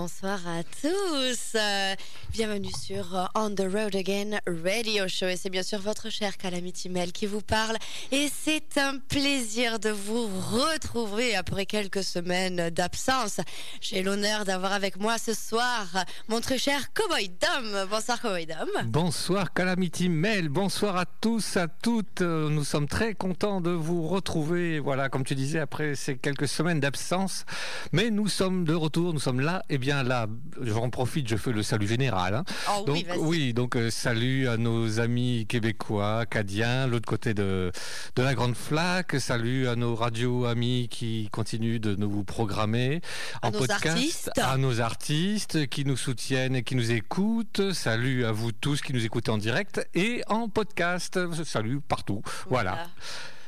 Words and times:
Bonsoir 0.00 0.38
à 0.46 0.62
tous. 0.62 1.56
Euh, 1.56 1.96
bienvenue 2.30 2.70
sur 2.70 3.16
euh, 3.16 3.24
On 3.40 3.54
the 3.54 3.72
Road 3.72 3.94
Again 3.94 4.40
Radio 4.64 5.06
Show. 5.06 5.26
Et 5.26 5.36
c'est 5.36 5.48
bien 5.48 5.62
sûr 5.62 5.78
votre 5.78 6.10
cher 6.10 6.36
Calamity 6.36 6.88
Mel 6.88 7.12
qui 7.12 7.26
vous 7.26 7.40
parle. 7.40 7.76
Et 8.10 8.28
c'est 8.32 8.78
un 8.78 8.98
plaisir 8.98 9.78
de 9.78 9.90
vous 9.90 10.26
retrouver 10.26 11.36
après 11.36 11.64
quelques 11.64 12.02
semaines 12.02 12.70
d'absence. 12.70 13.38
J'ai 13.80 14.02
l'honneur 14.02 14.44
d'avoir 14.44 14.72
avec 14.72 14.98
moi 14.98 15.18
ce 15.18 15.34
soir 15.34 15.86
mon 16.26 16.40
très 16.40 16.58
cher 16.58 16.92
Cowboy 16.92 17.28
Dom. 17.28 17.86
Bonsoir 17.88 18.20
Cowboy 18.20 18.46
Dom. 18.46 18.68
Bonsoir 18.86 19.52
Calamity 19.52 20.08
Mel. 20.08 20.48
Bonsoir 20.48 20.96
à 20.96 21.04
tous, 21.06 21.56
à 21.56 21.68
toutes. 21.68 22.22
Nous 22.22 22.64
sommes 22.64 22.88
très 22.88 23.14
contents 23.14 23.60
de 23.60 23.70
vous 23.70 24.08
retrouver. 24.08 24.80
Voilà, 24.80 25.08
comme 25.08 25.22
tu 25.22 25.36
disais, 25.36 25.60
après 25.60 25.94
ces 25.94 26.16
quelques 26.16 26.48
semaines 26.48 26.80
d'absence. 26.80 27.46
Mais 27.92 28.10
nous 28.10 28.26
sommes 28.26 28.64
de 28.64 28.74
retour. 28.74 29.14
Nous 29.14 29.20
sommes 29.20 29.40
là 29.40 29.62
et 29.70 29.74
eh 29.74 29.78
bien 29.78 30.02
là, 30.02 30.26
j'en 30.60 30.90
profite, 30.90 31.28
je 31.28 31.36
fais 31.36 31.52
le 31.52 31.62
salut 31.62 31.86
général. 31.86 32.34
Hein. 32.34 32.44
Oh 32.68 32.82
donc 32.84 33.04
oui, 33.27 33.27
donc 33.28 33.76
euh, 33.76 33.90
salut 33.90 34.48
à 34.48 34.56
nos 34.56 35.00
amis 35.00 35.44
québécois, 35.46 36.24
cadiens, 36.24 36.86
l'autre 36.86 37.06
côté 37.06 37.34
de 37.34 37.70
de 38.16 38.22
la 38.22 38.34
Grande 38.34 38.56
Flaque. 38.56 39.20
Salut 39.20 39.68
à 39.68 39.76
nos 39.76 39.94
radios 39.94 40.46
amis 40.46 40.88
qui 40.90 41.28
continuent 41.30 41.78
de 41.78 41.94
nous 41.94 42.24
programmer 42.24 43.02
en 43.42 43.52
podcast, 43.52 44.30
à 44.38 44.56
nos 44.56 44.80
artistes 44.80 45.66
qui 45.66 45.84
nous 45.84 45.98
soutiennent 45.98 46.56
et 46.56 46.62
qui 46.62 46.74
nous 46.74 46.90
écoutent. 46.90 47.74
Salut 47.74 48.24
à 48.24 48.32
vous 48.32 48.50
tous 48.50 48.80
qui 48.80 48.94
nous 48.94 49.04
écoutez 49.04 49.30
en 49.30 49.38
direct 49.38 49.86
et 49.94 50.22
en 50.28 50.48
podcast. 50.48 51.18
Salut 51.44 51.80
partout. 51.80 52.22
voilà. 52.48 52.86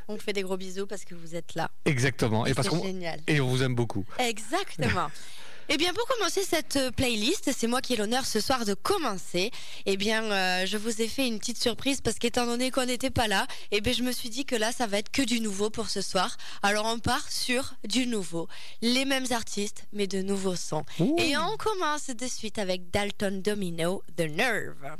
On 0.09 0.19
fait 0.19 0.35
des 0.35 0.43
gros 0.43 0.59
bisous 0.59 0.87
parce 0.87 1.07
que 1.07 1.15
vous 1.15 1.37
êtes 1.37 1.55
là. 1.55 1.71
Exactement. 1.87 2.45
Et, 2.45 2.53
parce 2.53 2.69
qu'on 2.69 2.83
et 3.27 3.41
on 3.41 3.49
vous 3.49 3.63
aime 3.63 3.75
beaucoup. 3.75 4.05
Exactement. 4.19 5.11
Eh 5.73 5.77
bien, 5.77 5.93
pour 5.95 6.05
commencer 6.09 6.43
cette 6.43 6.75
euh, 6.75 6.91
playlist, 6.91 7.53
c'est 7.57 7.69
moi 7.69 7.81
qui 7.81 7.93
ai 7.93 7.97
l'honneur 7.97 8.27
ce 8.27 8.41
soir 8.41 8.65
de 8.65 8.75
commencer. 8.75 9.53
Eh 9.87 9.97
bien, 9.97 10.25
euh, 10.25 10.67
je 10.67 10.77
vous 10.77 11.01
ai 11.01 11.07
fait 11.07 11.29
une 11.29 11.39
petite 11.39 11.63
surprise 11.63 12.01
parce 12.01 12.19
qu'étant 12.19 12.45
donné 12.45 12.73
qu'on 12.73 12.87
n'était 12.87 13.11
pas 13.11 13.29
là, 13.29 13.47
eh 13.71 13.81
bien, 13.81 13.93
je 13.93 14.03
me 14.03 14.11
suis 14.11 14.31
dit 14.31 14.45
que 14.45 14.57
là, 14.57 14.73
ça 14.73 14.89
va 14.89 14.99
être 14.99 15.13
que 15.13 15.23
du 15.23 15.39
nouveau 15.39 15.71
pour 15.71 15.89
ce 15.89 16.01
soir. 16.01 16.37
Alors, 16.65 16.87
on 16.87 16.99
part 16.99 17.31
sur 17.31 17.75
du 17.89 18.09
nouveau. 18.09 18.49
Les 18.83 19.05
mêmes 19.05 19.27
artistes, 19.31 19.85
mais 19.93 20.09
de 20.09 20.23
nouveaux 20.23 20.57
sons. 20.57 20.85
Et 21.19 21.37
on 21.37 21.57
commence 21.57 22.09
de 22.09 22.27
suite 22.27 22.59
avec 22.59 22.91
Dalton 22.91 23.41
Domino, 23.41 24.03
The 24.17 24.23
Nerve. 24.23 24.97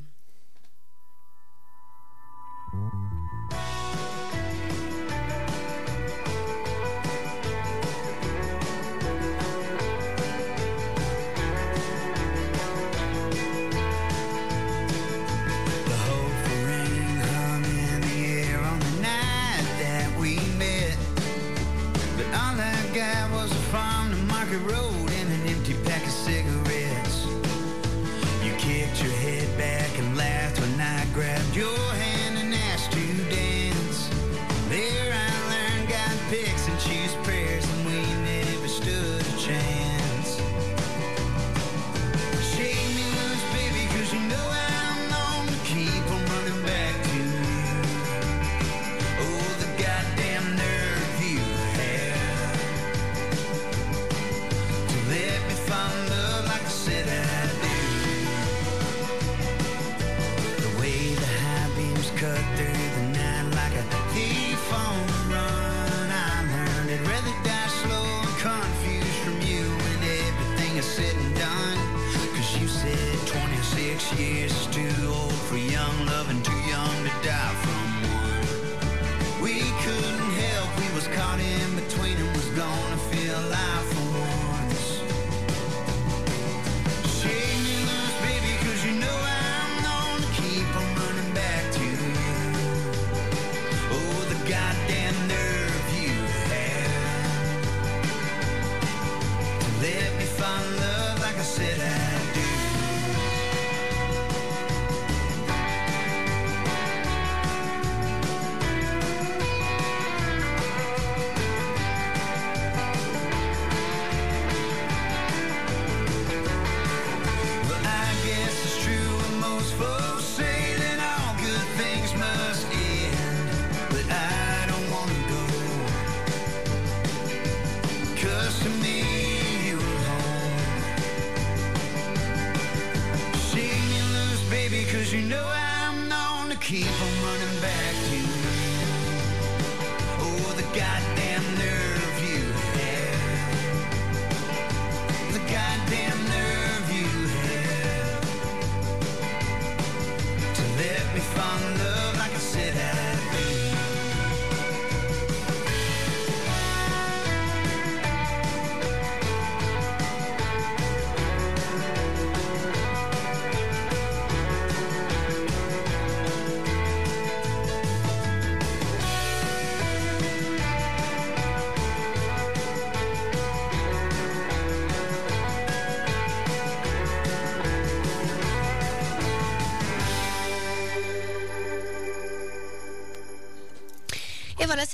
rock 24.51 24.61
and 24.61 24.71
roll. 24.73 24.90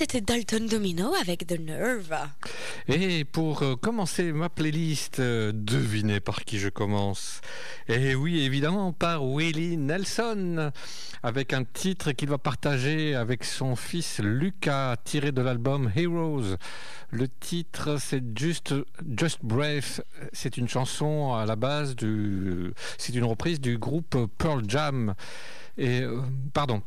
C'était 0.09 0.21
Dalton 0.21 0.67
Domino 0.67 1.13
avec 1.15 1.45
The 1.47 1.59
Nerve. 1.59 2.15
Et 2.87 3.25
pour 3.25 3.61
euh, 3.61 3.75
commencer 3.75 4.31
ma 4.31 4.47
playlist, 4.47 5.19
euh, 5.19 5.51
devinez 5.53 6.21
par 6.21 6.45
qui 6.45 6.59
je 6.59 6.69
commence. 6.69 7.41
Et 7.89 8.15
oui, 8.15 8.39
évidemment, 8.39 8.93
par 8.93 9.25
Willie 9.25 9.75
Nelson, 9.75 10.71
avec 11.23 11.51
un 11.51 11.65
titre 11.65 12.13
qu'il 12.13 12.29
va 12.29 12.37
partager 12.37 13.15
avec 13.15 13.43
son 13.43 13.75
fils 13.75 14.19
Lucas, 14.19 14.95
tiré 15.03 15.33
de 15.33 15.41
l'album 15.41 15.91
Heroes. 15.93 16.55
Le 17.11 17.27
titre, 17.27 17.97
c'est 17.99 18.23
Just, 18.33 18.75
Just 19.17 19.39
Brave. 19.43 20.01
C'est 20.31 20.55
une 20.55 20.69
chanson 20.69 21.33
à 21.33 21.45
la 21.45 21.57
base 21.57 21.97
du. 21.97 22.71
C'est 22.97 23.13
une 23.13 23.25
reprise 23.25 23.59
du 23.59 23.77
groupe 23.77 24.15
Pearl 24.37 24.63
Jam. 24.69 25.15
Et, 25.77 26.01
euh, 26.01 26.21
pardon, 26.53 26.81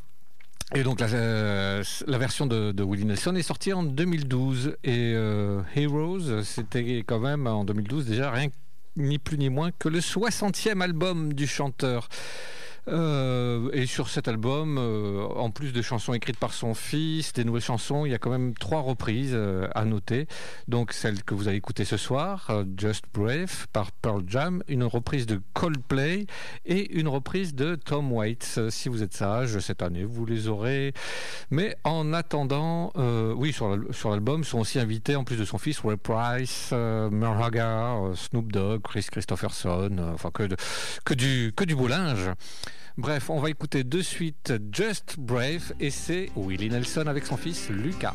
et 0.74 0.82
donc 0.82 1.00
la, 1.00 1.08
euh, 1.12 1.82
version 2.06 2.46
de, 2.46 2.72
de, 2.72 2.84
Willie 2.84 3.04
Nelson 3.04 3.34
est 3.34 3.42
sortie 3.42 3.72
en 3.72 3.82
2012 3.82 4.76
et 4.84 5.12
euh, 5.14 5.62
Heroes 5.74 6.42
c'était 6.44 7.02
quand 7.06 7.18
même 7.18 7.46
en 7.46 7.64
2012 7.64 8.06
déjà 8.06 8.30
rien 8.30 8.48
ni 8.96 9.18
plus 9.18 9.38
ni 9.38 9.48
moins 9.48 9.70
que 9.72 9.88
le 9.88 10.00
60e 10.00 10.80
album 10.80 11.32
du 11.32 11.46
chanteur. 11.46 12.08
Euh, 12.88 13.70
et 13.72 13.86
sur 13.86 14.08
cet 14.08 14.28
album, 14.28 14.78
euh, 14.78 15.26
en 15.36 15.50
plus 15.50 15.72
des 15.72 15.82
chansons 15.82 16.14
écrites 16.14 16.38
par 16.38 16.52
son 16.52 16.74
fils, 16.74 17.32
des 17.32 17.44
nouvelles 17.44 17.62
chansons, 17.62 18.06
il 18.06 18.12
y 18.12 18.14
a 18.14 18.18
quand 18.18 18.30
même 18.30 18.54
trois 18.54 18.80
reprises 18.80 19.32
euh, 19.34 19.68
à 19.74 19.84
noter. 19.84 20.26
Donc 20.68 20.92
celle 20.92 21.22
que 21.22 21.34
vous 21.34 21.48
avez 21.48 21.56
écoutée 21.56 21.84
ce 21.84 21.96
soir, 21.96 22.50
Just 22.76 23.04
Brave 23.12 23.66
par 23.72 23.92
Pearl 23.92 24.22
Jam, 24.26 24.62
une 24.68 24.84
reprise 24.84 25.26
de 25.26 25.40
Coldplay 25.54 26.26
et 26.64 26.92
une 26.98 27.08
reprise 27.08 27.54
de 27.54 27.74
Tom 27.74 28.12
Waits. 28.12 28.70
Si 28.70 28.88
vous 28.88 29.02
êtes 29.02 29.14
sage 29.14 29.58
cette 29.58 29.82
année, 29.82 30.04
vous 30.04 30.24
les 30.26 30.48
aurez. 30.48 30.92
Mais 31.50 31.76
en 31.84 32.12
attendant, 32.12 32.92
oui, 33.36 33.52
sur 33.52 34.10
l'album 34.10 34.44
sont 34.44 34.60
aussi 34.60 34.78
invités, 34.78 35.16
en 35.16 35.24
plus 35.24 35.36
de 35.36 35.44
son 35.44 35.58
fils, 35.58 35.80
Ray 35.80 35.96
Price, 35.96 36.72
Merle 36.72 37.42
Haggard, 37.42 38.16
Snoop 38.16 38.52
Dogg, 38.52 38.82
Chris 38.82 39.06
Christopherson, 39.10 39.96
enfin 40.12 40.30
que, 40.30 40.48
que, 41.04 41.14
du, 41.14 41.52
que 41.54 41.64
du 41.64 41.74
beau 41.74 41.88
linge. 41.88 42.30
Bref, 42.98 43.30
on 43.30 43.40
va 43.40 43.50
écouter 43.50 43.84
de 43.84 44.00
suite 44.02 44.52
Just 44.72 45.18
Brave 45.18 45.72
et 45.80 45.90
c'est 45.90 46.30
Willie 46.36 46.70
Nelson 46.70 47.06
avec 47.06 47.24
son 47.24 47.36
fils 47.36 47.70
Lucas. 47.70 48.14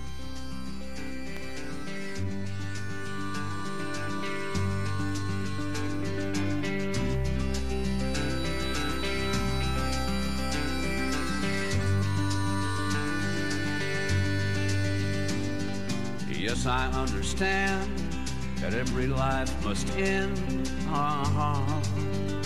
Yes, 16.38 16.68
I 16.68 16.92
understand 16.94 17.90
that 18.62 18.74
every 18.76 19.08
life 19.08 19.52
must 19.66 19.90
end. 19.98 20.70
Uh-huh. 20.88 22.45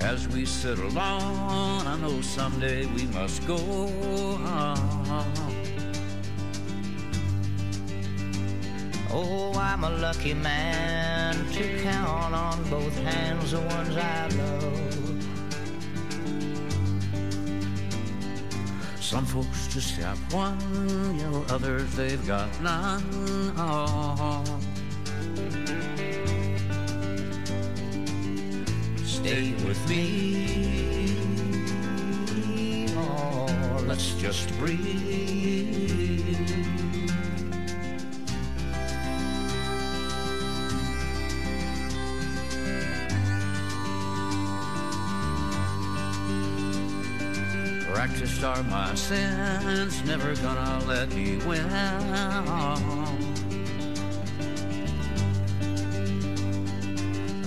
As 0.00 0.28
we 0.28 0.44
sit 0.44 0.78
on, 0.78 1.86
I 1.86 1.96
know 1.98 2.20
someday 2.20 2.84
we 2.86 3.06
must 3.06 3.46
go 3.46 3.56
on. 3.56 5.24
Oh, 9.10 9.52
I'm 9.54 9.84
a 9.84 9.90
lucky 9.90 10.34
man 10.34 11.34
to 11.52 11.82
count 11.82 12.34
on 12.34 12.64
both 12.68 12.96
hands 13.04 13.52
the 13.52 13.60
ones 13.60 13.96
I 13.96 14.28
love. 14.28 14.84
Some 19.00 19.24
folks 19.26 19.68
just 19.72 19.96
have 20.00 20.18
one, 20.32 20.58
you 21.16 21.30
know, 21.30 21.44
others 21.48 21.94
they've 21.94 22.26
got 22.26 22.48
none. 22.60 23.04
Oh. 23.56 24.42
Stay 29.14 29.52
with 29.64 29.88
me. 29.88 30.04
Oh, 32.96 33.46
let's 33.86 34.14
just 34.14 34.48
breathe. 34.58 35.94
Practiced 47.92 48.42
are 48.44 48.62
my 48.64 48.94
sins, 48.94 50.02
never 50.04 50.34
gonna 50.36 50.84
let 50.86 51.14
me 51.14 51.36
win. 51.46 53.33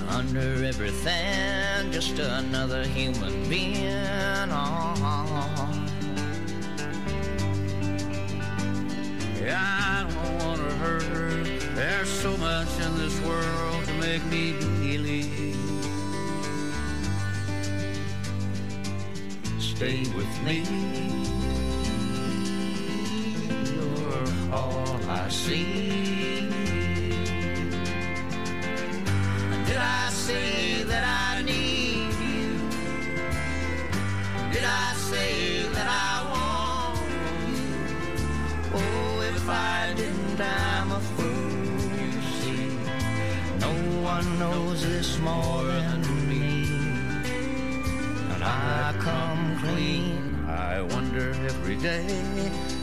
Under 0.09 0.63
everything, 0.63 1.91
just 1.91 2.17
another 2.19 2.83
human 2.83 3.47
being. 3.49 4.49
Oh. 4.49 4.87
I 9.49 10.05
don't 10.09 10.45
want 10.45 10.57
to 10.57 10.75
hurt 10.75 11.03
her. 11.03 11.43
There's 11.75 12.09
so 12.09 12.35
much 12.37 12.67
in 12.81 12.97
this 12.97 13.19
world 13.21 13.85
to 13.85 13.93
make 13.93 14.25
me 14.25 14.53
believe. 14.79 15.55
Stay 19.59 19.99
with 20.15 20.43
me. 20.43 20.63
You're 23.73 24.53
all 24.53 24.99
I 25.07 25.29
see. 25.29 26.06
Did 29.77 29.85
I 29.85 30.09
say 30.09 30.83
that 30.85 31.03
I 31.03 31.43
need 31.43 32.11
you? 32.27 32.57
Did 34.51 34.63
I 34.63 34.93
say 34.95 35.69
that 35.69 35.87
I 35.87 36.15
want 36.33 36.97
you? 37.47 37.61
Oh, 38.73 39.21
if 39.35 39.47
I 39.47 39.93
didn't, 39.95 40.41
I'm 40.41 40.91
a 40.93 40.99
fool, 40.99 41.91
you 42.01 42.11
see. 42.41 42.73
No 43.59 43.71
one 44.01 44.39
knows 44.39 44.81
this 44.81 45.19
more 45.19 45.65
than 45.65 46.01
me. 46.27 46.65
And 48.33 48.43
I 48.43 48.95
come 48.97 49.59
clean. 49.59 50.43
I 50.47 50.81
wonder 50.81 51.29
every 51.51 51.75
day 51.75 52.07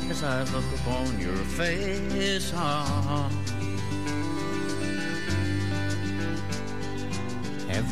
as 0.08 0.22
I 0.22 0.44
look 0.44 0.68
upon 0.78 1.18
your 1.18 1.42
face. 1.58 2.52
Oh, 2.54 3.28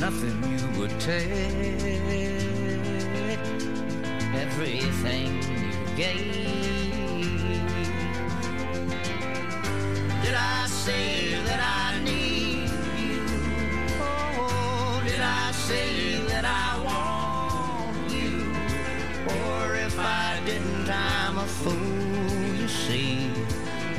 Nothing 0.00 0.42
you 0.58 0.80
would 0.80 0.98
take. 0.98 1.28
Everything 4.34 5.42
you 5.42 5.94
gave. 5.94 6.95
Fool, 21.46 22.54
you 22.54 22.68
see. 22.68 23.28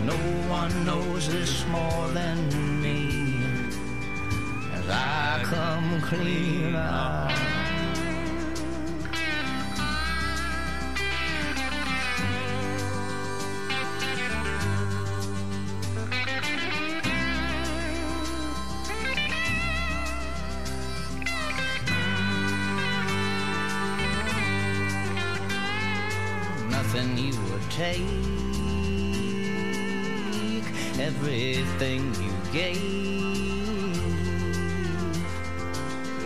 No 0.03 0.17
one 0.49 0.85
knows 0.85 1.29
this 1.29 1.65
more 1.67 2.07
than 2.09 2.37
me. 2.81 3.39
As 4.73 4.89
I 4.89 5.41
come 5.43 6.01
clean 6.01 6.75
out. 6.75 7.26
Take, 27.77 28.01
everything 30.99 32.11
you 32.15 32.33
gave. 32.51 32.81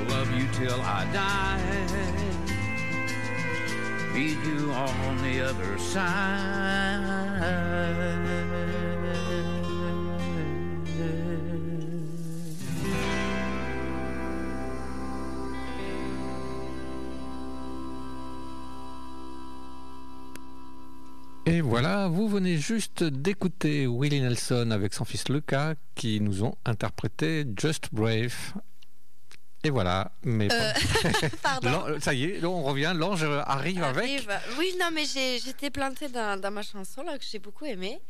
Love 0.07 0.31
you 0.31 0.47
till 0.53 0.81
I 0.81 1.05
die. 1.11 1.59
Meet 4.13 4.37
you 4.45 4.71
on 4.71 5.21
the 5.23 5.41
other 5.41 5.77
side. 5.77 7.01
Voilà, 21.71 22.07
vous 22.09 22.27
venez 22.27 22.57
juste 22.57 23.03
d'écouter 23.03 23.87
Willie 23.87 24.19
Nelson 24.19 24.71
avec 24.71 24.93
son 24.93 25.05
fils 25.05 25.29
Lucas 25.29 25.75
qui 25.95 26.19
nous 26.19 26.43
ont 26.43 26.55
interprété 26.65 27.45
Just 27.57 27.87
Brave. 27.93 28.33
Et 29.63 29.69
voilà, 29.69 30.11
mais 30.23 30.49
Euh, 30.51 30.73
pardon. 31.43 31.97
Ça 32.01 32.13
y 32.13 32.25
est, 32.25 32.43
on 32.43 32.63
revient, 32.63 32.93
l'ange 32.95 33.23
arrive 33.45 33.83
avec. 33.83 34.27
Oui, 34.59 34.73
non, 34.79 34.87
mais 34.93 35.05
j'étais 35.05 35.69
plantée 35.69 36.09
dans, 36.09 36.39
dans 36.39 36.51
ma 36.51 36.61
chanson 36.63 37.03
là 37.03 37.17
que 37.17 37.23
j'ai 37.29 37.39
beaucoup 37.39 37.65
aimée. 37.65 38.01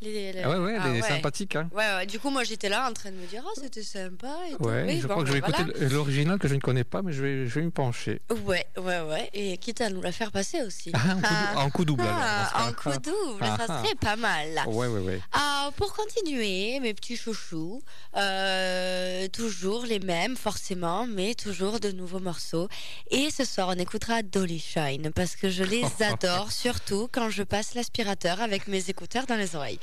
Les, 0.00 0.32
les- 0.32 0.42
Ah 0.42 0.50
ouais, 0.50 0.56
ouais, 0.58 0.76
Ah 0.80 0.84
elle 0.88 0.96
est 0.96 1.02
sympathique. 1.02 1.56
Hein. 1.56 1.68
Ouais, 1.72 1.84
ouais, 1.96 2.06
du 2.06 2.18
coup, 2.20 2.30
moi 2.30 2.44
j'étais 2.44 2.68
là 2.68 2.88
en 2.88 2.92
train 2.92 3.10
de 3.10 3.16
me 3.16 3.26
dire, 3.26 3.42
oh, 3.46 3.58
c'était 3.60 3.82
sympa. 3.82 4.28
Et 4.50 4.54
tout. 4.56 4.64
Ouais, 4.64 4.84
Oui, 4.86 5.00
je 5.00 5.06
bon, 5.06 5.14
crois 5.14 5.22
que 5.24 5.28
je 5.28 5.32
vais 5.34 5.38
écouter 5.38 5.62
l'original 5.90 6.38
que 6.38 6.46
je 6.48 6.54
ne 6.54 6.60
connais 6.60 6.84
pas, 6.84 7.02
mais 7.02 7.12
je 7.12 7.22
vais, 7.22 7.46
je 7.46 7.54
vais 7.58 7.62
m'y 7.66 7.70
pencher. 7.70 8.20
Ouais, 8.44 8.66
ouais, 8.76 9.00
ouais. 9.00 9.30
Et 9.34 9.56
quitte 9.58 9.80
à 9.80 9.90
nous 9.90 10.00
la 10.02 10.12
faire 10.12 10.30
passer 10.30 10.62
aussi. 10.62 10.92
Ah, 10.94 11.14
en, 11.14 11.20
coup, 11.20 11.26
Ah. 11.28 11.54
en 11.64 11.70
coup 11.70 11.84
double 11.84 12.02
alors. 12.02 12.14
Ah, 12.18 12.68
en 12.68 12.72
coup 12.72 12.98
double, 13.00 13.40
Ah, 13.42 13.56
ça 13.58 13.66
ah. 13.68 13.82
serait 13.84 13.94
pas 13.96 14.16
mal. 14.16 14.48
Ouais, 14.66 14.86
ouais, 14.86 15.00
ouais. 15.00 15.20
Ah, 15.32 15.70
pour 15.76 15.92
continuer, 15.94 16.78
mes 16.80 16.94
petits 16.94 17.16
chouchous, 17.16 17.82
euh, 18.16 19.26
toujours 19.28 19.84
les 19.84 19.98
mêmes 20.00 20.36
forcément, 20.36 21.06
mais 21.06 21.34
toujours 21.34 21.80
de 21.80 21.90
nouveaux 21.90 22.20
morceaux. 22.20 22.68
Et 23.10 23.30
ce 23.30 23.44
soir, 23.44 23.68
on 23.74 23.78
écoutera 23.78 24.22
Dolly 24.22 24.58
Shine 24.58 25.10
parce 25.14 25.34
que 25.36 25.48
je 25.50 25.64
les 25.64 25.82
adore, 26.02 26.52
surtout 26.52 27.08
quand 27.10 27.30
je 27.30 27.42
passe 27.42 27.74
l'aspirateur 27.74 28.40
avec 28.40 28.68
mes 28.68 28.90
écouteurs 28.90 29.26
dans 29.26 29.36
les 29.36 29.56
oreilles. 29.56 29.78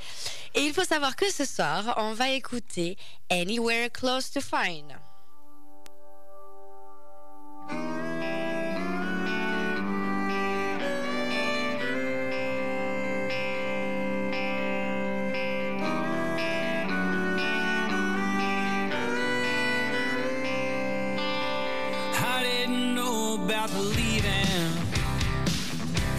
Et 0.53 0.61
il 0.61 0.73
faut 0.73 0.85
savoir 0.85 1.15
que 1.15 1.29
ce 1.31 1.45
soir, 1.45 1.95
on 1.97 2.13
va 2.13 2.29
écouter 2.29 2.97
Anywhere 3.29 3.89
Close 3.91 4.31
to 4.31 4.41
Fine. 4.41 4.95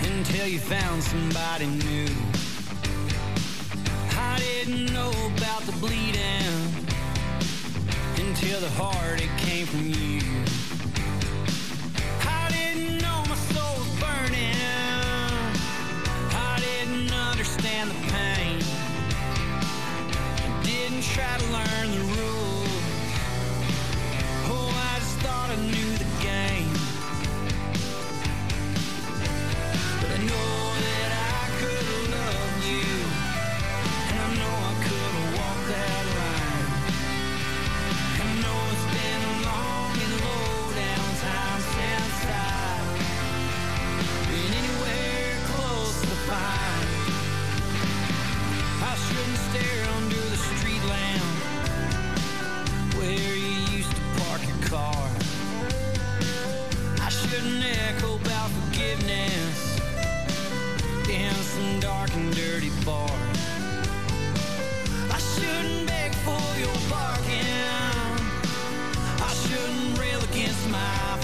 Until 0.02 0.46
you 0.48 0.58
found 0.58 1.02
somebody 1.02 1.66
new. 1.66 2.45
Didn't 4.66 4.92
know 4.92 5.12
about 5.36 5.62
the 5.62 5.70
bleeding 5.78 6.42
until 8.16 8.58
the 8.58 8.68
heartache 8.70 9.30
came 9.38 9.64
from 9.64 9.86
you. 9.86 10.20
I 12.26 12.48
didn't 12.50 12.98
know 13.00 13.22
my 13.28 13.36
soul 13.36 13.78
was 13.78 13.88
burning. 14.00 14.56
I 16.34 16.58
didn't 16.58 17.12
understand 17.12 17.90
the 17.92 18.00
pain. 18.10 18.58
Didn't 20.64 21.04
try 21.14 21.38
to 21.38 21.46
learn 21.52 21.90
the 21.92 22.20
rules. 22.20 22.45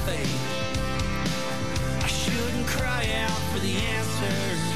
Fate. 0.07 0.27
I 2.03 2.07
shouldn't 2.09 2.67
cry 2.67 3.07
out 3.25 3.41
for 3.53 3.61
the 3.61 3.77
answers. 3.77 4.72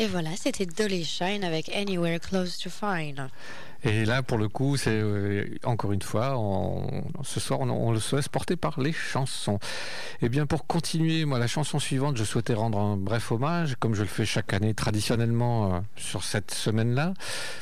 Et 0.00 0.06
voilà, 0.06 0.30
c'était 0.36 0.64
Dolly 0.64 1.04
Shine 1.04 1.42
avec 1.42 1.68
Anywhere 1.70 2.20
Close 2.20 2.56
to 2.58 2.70
Fine. 2.70 3.30
Et 3.84 4.04
là, 4.04 4.22
pour 4.22 4.38
le 4.38 4.48
coup, 4.48 4.76
c'est 4.76 4.90
euh, 4.90 5.44
encore 5.62 5.92
une 5.92 6.02
fois, 6.02 6.36
ce 7.22 7.38
soir, 7.38 7.60
on, 7.60 7.92
le 7.92 8.00
se 8.00 8.16
laisse 8.16 8.28
porter 8.28 8.56
par 8.56 8.80
les 8.80 8.92
chansons. 8.92 9.60
Et 10.20 10.28
bien, 10.28 10.46
pour 10.46 10.66
continuer, 10.66 11.24
moi, 11.24 11.38
la 11.38 11.46
chanson 11.46 11.78
suivante, 11.78 12.16
je 12.16 12.24
souhaitais 12.24 12.54
rendre 12.54 12.78
un 12.78 12.96
bref 12.96 13.30
hommage, 13.30 13.76
comme 13.78 13.94
je 13.94 14.02
le 14.02 14.08
fais 14.08 14.24
chaque 14.24 14.52
année 14.52 14.74
traditionnellement 14.74 15.74
euh, 15.74 15.78
sur 15.96 16.24
cette 16.24 16.52
semaine-là, 16.52 17.14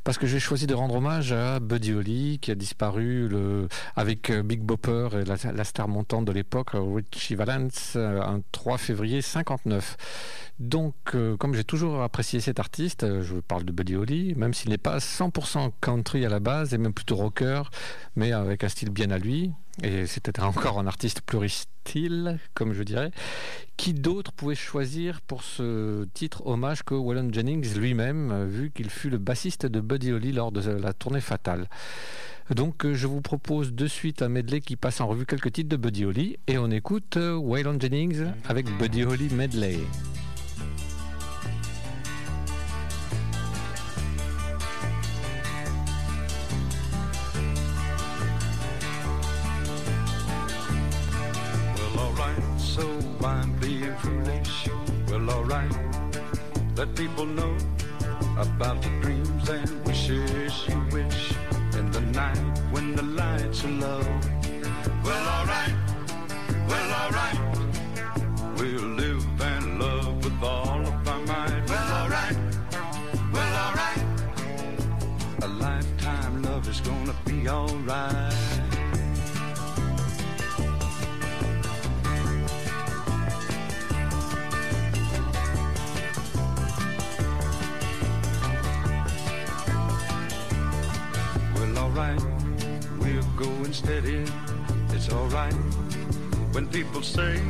parce 0.05 0.17
que 0.17 0.27
j'ai 0.27 0.41
choisi 0.41 0.67
de 0.67 0.75
rendre 0.75 0.95
hommage 0.95 1.33
à 1.33 1.61
Buddy 1.61 1.93
Holly, 1.93 2.39
qui 2.41 2.51
a 2.51 2.55
disparu 2.55 3.29
le, 3.29 3.69
avec 3.95 4.31
euh, 4.31 4.43
Big 4.43 4.61
Bopper 4.61 5.09
et 5.21 5.25
la, 5.25 5.65
star 5.65 5.89
montante 5.89 6.25
de 6.25 6.33
l'époque, 6.33 6.71
Richie 6.73 7.35
Valens, 7.35 7.69
euh, 7.97 8.23
un 8.23 8.41
3 8.53 8.79
février 8.79 9.21
59. 9.21 9.97
Donc, 10.59 10.95
comme 11.39 11.55
j'ai 11.55 11.65
toujours 11.65 12.01
apprécié 12.01 12.41
cet 12.41 12.59
artiste, 12.59 13.21
je 13.21 13.35
parle 13.35 13.65
de 13.65 13.73
Buddy 13.73 13.95
Holly, 13.95 14.35
même 14.37 14.55
s'il 14.55 14.71
n'est 14.71 14.79
pas 14.79 14.97
100% 14.97 15.71
country 15.83 16.06
à 16.15 16.29
la 16.29 16.41
base, 16.41 16.73
et 16.75 16.79
même 16.79 16.93
plutôt 16.93 17.17
rocker, 17.17 17.63
mais 18.15 18.33
avec 18.33 18.65
un 18.65 18.69
style 18.69 18.91
bien 18.91 19.11
à 19.11 19.19
lui, 19.19 19.53
et 19.83 20.07
c'était 20.07 20.41
encore 20.43 20.79
un 20.79 20.87
artiste 20.87 21.21
pluristyle, 21.21 22.39
comme 22.55 22.73
je 22.73 22.83
dirais, 22.83 23.11
qui 23.77 23.93
d'autre 23.93 24.33
pouvait 24.33 24.55
choisir 24.55 25.21
pour 25.21 25.43
ce 25.43 26.05
titre 26.15 26.47
hommage 26.47 26.83
que 26.83 26.95
Waylon 26.95 27.33
Jennings 27.33 27.77
lui-même, 27.77 28.47
vu 28.47 28.71
qu'il 28.71 28.91
fut 28.91 29.11
le 29.11 29.19
bassiste 29.19 29.67
de 29.67 29.81
Buddy 29.81 30.13
Holly 30.13 30.33
lors 30.33 30.53
de 30.53 30.71
la 30.71 30.93
tournée 30.93 31.21
fatale. 31.21 31.69
Donc 32.55 32.85
euh, 32.85 32.95
je 32.95 33.09
vous 33.09 33.21
propose 33.21 33.73
de 33.73 33.89
suite 33.89 34.23
un 34.23 34.29
medley 34.29 34.61
qui 34.61 34.77
passe 34.77 35.01
en 35.01 35.09
revue 35.09 35.27
quelques 35.27 35.53
titres 35.53 35.69
de 35.69 35.77
Buddy 35.77 36.05
Holly, 36.05 36.37
et 36.47 36.59
on 36.59 36.71
écoute 36.71 37.17
euh, 37.17 37.35
Waylon 37.35 37.79
Jennings 37.81 38.27
avec 38.49 38.67
Buddy 38.79 39.05
Holly 39.05 39.29
Medley. 39.35 39.79
So 52.77 52.87
I'm 53.25 53.53
being 53.59 53.97
foolish. 54.03 54.69
Well, 55.09 55.31
alright, 55.31 55.73
let 56.77 56.95
people 56.95 57.25
know 57.25 57.57
about 58.37 58.83
the 58.83 58.91
dreams 59.01 59.49
and 59.49 59.71
wishes 59.87 60.53
you 60.69 60.81
wish 60.93 61.33
in 61.79 61.91
the 61.91 62.03
night 62.23 62.59
when 62.73 62.95
the 62.95 63.03
lights 63.03 63.65
are 63.65 63.77
low. 63.85 64.03
Well, 65.07 65.27
alright, 65.37 65.75
well, 66.71 66.91
alright, 67.01 67.39
we'll 68.59 68.91
live 69.03 69.41
and 69.41 69.81
love 69.81 70.17
with 70.23 70.43
all 70.43 70.81
of 70.91 71.09
our 71.09 71.21
might. 71.31 71.63
Well, 71.71 71.91
alright, 72.01 72.37
well, 73.33 73.55
alright, 73.65 74.03
a 75.43 75.49
lifetime 75.49 76.43
love 76.43 76.69
is 76.69 76.81
gonna 76.83 77.17
be 77.25 77.49
alright. 77.49 78.36
Alright, 91.97 92.23
we're 92.99 93.23
going 93.37 93.73
steady. 93.73 94.23
It's 94.91 95.11
alright 95.11 95.55
when 96.53 96.67
people 96.69 97.01
say 97.01 97.41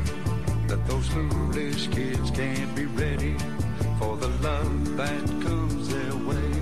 that 0.69 0.87
those 0.87 1.09
foolish 1.09 1.89
kids 1.89 2.31
can't 2.31 2.75
be 2.77 2.87
ready 2.87 3.37
for 3.99 4.17
the 4.17 4.29
love 4.47 4.97
that 4.97 5.27
comes 5.43 5.89
their 5.89 6.15
way. 6.15 6.53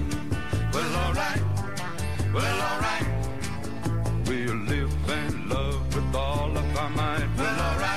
Well, 0.73 0.97
alright, 1.05 1.43
well, 2.33 2.61
alright, 2.71 3.07
we'll 4.29 4.57
live 4.73 5.11
and 5.11 5.51
love 5.51 5.95
with 5.95 6.15
all 6.15 6.57
of 6.57 6.77
our 6.79 6.91
might. 6.91 7.29
Well, 7.37 7.61
alright, 7.61 7.94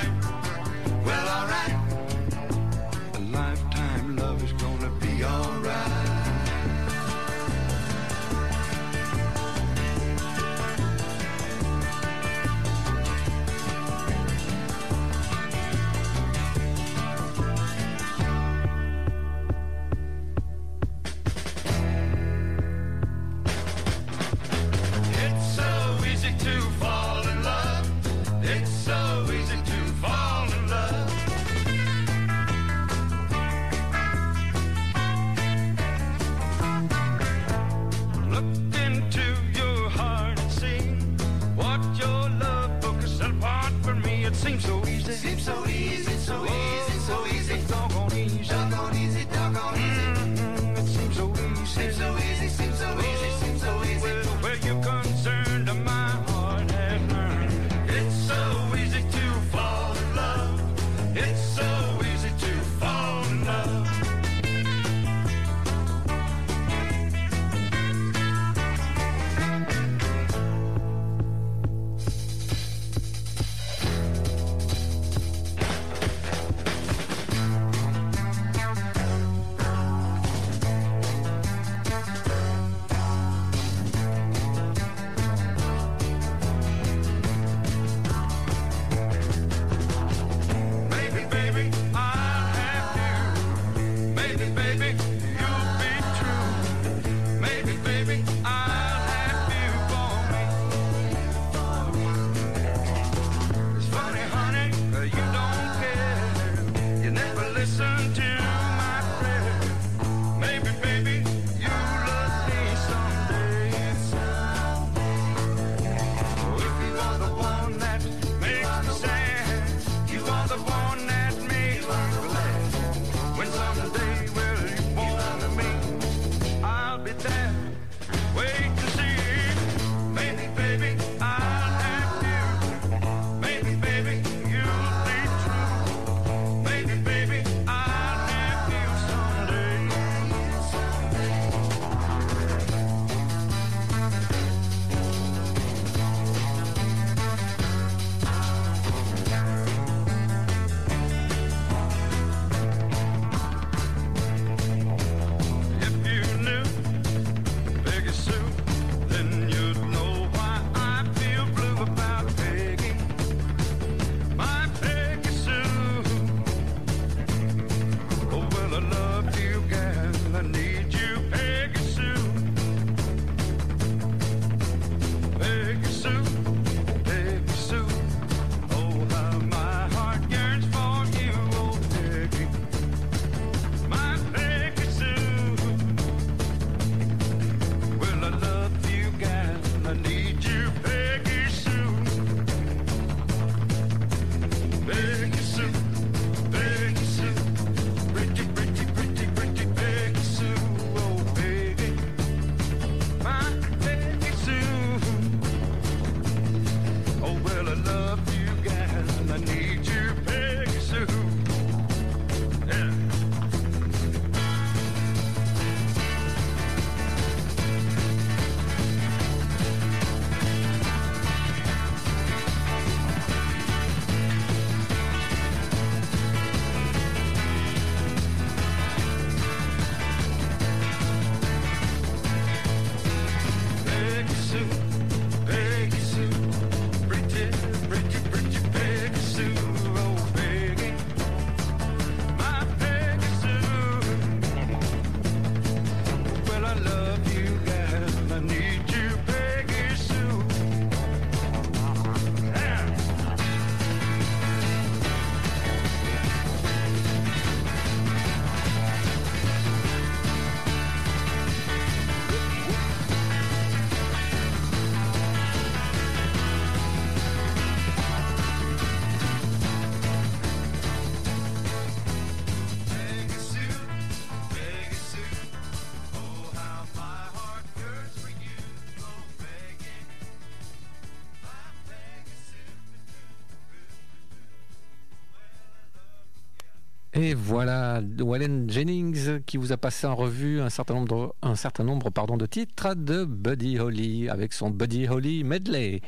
Et 287.20 287.34
voilà, 287.34 288.00
Wallen 288.20 288.70
Jennings 288.70 289.42
qui 289.42 289.56
vous 289.56 289.72
a 289.72 289.76
passé 289.76 290.06
en 290.06 290.14
revue 290.14 290.60
un 290.60 290.70
certain 290.70 290.94
nombre, 290.94 291.34
un 291.42 291.56
certain 291.56 291.82
nombre 291.82 292.10
pardon, 292.10 292.36
de 292.36 292.46
titres 292.46 292.94
de 292.94 293.24
Buddy 293.24 293.80
Holly 293.80 294.28
avec 294.28 294.52
son 294.52 294.70
Buddy 294.70 295.08
Holly 295.08 295.42
medley. 295.42 296.00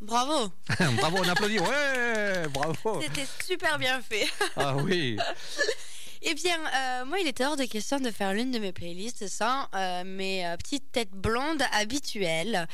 Bravo, 0.00 0.50
bravo, 0.96 1.18
on 1.24 1.28
applaudit. 1.28 1.60
Ouais, 1.60 2.48
bravo. 2.52 3.00
c'était 3.00 3.28
super 3.44 3.78
bien 3.78 4.00
fait. 4.00 4.26
Ah 4.56 4.74
oui. 4.76 5.16
Eh 6.26 6.34
bien, 6.34 6.56
euh, 6.56 7.04
moi, 7.04 7.18
il 7.20 7.26
était 7.26 7.44
hors 7.44 7.56
de 7.56 7.64
question 7.64 8.00
de 8.00 8.10
faire 8.10 8.32
l'une 8.32 8.50
de 8.50 8.58
mes 8.58 8.72
playlists 8.72 9.28
sans 9.28 9.66
euh, 9.74 10.04
mes 10.06 10.46
euh, 10.46 10.56
petites 10.56 10.90
têtes 10.90 11.12
blondes 11.12 11.62
habituelles. 11.72 12.66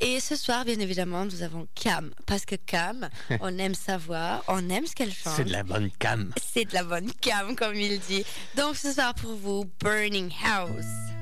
Et 0.00 0.18
ce 0.18 0.34
soir, 0.34 0.64
bien 0.64 0.80
évidemment, 0.80 1.24
nous 1.24 1.42
avons 1.42 1.68
Cam. 1.76 2.10
Parce 2.26 2.44
que 2.44 2.56
Cam, 2.56 3.08
on 3.40 3.56
aime 3.58 3.76
sa 3.76 3.96
voix, 3.96 4.42
on 4.48 4.68
aime 4.70 4.86
ce 4.86 4.94
qu'elle 4.96 5.12
chante. 5.12 5.34
C'est 5.36 5.44
de 5.44 5.52
la 5.52 5.62
bonne 5.62 5.88
cam. 6.00 6.32
C'est 6.52 6.64
de 6.64 6.74
la 6.74 6.82
bonne 6.82 7.12
Cam, 7.20 7.54
comme 7.54 7.76
il 7.76 8.00
dit. 8.00 8.24
Donc, 8.56 8.76
ce 8.76 8.92
soir, 8.92 9.14
pour 9.14 9.34
vous, 9.34 9.70
Burning 9.80 10.32
House. 10.44 11.15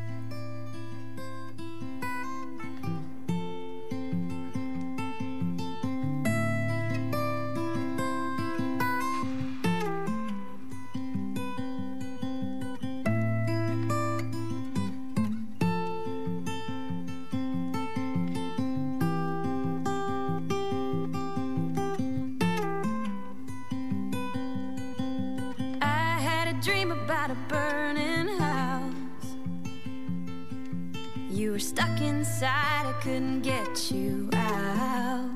Were 31.54 31.60
stuck 31.60 32.00
inside, 32.00 32.84
I 32.84 32.92
couldn't 33.00 33.42
get 33.42 33.92
you 33.92 34.28
out. 34.32 35.30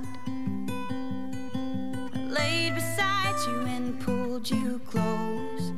I 2.12 2.26
laid 2.28 2.74
beside 2.74 3.36
you 3.46 3.60
and 3.60 4.00
pulled 4.00 4.50
you 4.50 4.80
close. 4.80 5.68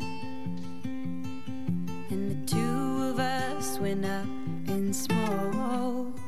And 2.09 2.31
the 2.31 2.47
two 2.47 3.03
of 3.11 3.19
us 3.21 3.79
went 3.81 4.07
up 4.07 4.25
in 4.69 4.95
smoke. 4.95 6.19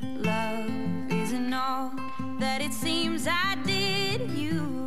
Love 0.00 0.70
isn't 1.10 1.52
all 1.52 1.90
that 2.38 2.62
it 2.62 2.72
seems 2.72 3.26
I 3.26 3.56
did 3.66 4.30
you 4.30 4.83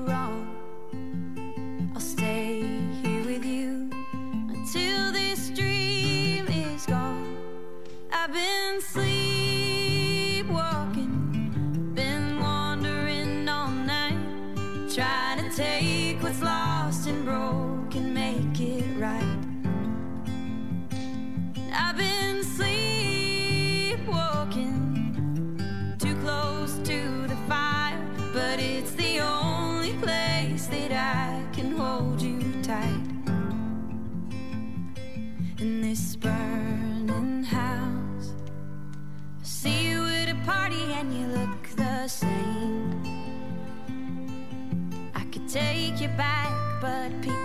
but 46.88 47.12
people 47.21 47.37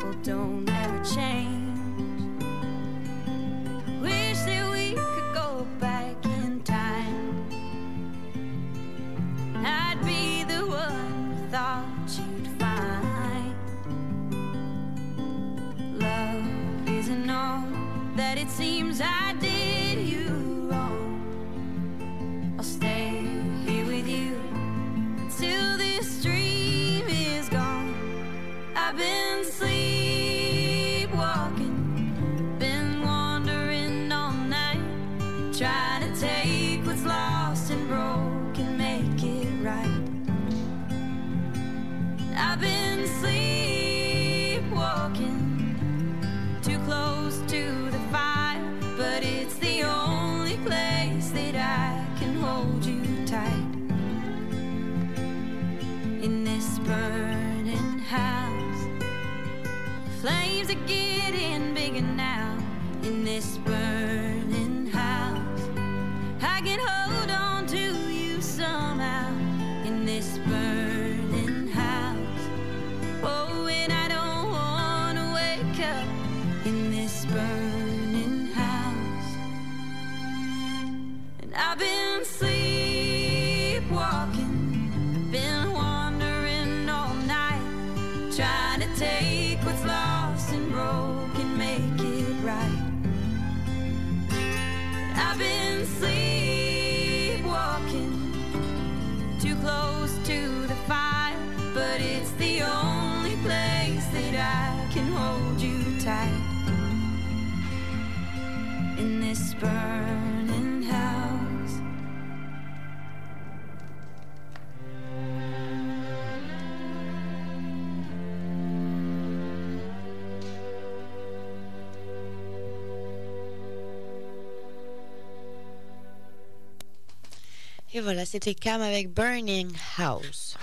Et 127.95 128.01
voilà, 128.01 128.25
c'était 128.25 128.55
Cam 128.55 128.81
avec 128.81 129.13
Burning 129.13 129.71
House. 129.99 130.57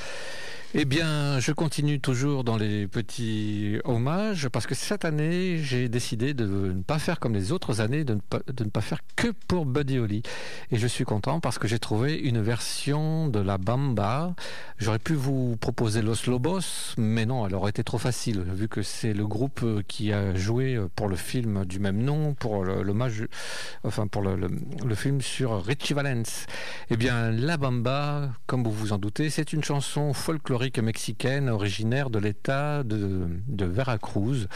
Eh 0.75 0.85
bien, 0.85 1.39
je 1.39 1.51
continue 1.51 1.99
toujours 1.99 2.43
dans 2.43 2.55
les 2.55 2.85
petits 2.87 3.77
hommages 3.85 4.47
parce 4.49 4.67
que 4.67 4.75
cette 4.75 5.03
année, 5.03 5.57
j'ai 5.57 5.89
décidé 5.89 6.35
de 6.35 6.45
ne 6.45 6.83
pas 6.83 6.99
faire 6.99 7.19
comme 7.19 7.33
les 7.33 7.51
autres 7.51 7.81
années, 7.81 8.03
de 8.03 8.13
ne 8.13 8.69
pas, 8.69 8.81
faire 8.81 8.99
que 9.15 9.29
pour 9.47 9.65
Buddy 9.65 9.97
Holly. 9.97 10.21
Et 10.69 10.77
je 10.77 10.85
suis 10.85 11.05
content 11.05 11.39
parce 11.39 11.57
que 11.57 11.67
j'ai 11.67 11.79
trouvé 11.79 12.15
une 12.19 12.39
version 12.39 13.29
de 13.29 13.39
la 13.39 13.57
Bamba. 13.57 14.35
J'aurais 14.77 14.99
pu 14.99 15.15
vous 15.15 15.57
proposer 15.57 16.03
Los 16.03 16.27
Lobos, 16.27 16.93
mais 16.99 17.25
non, 17.25 17.47
elle 17.47 17.55
aurait 17.55 17.71
été 17.71 17.83
trop 17.83 17.97
facile 17.97 18.41
vu 18.53 18.67
que 18.67 18.83
c'est 18.83 19.13
le 19.13 19.25
groupe 19.25 19.65
qui 19.87 20.13
a 20.13 20.35
joué 20.35 20.79
pour 20.95 21.07
le 21.07 21.15
film 21.15 21.65
du 21.65 21.79
même 21.79 21.97
nom, 22.03 22.35
pour 22.35 22.63
l'hommage, 22.63 23.23
enfin 23.83 24.05
pour 24.05 24.21
le- 24.21 24.35
le 24.37 24.95
film 24.95 25.19
sur 25.21 25.65
Richie 25.65 25.95
Valens. 25.95 26.45
Eh 26.91 26.95
bien, 26.95 27.31
la 27.31 27.57
Bamba, 27.57 28.29
comme 28.45 28.63
vous 28.63 28.71
vous 28.71 28.93
en 28.93 28.99
doutez, 28.99 29.31
c'est 29.31 29.51
une 29.51 29.63
chanson 29.63 30.13
folklorique 30.13 30.58
mexicaine 30.81 31.49
originaire 31.49 32.09
de 32.09 32.19
l'État 32.19 32.83
de, 32.83 33.65
Veracruz 33.65 34.47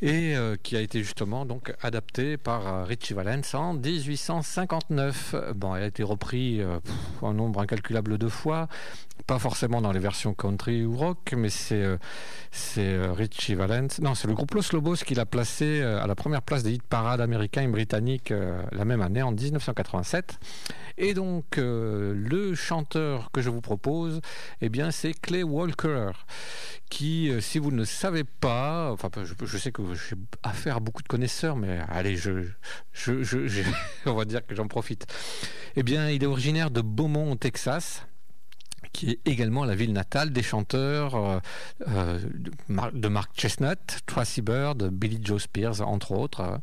et 0.00 0.36
euh, 0.36 0.56
qui 0.62 0.76
a 0.76 0.80
été 0.80 1.02
justement 1.02 1.44
donc 1.44 1.74
adaptée 1.82 2.36
par 2.36 2.66
euh, 2.66 2.84
Richie 2.84 3.14
Valens 3.14 3.54
en 3.54 3.74
1859. 3.74 5.34
Bon, 5.56 5.74
elle 5.74 5.82
a 5.82 5.86
été 5.86 6.02
reprise 6.02 6.28
euh, 6.60 6.80
un 7.22 7.34
nombre 7.34 7.60
incalculable 7.60 8.16
de 8.16 8.28
fois, 8.28 8.68
pas 9.26 9.38
forcément 9.38 9.80
dans 9.80 9.92
les 9.92 9.98
versions 9.98 10.34
country 10.34 10.84
ou 10.84 10.96
rock, 10.96 11.34
mais 11.36 11.48
c'est 11.48 11.82
euh, 11.82 11.96
euh, 12.78 13.12
Richie 13.12 13.54
Valens. 13.54 14.00
Non, 14.00 14.14
c'est 14.14 14.28
le 14.28 14.34
groupe 14.34 14.54
Los 14.54 14.72
Lobos 14.72 14.96
qui 14.96 15.14
l'a 15.14 15.26
placé 15.26 15.82
à 15.82 16.06
la 16.06 16.14
première 16.14 16.42
place 16.42 16.62
des 16.62 16.72
hit 16.72 16.82
parades 16.82 17.20
américains 17.20 17.62
et 17.62 17.66
britanniques 17.66 18.32
la 18.72 18.84
même 18.84 19.02
année, 19.02 19.22
en 19.22 19.32
1987. 19.32 20.38
Et 20.98 21.14
donc, 21.14 21.56
le 21.56 22.54
chanteur 22.54 23.30
que 23.32 23.40
je 23.40 23.50
vous 23.50 23.60
propose, 23.60 24.20
eh 24.60 24.68
bien, 24.68 24.90
c'est 24.90 25.12
Clay 25.28 25.42
Walker, 25.42 26.12
qui, 26.88 27.28
euh, 27.28 27.42
si 27.42 27.58
vous 27.58 27.70
ne 27.70 27.84
savez 27.84 28.24
pas, 28.24 28.90
enfin, 28.90 29.10
je, 29.22 29.58
sais 29.58 29.70
que 29.70 29.82
j'ai 29.92 30.16
affaire 30.42 30.76
à 30.76 30.80
beaucoup 30.80 31.02
de 31.02 31.08
connaisseurs, 31.08 31.54
mais 31.54 31.80
allez, 31.86 32.18
on 34.06 34.14
va 34.14 34.24
dire 34.24 34.46
que 34.46 34.54
j'en 34.54 34.68
profite. 34.68 35.06
Eh 35.76 35.82
bien, 35.82 36.08
il 36.08 36.22
est 36.22 36.26
originaire 36.26 36.70
de 36.70 36.80
Beaumont, 36.80 37.32
au 37.32 37.34
Texas 37.34 38.06
qui 38.94 39.10
est 39.10 39.20
également 39.26 39.66
la 39.66 39.74
ville 39.74 39.92
natale 39.92 40.30
des 40.32 40.42
chanteurs 40.42 41.14
euh, 41.14 41.38
euh, 41.88 42.18
de 42.94 43.08
Mark 43.08 43.30
Chestnut, 43.36 43.78
Tracy 44.06 44.40
Bird, 44.40 44.88
Billy 44.88 45.20
Joe 45.22 45.42
Spears, 45.42 45.82
entre 45.82 46.12
autres. 46.12 46.58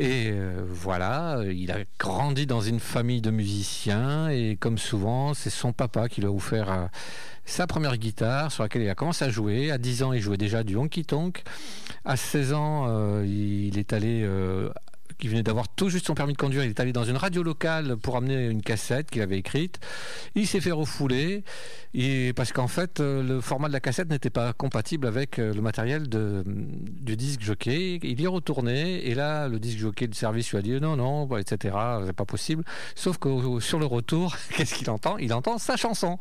Et 0.00 0.30
euh, 0.30 0.62
voilà, 0.64 1.40
il 1.50 1.72
a 1.72 1.78
grandi 1.98 2.46
dans 2.46 2.60
une 2.60 2.78
famille 2.78 3.20
de 3.20 3.32
musiciens 3.32 4.28
et 4.28 4.54
comme 4.54 4.78
souvent, 4.78 5.34
c'est 5.34 5.50
son 5.50 5.72
papa 5.72 6.08
qui 6.08 6.20
lui 6.20 6.28
a 6.28 6.30
offert 6.30 6.70
euh, 6.70 6.86
sa 7.44 7.66
première 7.66 7.96
guitare 7.96 8.52
sur 8.52 8.62
laquelle 8.62 8.82
il 8.82 8.90
a 8.90 8.94
commencé 8.94 9.24
à 9.24 9.30
jouer. 9.30 9.72
À 9.72 9.78
10 9.78 10.04
ans, 10.04 10.12
il 10.12 10.20
jouait 10.20 10.36
déjà 10.36 10.62
du 10.62 10.76
honky 10.76 11.04
tonk. 11.04 11.42
À 12.04 12.16
16 12.16 12.52
ans, 12.52 12.84
euh, 12.86 13.26
il 13.26 13.76
est 13.76 13.92
allé 13.92 14.22
euh, 14.22 14.70
qui 15.18 15.28
venait 15.28 15.42
d'avoir 15.42 15.68
tout 15.68 15.88
juste 15.88 16.06
son 16.06 16.14
permis 16.14 16.32
de 16.32 16.38
conduire, 16.38 16.64
il 16.64 16.70
est 16.70 16.80
allé 16.80 16.92
dans 16.92 17.04
une 17.04 17.16
radio 17.16 17.42
locale 17.42 17.96
pour 17.96 18.16
amener 18.16 18.46
une 18.46 18.62
cassette 18.62 19.10
qu'il 19.10 19.22
avait 19.22 19.38
écrite. 19.38 19.80
Il 20.34 20.46
s'est 20.46 20.60
fait 20.60 20.72
refouler 20.72 21.44
parce 22.36 22.52
qu'en 22.52 22.68
fait 22.68 23.00
euh, 23.00 23.22
le 23.22 23.40
format 23.40 23.68
de 23.68 23.72
la 23.72 23.80
cassette 23.80 24.10
n'était 24.10 24.30
pas 24.30 24.52
compatible 24.52 25.06
avec 25.06 25.38
euh, 25.38 25.52
le 25.52 25.60
matériel 25.60 26.08
de, 26.08 26.44
du 26.46 27.16
disque 27.16 27.40
jockey. 27.40 27.98
Il 28.02 28.20
y 28.20 28.24
est 28.24 28.28
retourné 28.28 29.06
et 29.06 29.14
là 29.14 29.48
le 29.48 29.58
disque 29.58 29.78
jockey 29.78 30.06
de 30.06 30.14
service 30.14 30.50
lui 30.50 30.58
a 30.58 30.62
dit 30.62 30.80
non 30.80 30.96
non 30.96 31.28
etc 31.36 31.76
c'est 32.06 32.12
pas 32.12 32.24
possible. 32.24 32.64
Sauf 32.94 33.18
que 33.18 33.58
sur 33.60 33.78
le 33.78 33.86
retour 33.86 34.36
qu'est-ce 34.56 34.74
qu'il 34.74 34.90
entend? 34.90 35.16
Il 35.18 35.32
entend 35.32 35.58
sa 35.58 35.76
chanson. 35.76 36.18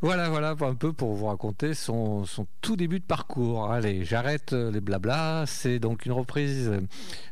Voilà 0.00 0.30
voilà 0.30 0.54
un 0.60 0.74
peu 0.74 0.92
pour 0.92 1.14
vous 1.14 1.26
raconter 1.26 1.74
son, 1.74 2.24
son 2.24 2.46
tout 2.60 2.76
début 2.76 3.00
de 3.00 3.04
parcours. 3.04 3.70
Allez 3.70 4.04
j'arrête 4.04 4.52
euh, 4.52 4.70
les 4.70 4.80
blabla. 4.80 5.44
C'est 5.46 5.78
donc 5.78 6.06
une 6.06 6.12
reprise 6.12 6.72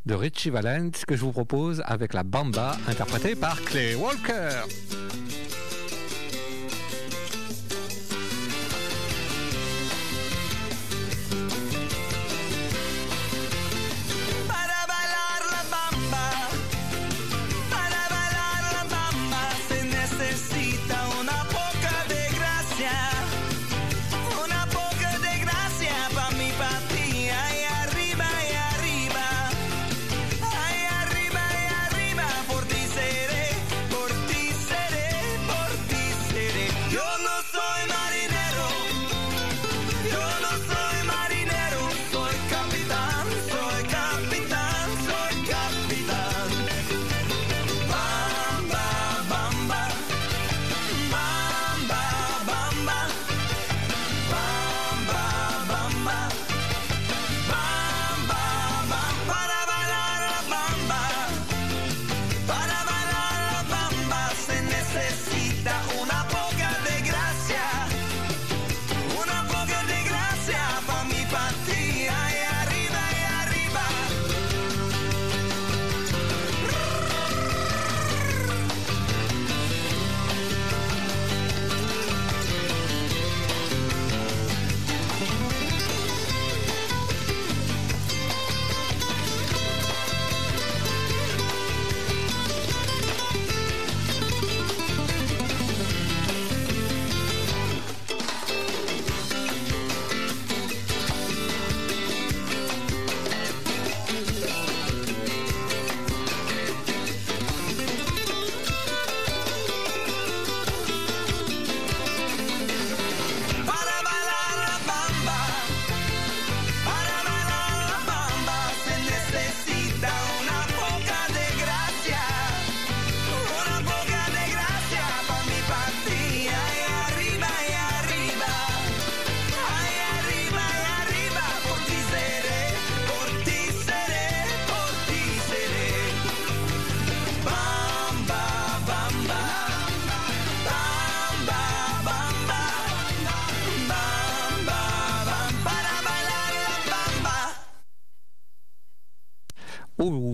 de 0.06 0.14
Richie 0.14 0.50
Valens 0.50 0.89
que 1.06 1.16
je 1.16 1.22
vous 1.22 1.32
propose 1.32 1.82
avec 1.86 2.14
la 2.14 2.22
bamba 2.22 2.76
interprétée 2.88 3.34
par 3.34 3.60
Clay 3.62 3.94
Walker. 3.94 4.50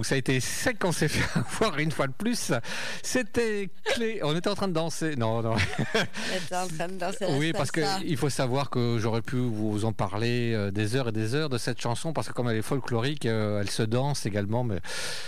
Ça 0.06 0.14
a 0.14 0.18
été 0.18 0.38
sec 0.38 0.78
qu'on 0.78 0.92
s'est 0.92 1.08
fait 1.08 1.26
avoir 1.60 1.78
une 1.78 1.90
fois 1.90 2.06
de 2.06 2.12
plus. 2.12 2.52
C'était 3.02 3.68
clé. 3.84 4.20
On 4.22 4.36
était 4.36 4.48
en 4.48 4.54
train 4.54 4.68
de 4.68 4.72
danser. 4.72 5.16
Non, 5.16 5.42
non. 5.42 5.56
T'es 5.92 6.56
en 6.56 6.68
train 6.68 6.86
de 6.88 6.92
danser 6.98 7.26
Oui, 7.30 7.52
parce 7.52 7.72
qu'il 7.72 8.16
faut 8.16 8.30
savoir 8.30 8.70
que 8.70 8.98
j'aurais 9.00 9.22
pu 9.22 9.36
vous 9.36 9.84
en 9.84 9.92
parler 9.92 10.52
euh, 10.54 10.70
des 10.70 10.94
heures 10.94 11.08
et 11.08 11.12
des 11.12 11.34
heures 11.34 11.48
de 11.48 11.58
cette 11.58 11.80
chanson, 11.80 12.12
parce 12.12 12.28
que 12.28 12.32
comme 12.32 12.48
elle 12.48 12.56
est 12.56 12.62
folklorique, 12.62 13.26
euh, 13.26 13.60
elle 13.60 13.70
se 13.70 13.82
danse 13.82 14.26
également. 14.26 14.62
Mais 14.62 14.78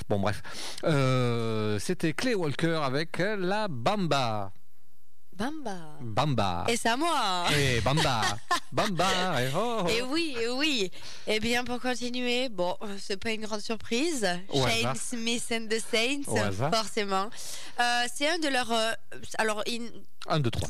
bon, 0.09 0.21
bref. 0.21 0.43
Euh, 0.85 1.79
C'était 1.81 2.13
Clay 2.13 2.37
Walker 2.37 2.81
avec 2.85 3.19
la 3.19 3.67
Bamba. 3.69 4.53
Bamba. 5.39 5.77
Bamba. 6.01 6.65
Et 6.67 6.77
c'est 6.77 6.89
à 6.89 6.97
moi. 6.97 7.45
Eh, 7.57 7.81
Bamba. 7.81 8.23
Bamba. 8.73 9.07
eh, 9.41 9.49
oh. 9.57 9.87
Et 9.89 10.03
oui, 10.03 10.37
et 10.41 10.49
oui. 10.49 10.91
Et 11.29 11.39
bien 11.39 11.63
pour 11.63 11.81
continuer, 11.81 12.49
bon, 12.49 12.77
c'est 12.99 13.17
pas 13.19 13.31
une 13.31 13.43
grande 13.43 13.61
surprise. 13.61 14.27
Shane. 14.53 14.95
Smith 14.97 15.45
and 15.53 15.69
the 15.69 15.79
Saints, 15.79 16.25
forcément. 16.73 17.31
Euh, 17.81 18.07
c'est 18.13 18.29
un 18.29 18.39
de 18.39 18.49
leurs. 18.49 18.73
Euh, 18.73 18.93
alors, 19.39 19.63
Un, 20.27 20.41
deux, 20.41 20.51
trois. 20.51 20.69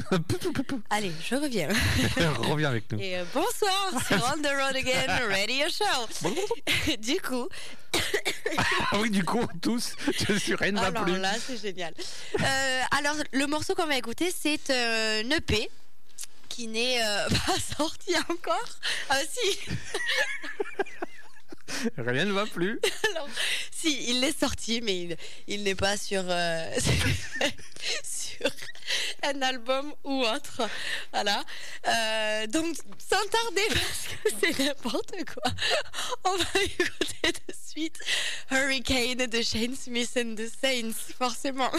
Allez, 0.90 1.12
je 1.24 1.34
reviens. 1.34 1.68
Reviens 2.50 2.68
avec 2.68 2.92
nous. 2.92 3.00
Et 3.00 3.18
euh, 3.18 3.24
bonsoir, 3.32 3.90
c'est 4.06 4.16
On 4.16 4.42
the 4.42 4.52
Road 4.52 4.76
Again 4.76 5.28
Radio 5.28 5.66
Show. 5.70 6.28
du 6.98 7.20
coup, 7.20 7.48
ah 8.92 8.98
oui, 9.00 9.10
du 9.10 9.24
coup, 9.24 9.46
tous, 9.62 9.94
je 10.28 10.34
suis 10.34 10.54
rien 10.54 10.72
ne 10.72 10.80
va 10.80 10.86
alors 10.86 11.04
plus. 11.04 11.18
là, 11.18 11.32
c'est 11.38 11.56
génial. 11.56 11.94
Alors, 12.98 13.16
le 13.32 13.46
morceau 13.46 13.74
qu'on 13.74 13.86
va 13.86 13.96
écouter, 13.96 14.30
c'est 14.30 14.68
euh, 14.70 15.22
un 15.24 15.66
qui 16.50 16.66
n'est 16.66 17.00
pas 17.46 17.58
sorti 17.78 18.14
encore. 18.28 18.78
Ah 19.08 19.20
si, 19.26 19.58
Rien 21.96 22.26
ne 22.26 22.32
va 22.32 22.44
plus 22.46 22.78
si, 23.82 24.10
il 24.10 24.20
l'est 24.20 24.38
sorti, 24.38 24.80
mais 24.80 25.16
il, 25.48 25.62
n'est 25.62 25.74
pas 25.74 25.94
euh, 26.12 26.76
sur, 28.04 28.50
un 29.22 29.42
album 29.42 29.92
ou 30.04 30.22
autre. 30.22 30.62
Voilà. 31.12 31.44
Euh, 31.86 32.46
donc, 32.46 32.76
sans 32.98 33.24
tarder, 33.28 33.66
parce 33.68 34.06
que 34.08 34.28
c'est 34.40 34.64
n'importe 34.64 35.14
quoi, 35.32 35.52
on 36.24 36.36
va 36.36 36.62
écouter 36.62 37.32
de 37.32 37.54
suite 37.68 37.98
Hurricane 38.50 39.26
de 39.26 39.42
Shane 39.42 39.74
Smith 39.76 40.16
and 40.16 40.36
the 40.36 40.48
Saints, 40.48 41.14
forcément. 41.18 41.70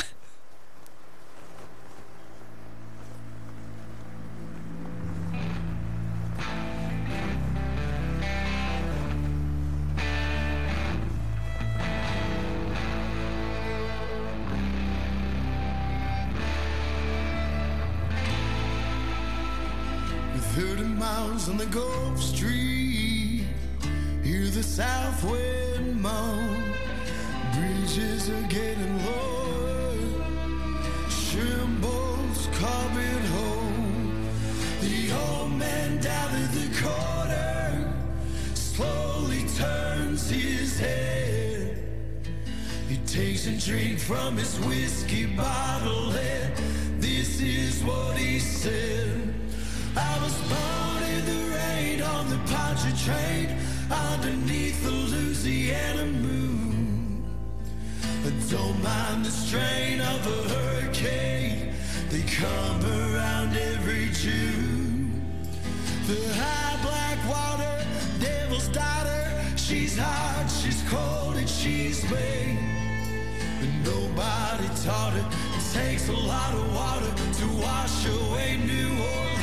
from 44.07 44.35
his 44.35 44.59
whiskey 44.65 45.25
bottle 45.25 46.11
and 46.11 46.53
this 47.01 47.39
is 47.39 47.81
what 47.85 48.17
he 48.17 48.37
said. 48.37 49.33
I 49.95 50.19
was 50.21 50.35
born 50.51 51.03
in 51.09 51.25
the 51.25 51.55
rain 51.55 52.01
on 52.01 52.29
the 52.29 52.35
Poncha 52.51 52.91
train 53.05 53.57
underneath 53.89 54.83
the 54.83 54.91
Louisiana 54.91 56.05
moon. 56.05 57.23
But 58.23 58.33
don't 58.49 58.83
mind 58.83 59.25
the 59.25 59.31
strain 59.31 60.01
of 60.01 60.27
a 60.27 60.49
hurricane, 60.53 61.73
they 62.09 62.23
come 62.23 62.81
around 62.83 63.55
every 63.55 64.09
June. 64.11 65.21
The 66.07 66.21
high 66.41 66.77
black 66.81 67.19
water, 67.29 67.85
devil's 68.19 68.67
daughter, 68.67 69.45
she's 69.55 69.97
hot, 69.97 70.47
she's 70.49 70.83
cold, 70.89 71.37
and 71.37 71.49
she's 71.49 72.03
made. 72.11 72.62
Nobody 73.83 74.67
taught 74.83 75.13
it. 75.15 75.25
It 75.57 75.73
takes 75.73 76.07
a 76.09 76.13
lot 76.13 76.53
of 76.53 76.73
water 76.73 77.11
to 77.39 77.45
wash 77.61 78.05
away 78.05 78.57
New 78.57 78.89
Orleans. 79.01 79.42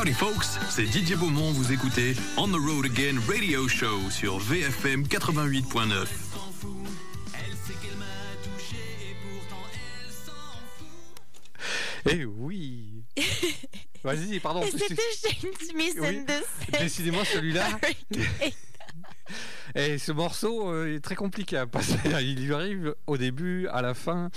Howdy 0.00 0.14
folks, 0.14 0.46
c'est 0.70 0.84
Didier 0.84 1.14
Beaumont, 1.14 1.52
vous 1.52 1.72
écoutez 1.72 2.14
On 2.38 2.48
the 2.48 2.52
Road 2.52 2.86
Again 2.86 3.20
Radio 3.28 3.68
Show 3.68 4.08
sur 4.08 4.38
VFM 4.38 5.02
88.9. 5.02 6.06
Eh 12.08 12.24
oui 12.24 13.04
Vas-y, 14.02 14.40
pardon. 14.40 14.62
C'était 14.62 14.94
Shane 14.94 15.50
Smith 15.70 15.96
Oui. 16.00 16.06
and 16.06 16.24
the 16.24 16.80
Décidément, 16.80 17.22
celui-là. 17.22 17.68
Et 19.74 19.98
ce 19.98 20.12
morceau 20.12 20.70
euh, 20.70 20.96
est 20.96 21.00
très 21.00 21.14
compliqué 21.14 21.56
à 21.56 21.66
passer. 21.66 21.96
Il 22.20 22.44
lui 22.46 22.54
arrive 22.54 22.94
au 23.06 23.16
début, 23.16 23.66
à 23.68 23.82
la 23.82 23.94
fin. 23.94 24.30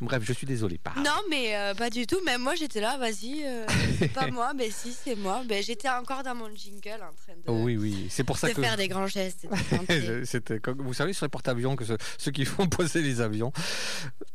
Bref, 0.00 0.22
je 0.24 0.32
suis 0.32 0.46
désolé. 0.46 0.80
Non, 0.96 1.12
mais 1.30 1.56
euh, 1.56 1.72
pas 1.74 1.88
du 1.88 2.06
tout. 2.06 2.18
Même 2.24 2.42
moi, 2.42 2.54
j'étais 2.56 2.80
là, 2.80 2.98
vas-y, 2.98 3.42
euh, 3.44 3.64
pas 4.12 4.26
moi, 4.32 4.52
mais 4.54 4.68
si, 4.70 4.92
c'est 4.92 5.14
moi. 5.14 5.42
Ben, 5.48 5.62
j'étais 5.62 5.88
encore 5.88 6.22
dans 6.22 6.34
mon 6.34 6.48
jingle 6.54 7.00
en 7.02 7.14
train 7.14 7.32
de, 7.36 7.42
Oh 7.46 7.60
oui, 7.62 7.76
oui, 7.76 8.06
c'est 8.10 8.24
pour 8.24 8.36
ça 8.36 8.48
de 8.48 8.54
que. 8.54 8.60
faire 8.60 8.76
des 8.76 8.88
grands 8.88 9.06
gestes. 9.06 9.46
C'était 10.24 10.60
vous 10.78 10.92
savez 10.94 11.12
sur 11.12 11.24
les 11.24 11.30
porte-avions 11.30 11.76
que 11.76 11.84
ce- 11.84 11.92
ceux 12.18 12.32
qui 12.32 12.44
font 12.44 12.66
poser 12.66 13.02
les 13.02 13.20
avions. 13.20 13.52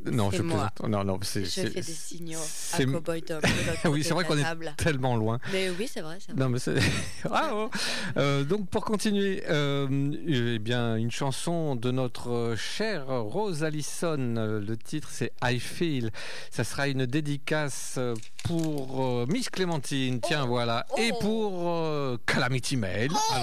Non, 0.05 0.31
je 0.31 0.41
moi. 0.41 0.69
plaisante. 0.75 0.89
Non, 0.91 1.03
non, 1.03 1.19
c'est. 1.23 1.43
Je 1.43 1.49
fais 1.49 1.69
des 1.69 1.81
signaux 1.83 2.39
à 2.73 2.83
Cowboy 2.83 3.21
Tom. 3.21 3.41
Oui, 3.85 4.03
c'est 4.03 4.13
vrai 4.13 4.23
qu'on 4.23 4.37
est 4.37 4.75
tellement 4.77 5.17
loin. 5.17 5.39
Mais 5.51 5.69
oui, 5.77 5.89
c'est 5.91 6.01
vrai. 6.01 6.17
Non, 6.35 6.49
mais 6.49 6.59
c'est. 6.59 6.75
Bravo 7.25 7.69
Euh, 8.17 8.43
Donc, 8.43 8.69
pour 8.69 8.85
continuer, 8.85 9.43
euh, 9.49 9.87
eh 10.55 10.59
bien, 10.59 10.95
une 10.95 11.11
chanson 11.11 11.75
de 11.75 11.91
notre 11.91 12.29
euh, 12.31 12.55
chère 12.55 13.07
Rose 13.07 13.63
Allison. 13.63 14.17
Euh, 14.37 14.59
Le 14.59 14.77
titre, 14.77 15.09
c'est 15.11 15.31
I 15.43 15.59
Feel. 15.59 16.11
Ça 16.51 16.63
sera 16.63 16.87
une 16.87 17.05
dédicace 17.05 17.95
euh, 17.97 18.15
pour 18.45 19.03
euh, 19.05 19.25
Miss 19.27 19.49
Clémentine. 19.49 20.19
Tiens, 20.21 20.45
voilà. 20.45 20.85
Et 20.97 21.11
Oh. 21.13 21.17
pour 21.19 21.69
euh, 21.69 22.17
Calamity 22.25 22.77
Mail. 22.77 23.11
Oh, 23.13 23.33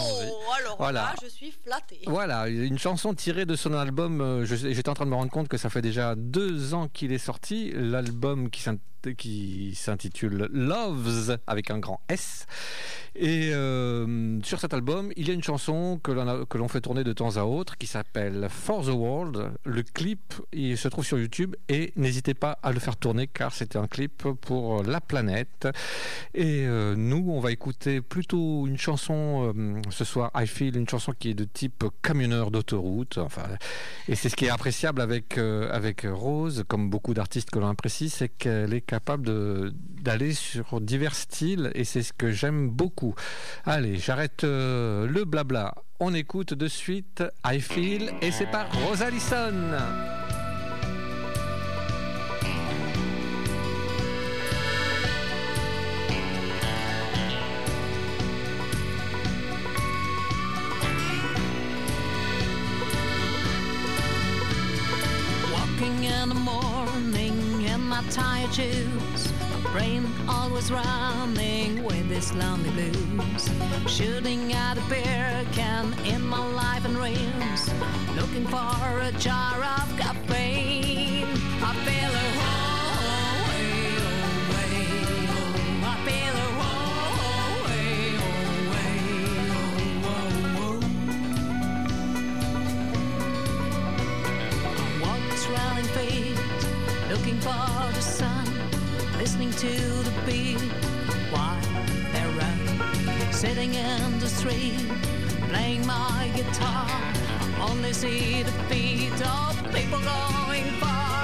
alors 0.59 0.76
Voilà. 0.78 1.01
là, 1.03 1.14
je 1.22 1.28
suis 1.28 1.53
flattée. 1.64 2.01
Voilà, 2.07 2.49
une 2.49 2.78
chanson 2.78 3.14
tirée 3.14 3.47
de 3.47 3.57
son 3.57 3.72
album. 3.74 4.20
euh, 4.20 4.44
J'étais 4.44 4.88
en 4.88 4.94
train 4.94 5.05
de 5.07 5.11
me 5.11 5.16
rendre 5.16 5.30
compte 5.30 5.49
que 5.49 5.57
ça 5.59 5.68
fait 5.70 5.82
déjà 5.82 6.14
deux 6.16 6.74
ans 6.74 6.88
qu'il 6.92 7.12
est 7.12 7.18
sorti. 7.18 7.72
L'album 7.74 8.51
qui 8.51 8.62
s'int- 8.62 8.78
qui 9.18 9.74
s'intitule 9.76 10.49
Loves 10.53 11.38
avec 11.47 11.70
un 11.70 11.78
grand 11.78 12.01
S. 12.09 12.47
Et 13.14 13.51
euh, 13.53 14.38
sur 14.42 14.59
cet 14.61 14.74
album, 14.74 15.12
il 15.16 15.28
y 15.28 15.30
a 15.30 15.34
une 15.34 15.42
chanson 15.44 16.01
que 16.03 16.11
l'on 16.59 16.68
fait 16.68 16.86
tourner 16.87 17.03
de 17.03 17.12
temps 17.12 17.37
à 17.37 17.43
autre 17.43 17.76
qui 17.76 17.89
s'appelle 17.89 18.47
For 18.49 18.84
the 18.84 18.91
World. 18.91 19.51
Le 19.64 19.82
clip, 19.82 20.34
il 20.53 20.78
se 20.78 20.87
trouve 20.87 21.05
sur 21.05 21.18
YouTube 21.18 21.57
et 21.68 21.93
n'hésitez 21.97 22.32
pas 22.32 22.61
à 22.62 22.70
le 22.70 22.78
faire 22.78 22.97
tourner 22.97 23.26
car 23.26 23.53
c'était 23.53 23.76
un 23.76 23.89
clip 23.89 24.22
pour 24.41 24.84
la 24.84 25.01
planète. 25.01 25.66
Et 26.32 26.64
euh, 26.64 26.95
nous, 26.95 27.26
on 27.28 27.41
va 27.41 27.51
écouter 27.51 28.01
plutôt 28.01 28.68
une 28.68 28.78
chanson 28.78 29.53
euh, 29.53 29.80
ce 29.91 30.05
soir, 30.05 30.30
I 30.37 30.47
Feel, 30.47 30.76
une 30.76 30.89
chanson 30.89 31.12
qui 31.18 31.30
est 31.30 31.34
de 31.34 31.43
type 31.43 31.87
camionneur 32.03 32.53
d'autoroute. 32.53 33.18
Enfin, 33.18 33.49
et 34.07 34.14
c'est 34.14 34.28
ce 34.28 34.37
qui 34.37 34.45
est 34.45 34.51
appréciable 34.51 35.01
avec, 35.01 35.39
euh, 35.39 35.68
avec 35.72 36.07
Rose, 36.09 36.62
comme 36.68 36.89
beaucoup 36.89 37.14
d'artistes 37.14 37.51
que 37.51 37.59
l'on 37.59 37.68
apprécie, 37.68 38.11
c'est 38.11 38.28
qu'elle 38.28 38.72
est 38.72 38.80
capable 38.80 39.72
d'aller 39.72 40.34
sur 40.34 40.80
divers 40.80 41.16
styles 41.16 41.72
et 41.74 41.82
c'est 41.82 42.05
ce 42.05 42.12
que 42.12 42.30
j'aime 42.30 42.70
beaucoup. 42.70 43.16
Allez, 43.64 43.97
j'arrête 43.97 44.45
le 44.45 45.24
blabla. 45.24 45.74
On 45.99 46.12
écoute 46.12 46.53
de 46.53 46.68
suite 46.68 47.22
I 47.42 47.59
Feel 47.59 48.12
et 48.20 48.30
c'est 48.30 48.51
par 48.51 48.66
Rose 48.84 49.01
Allison. 49.01 49.55
Walking 65.51 66.07
in 66.07 66.28
the 66.28 66.34
morning 66.34 67.66
in 67.66 67.80
my 67.88 68.03
tired 68.11 68.53
shoes. 68.53 69.36
Brain 69.73 70.07
always 70.29 70.71
running 70.71 71.85
with 71.85 72.09
this 72.09 72.33
lonely 72.35 72.71
blues. 72.71 73.51
Shooting 73.87 74.53
at 74.53 74.79
a 74.79 74.83
beer 74.89 75.45
can 75.53 75.93
in 76.05 76.23
my 76.23 76.39
life 76.53 76.85
and 76.85 76.95
dreams. 76.95 77.71
Looking 78.17 78.47
for 78.47 79.01
a 79.01 79.12
jar 79.19 79.62
of 79.62 79.97
caffeine. 79.99 81.27
I 81.62 81.75
feel 81.85 82.11
a 82.25 82.29
whole 82.39 83.49
way 83.51 83.97
away. 84.07 84.77
I 85.85 85.95
feel 86.07 86.37
a 86.43 86.49
way 87.69 88.17
away. 88.71 88.97
Oh, 90.05 90.09
oh, 90.62 90.81
oh. 95.03 95.03
Walks 95.03 95.43
running 95.49 95.89
feet, 95.97 96.39
looking 97.11 97.39
for 97.41 97.93
the 97.95 98.01
sun, 98.01 98.45
listening 99.19 99.51
to 99.53 99.73
the 100.09 100.12
beat 100.27 100.61
while 101.33 101.61
they 102.12 102.25
run. 102.39 103.33
Sitting 103.33 103.75
in 103.75 104.19
the 104.19 104.29
street, 104.29 104.81
playing 105.49 105.87
my 105.87 106.31
guitar, 106.35 106.87
I 106.89 107.69
only 107.71 107.93
see 107.93 108.43
the 108.43 108.53
feet 108.69 109.21
of 109.27 109.57
people 109.73 110.01
going 110.01 110.64
far, 110.81 111.16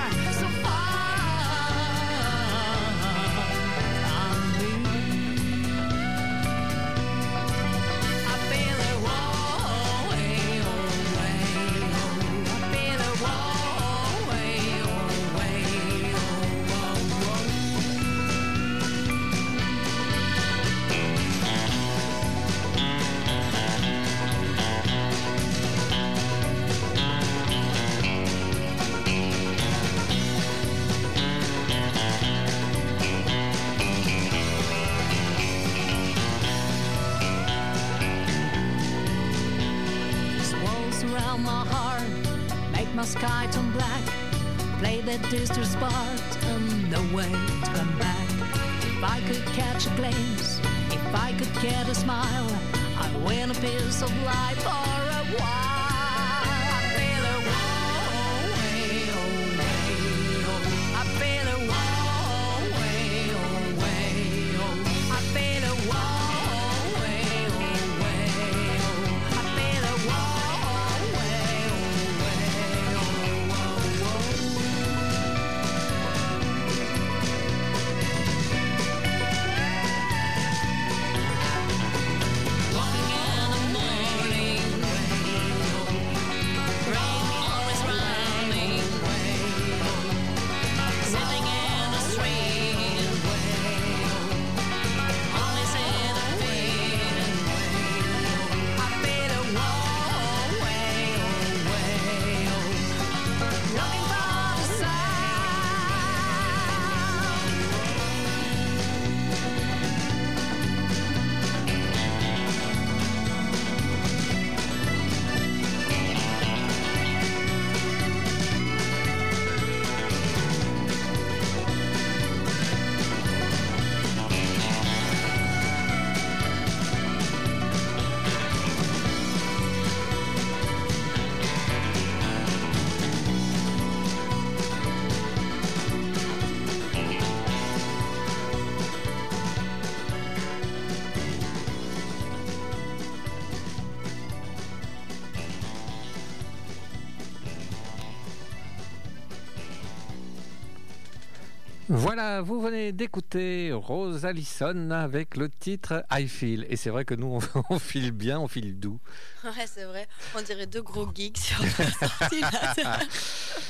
Voilà, 152.03 152.43
vous 152.43 152.61
venez 152.61 152.91
d'écouter 152.91 153.71
Rose 153.73 154.27
Allison 154.27 154.91
avec 154.91 155.37
le 155.37 155.49
titre 155.49 156.05
I 156.11 156.27
Feel. 156.27 156.67
Et 156.69 156.75
c'est 156.75 156.91
vrai 156.91 157.05
que 157.05 157.15
nous, 157.15 157.39
on, 157.55 157.63
on 157.71 157.79
file 157.79 158.11
bien, 158.11 158.41
on 158.41 158.49
file 158.49 158.77
doux. 158.77 158.99
Ouais, 159.45 159.51
c'est 159.73 159.85
vrai. 159.85 160.09
On 160.37 160.43
dirait 160.43 160.67
deux 160.67 160.83
gros 160.83 161.09
geeks 161.15 161.39
sur 161.39 161.63
la 161.79 161.93
sortie. 162.09 162.43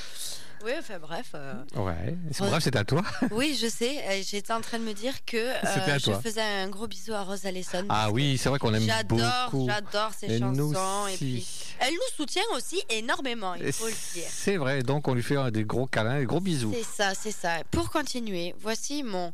Oui, 0.65 0.73
enfin 0.79 0.99
bref. 1.01 1.33
euh, 1.35 1.55
Ouais, 1.77 2.17
bref, 2.39 2.63
c'est 2.63 2.77
à 2.77 2.85
toi? 2.85 3.03
Oui, 3.31 3.59
je 3.61 3.67
sais. 3.67 3.99
euh, 4.09 4.23
J'étais 4.25 4.53
en 4.53 4.61
train 4.61 4.79
de 4.79 4.85
me 4.85 4.93
dire 4.93 5.25
que 5.25 5.37
euh, 5.37 5.99
je 5.99 6.13
faisais 6.21 6.41
un 6.43 6.69
gros 6.69 6.87
bisou 6.87 7.13
à 7.15 7.23
Rose 7.23 7.45
Allison. 7.47 7.85
Ah 7.89 8.11
oui, 8.11 8.39
c'est 8.39 8.49
vrai 8.49 8.59
qu'on 8.59 8.73
aime 8.75 8.83
J'adore, 8.85 9.19
beaucoup. 9.51 9.67
j'adore 9.69 10.13
ses 10.15 10.27
Et 10.33 10.39
chansons. 10.39 11.07
Et 11.09 11.17
puis, 11.17 11.47
elle 11.81 11.93
nous 11.95 12.17
soutient 12.17 12.43
aussi 12.55 12.81
énormément, 12.91 13.55
il 13.55 13.73
faut 13.73 13.87
le 13.87 13.93
dire. 14.15 14.29
C'est 14.29 14.57
vrai, 14.57 14.83
donc 14.83 15.09
on 15.09 15.15
lui 15.15 15.23
fait 15.23 15.51
des 15.51 15.65
gros 15.65 15.87
câlins, 15.87 16.19
des 16.21 16.27
gros 16.27 16.41
bisous. 16.41 16.73
C'est 16.75 16.85
ça, 17.03 17.15
c'est 17.15 17.33
ça. 17.33 17.63
Pour 17.71 17.91
continuer, 17.91 18.55
voici 18.61 19.03
mon, 19.03 19.33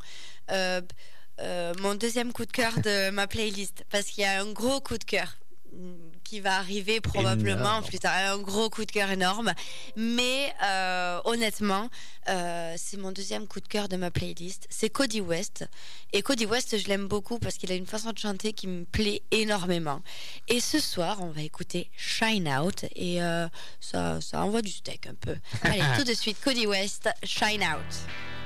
euh, 0.51 0.81
mon 1.81 1.95
deuxième 1.95 2.33
coup 2.33 2.47
de 2.47 2.53
cœur 2.53 2.73
de 2.81 3.11
ma 3.11 3.27
playlist. 3.27 3.85
Parce 3.91 4.07
qu'il 4.07 4.23
y 4.25 4.27
a 4.27 4.41
un 4.41 4.51
gros 4.53 4.81
coup 4.81 4.97
de 4.99 5.05
cœur 5.05 5.37
qui 6.29 6.41
va 6.41 6.57
arriver 6.57 7.01
probablement 7.01 7.79
Énorme. 7.79 7.85
plus 7.85 7.99
tard. 7.99 8.13
Un 8.15 8.39
gros 8.39 8.69
coup 8.69 8.85
de 8.85 8.93
cœur 8.93 9.11
énorme. 9.11 9.55
Mais 9.97 10.53
euh, 10.63 11.21
honnêtement, 11.25 11.89
euh, 12.29 12.75
c'est 12.77 12.99
mon 12.99 13.13
deuxième 13.13 13.47
coup 13.47 13.61
de 13.61 13.69
cœur 13.69 13.89
de 13.89 13.97
ma 13.97 14.11
playlist. 14.11 14.67
C'est 14.69 14.91
Cody 14.91 15.23
West. 15.23 15.67
Et 16.13 16.21
Cody 16.21 16.45
West, 16.45 16.77
je 16.77 16.87
l'aime 16.87 17.09
beaucoup 17.09 17.39
parce 17.39 17.57
qu'il 17.57 17.73
a 17.73 17.75
une 17.75 17.87
façon 17.87 18.13
de 18.13 18.19
chanter 18.19 18.53
qui 18.53 18.67
me 18.67 18.85
plaît 18.85 19.23
énormément. 19.31 20.03
Et 20.49 20.61
ce 20.61 20.81
soir, 20.81 21.19
on 21.23 21.31
va 21.31 21.41
écouter 21.41 21.91
Shine 21.97 22.49
Out. 22.49 22.85
Et 22.95 23.23
euh, 23.23 23.49
ça, 23.81 24.21
ça 24.21 24.43
envoie 24.43 24.61
du 24.61 24.71
steak 24.71 25.07
un 25.07 25.15
peu. 25.15 25.37
Allez, 25.63 25.83
tout 25.97 26.05
de 26.05 26.15
suite, 26.15 26.37
Cody 26.45 26.67
West, 26.67 27.09
Shine 27.23 27.63
Out. 27.63 28.38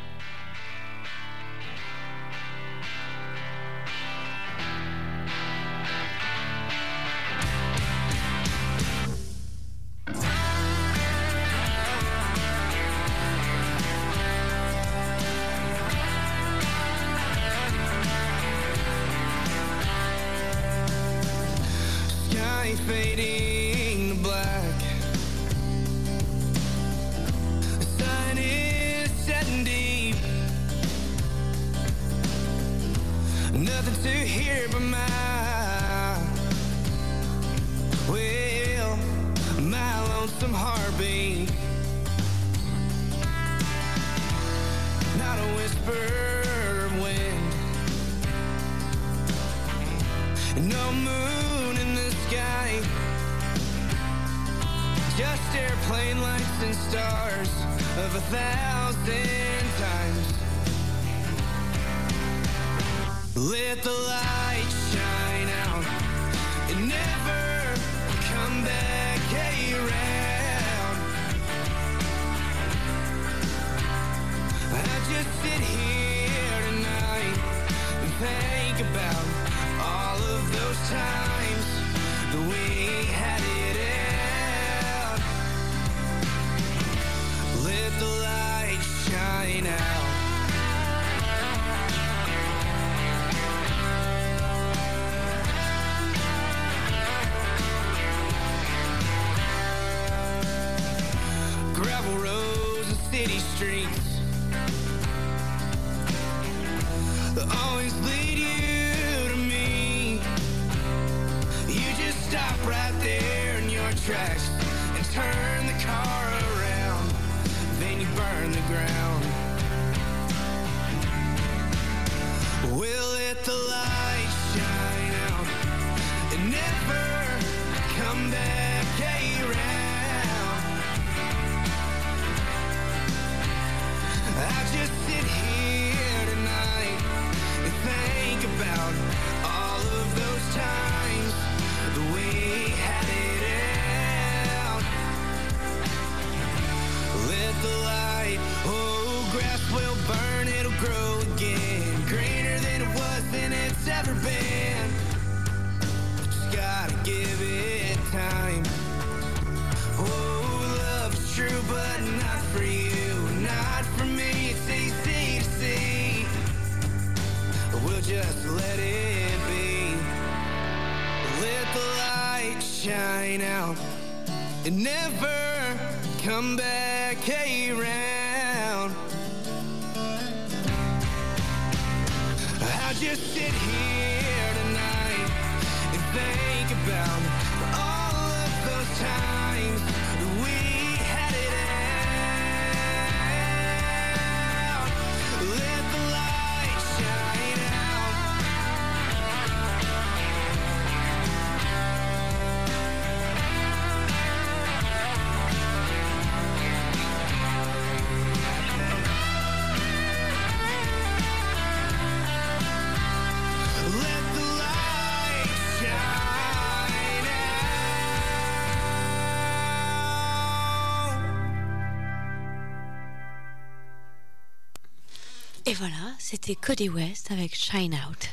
C'était 226.33 226.55
Cody 226.55 226.89
West 226.89 227.31
avec 227.31 227.55
Shine 227.55 227.93
Out. 227.93 228.31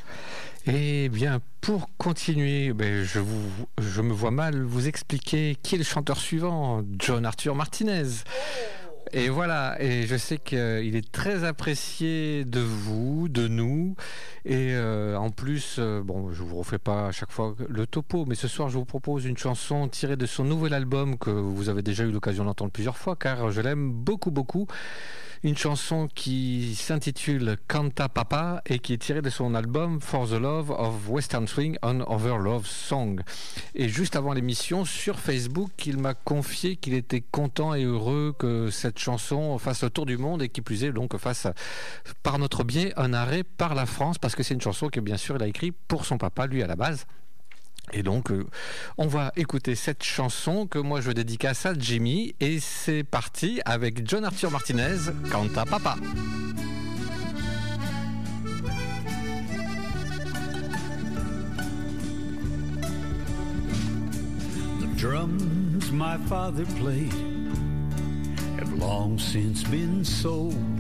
Eh 0.68 1.10
bien, 1.10 1.42
pour 1.60 1.90
continuer, 1.98 2.72
ben, 2.72 3.04
je, 3.04 3.20
je 3.78 4.02
me 4.02 4.14
vois 4.14 4.32
mal 4.32 4.64
vous 4.64 4.88
expliquer 4.88 5.58
qui 5.62 5.76
est 5.76 5.80
le 5.80 5.84
chanteur 5.84 6.18
suivant, 6.18 6.82
John 6.98 7.26
Arthur 7.26 7.56
Martinez. 7.56 8.24
Et 9.12 9.28
voilà, 9.28 9.76
et 9.82 10.08
je 10.08 10.16
sais 10.16 10.38
qu'il 10.38 10.96
est 10.96 11.12
très 11.12 11.44
apprécié 11.44 12.46
de 12.46 12.62
vous, 12.62 13.28
de 13.28 13.50
nous. 13.50 13.98
Et 14.46 14.72
euh, 14.76 15.18
en 15.18 15.30
plus, 15.30 15.76
euh, 15.78 16.02
bon, 16.02 16.32
je 16.32 16.42
vous 16.42 16.56
refais 16.56 16.78
pas 16.78 17.08
à 17.08 17.12
chaque 17.12 17.32
fois 17.32 17.54
le 17.68 17.86
topo, 17.86 18.24
mais 18.26 18.36
ce 18.36 18.48
soir, 18.48 18.70
je 18.70 18.78
vous 18.78 18.86
propose 18.86 19.26
une 19.26 19.38
chanson 19.38 19.90
tirée 19.90 20.16
de 20.16 20.26
son 20.26 20.46
nouvel 20.46 20.74
album 20.74 21.18
que 21.18 21.32
vous 21.32 21.68
avez 21.68 21.82
déjà 21.82 22.06
eu 22.06 22.12
l'occasion 22.12 22.46
d'entendre 22.46 22.72
plusieurs 22.72 22.98
fois, 22.98 23.18
car 23.18 23.52
je 23.52 23.60
l'aime 23.60 23.92
beaucoup, 23.92 24.32
beaucoup. 24.32 24.68
Une 25.42 25.56
chanson 25.56 26.10
qui 26.14 26.76
s'intitule 26.76 27.56
Canta 27.70 28.10
Papa 28.10 28.62
et 28.66 28.80
qui 28.80 28.92
est 28.92 28.98
tirée 28.98 29.22
de 29.22 29.30
son 29.30 29.56
album 29.56 30.02
For 30.02 30.28
the 30.28 30.34
Love 30.34 30.70
of 30.72 31.08
Western 31.08 31.48
Swing 31.48 31.78
on 31.82 32.02
Over 32.02 32.40
Love 32.44 32.68
Song. 32.68 33.22
Et 33.74 33.88
juste 33.88 34.18
avant 34.18 34.34
l'émission, 34.34 34.84
sur 34.84 35.18
Facebook, 35.18 35.72
il 35.86 35.98
m'a 35.98 36.14
confié 36.14 36.76
qu'il 36.76 36.94
était 36.94 37.22
content 37.22 37.74
et 37.74 37.86
heureux 37.86 38.36
que 38.38 38.70
cette 38.70 39.00
chanson 39.00 39.58
fasse 39.60 39.82
le 39.84 39.90
tour 39.90 40.06
du 40.06 40.18
monde 40.18 40.42
et 40.42 40.50
qui 40.50 40.60
plus 40.60 40.84
est 40.84 40.92
donc 40.92 41.16
fasse 41.16 41.48
par 42.22 42.38
notre 42.38 42.66
biais 42.66 42.92
un 42.98 43.14
arrêt 43.14 43.44
par 43.44 43.76
la 43.76 43.86
France 43.86 44.18
parce 44.18 44.36
que 44.36 44.44
c'est 44.44 44.56
une 44.56 44.62
chanson 44.62 44.90
que 44.90 45.00
bien 45.00 45.16
sûr 45.16 45.38
il 45.38 45.44
a 45.44 45.48
écrit 45.48 45.72
pour 45.72 46.04
son 46.06 46.18
papa, 46.18 46.48
lui 46.48 46.64
à 46.64 46.68
la 46.68 46.76
base. 46.76 47.06
Et 47.94 48.04
donc, 48.04 48.32
euh, 48.32 48.46
on 48.98 49.08
va 49.08 49.32
écouter 49.36 49.76
cette 49.76 50.04
chanson 50.04 50.68
que 50.68 50.80
moi 50.80 51.02
je 51.02 51.12
dédicace 51.12 51.66
à 51.66 51.74
Jimmy. 51.78 52.36
Et 52.40 52.60
c'est 52.60 53.04
parti 53.04 53.62
avec 53.66 54.08
John 54.08 54.26
Arthur 54.26 54.52
Martinez, 54.52 54.98
Canta 55.32 55.66
Papa. 55.66 55.96
The 64.80 64.96
drums 64.96 65.92
my 65.92 66.18
father 66.28 66.66
played 66.78 67.14
have 68.60 68.74
long 68.74 69.18
since 69.18 69.64
been 69.64 70.04
sold. 70.04 70.79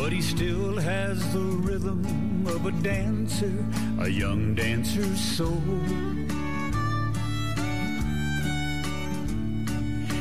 But 0.00 0.12
he 0.12 0.22
still 0.22 0.76
has 0.78 1.32
the 1.32 1.40
rhythm 1.40 2.46
of 2.46 2.64
a 2.66 2.72
dancer, 2.82 3.52
a 4.00 4.08
young 4.08 4.54
dancer's 4.54 5.20
soul. 5.20 5.60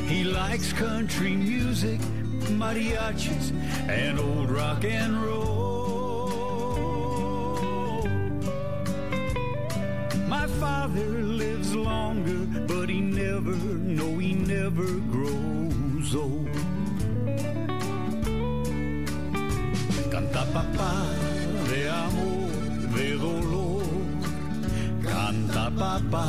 He 0.07 0.23
likes 0.23 0.73
country 0.73 1.36
music, 1.36 1.99
mariachis, 2.57 3.51
and 3.88 4.19
old 4.19 4.49
rock 4.49 4.84
and 4.84 5.23
roll. 5.23 5.47
My 10.28 10.47
father 10.59 11.07
lives 11.21 11.75
longer, 11.75 12.45
but 12.67 12.89
he 12.89 12.99
never, 12.99 13.51
no, 13.51 14.17
he 14.17 14.34
never 14.34 14.91
grows 15.11 16.15
old. 16.15 16.57
Papá 20.58 20.93
de 21.70 21.82
amor, 21.89 22.51
de 22.95 23.08
dolor. 23.26 23.84
Canta 25.03 25.66
papá. 25.84 26.28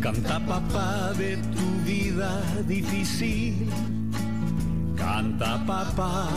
Canta 0.00 0.36
papá 0.40 1.12
de 1.16 1.36
tu 1.54 1.66
vida 1.88 2.30
difícil. 2.66 3.68
Canta 4.96 5.52
papá. 5.70 6.28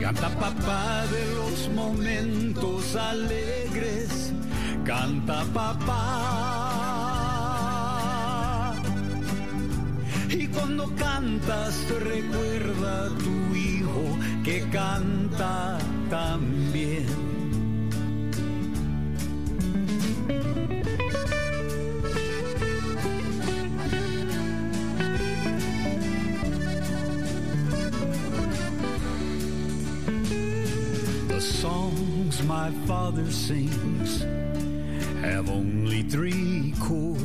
Canta 0.00 0.28
papá 0.44 1.04
de 1.14 1.24
los 1.38 1.58
momentos 1.80 2.96
alegres. 2.96 4.32
Canta 4.84 5.44
papá. 5.52 6.55
Cuando 10.56 10.86
cantas 10.96 11.74
recuerda 12.00 13.06
a 13.06 13.08
tu 13.18 13.54
hijo 13.54 14.18
que 14.42 14.62
canta 14.70 15.78
también. 16.08 17.06
The 31.28 31.40
songs 31.40 32.42
my 32.44 32.70
father 32.86 33.30
sings 33.30 34.24
have 35.22 35.50
only 35.50 36.02
three 36.02 36.72
chords. 36.80 37.15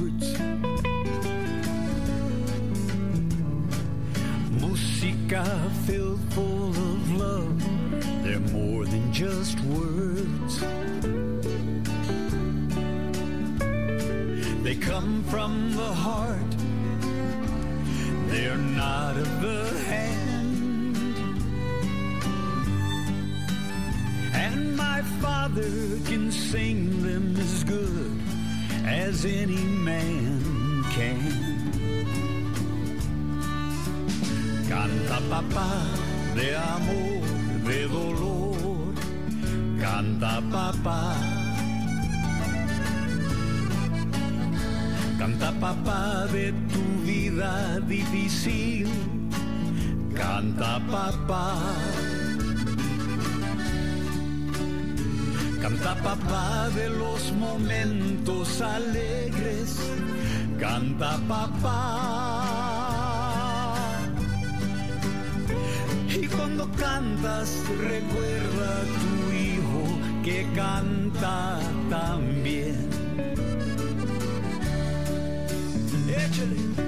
De 35.51 36.55
amor, 36.55 37.21
de 37.67 37.87
dolor. 37.87 38.93
Canta 39.79 40.41
papá. 40.49 41.15
Canta 45.19 45.51
papá 45.59 46.25
de 46.31 46.53
tu 46.71 46.83
vida 47.05 47.79
difícil. 47.87 48.87
Canta 50.15 50.79
papá. 50.89 51.57
Canta 55.61 55.95
papá 55.95 56.69
de 56.75 56.89
los 56.89 57.31
momentos 57.33 58.61
alegres. 58.61 59.77
Canta 60.57 61.19
papá. 61.27 61.90
Cantas 67.01 67.63
recuerda 67.79 68.81
a 68.81 68.85
tu 69.01 69.33
hijo 69.33 69.83
que 70.23 70.45
canta 70.53 71.59
también. 71.89 72.75
Échale. 76.07 76.80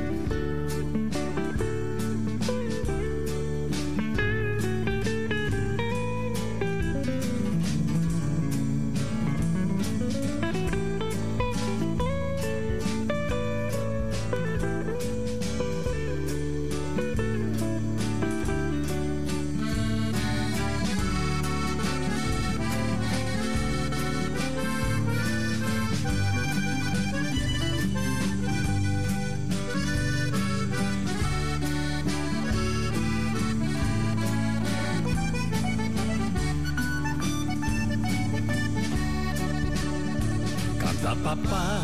Papá 41.36 41.82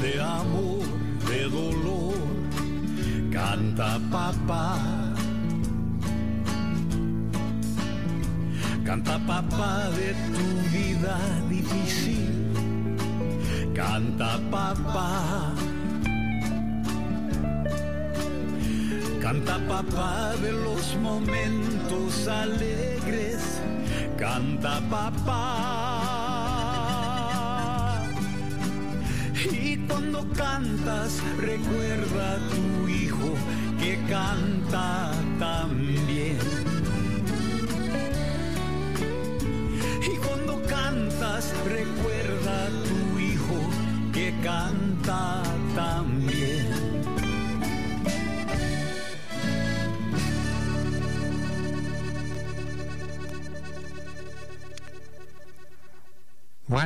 de 0.00 0.20
amor, 0.20 0.86
de 1.26 1.48
dolor. 1.48 2.14
Canta 3.32 3.98
papá. 4.10 4.53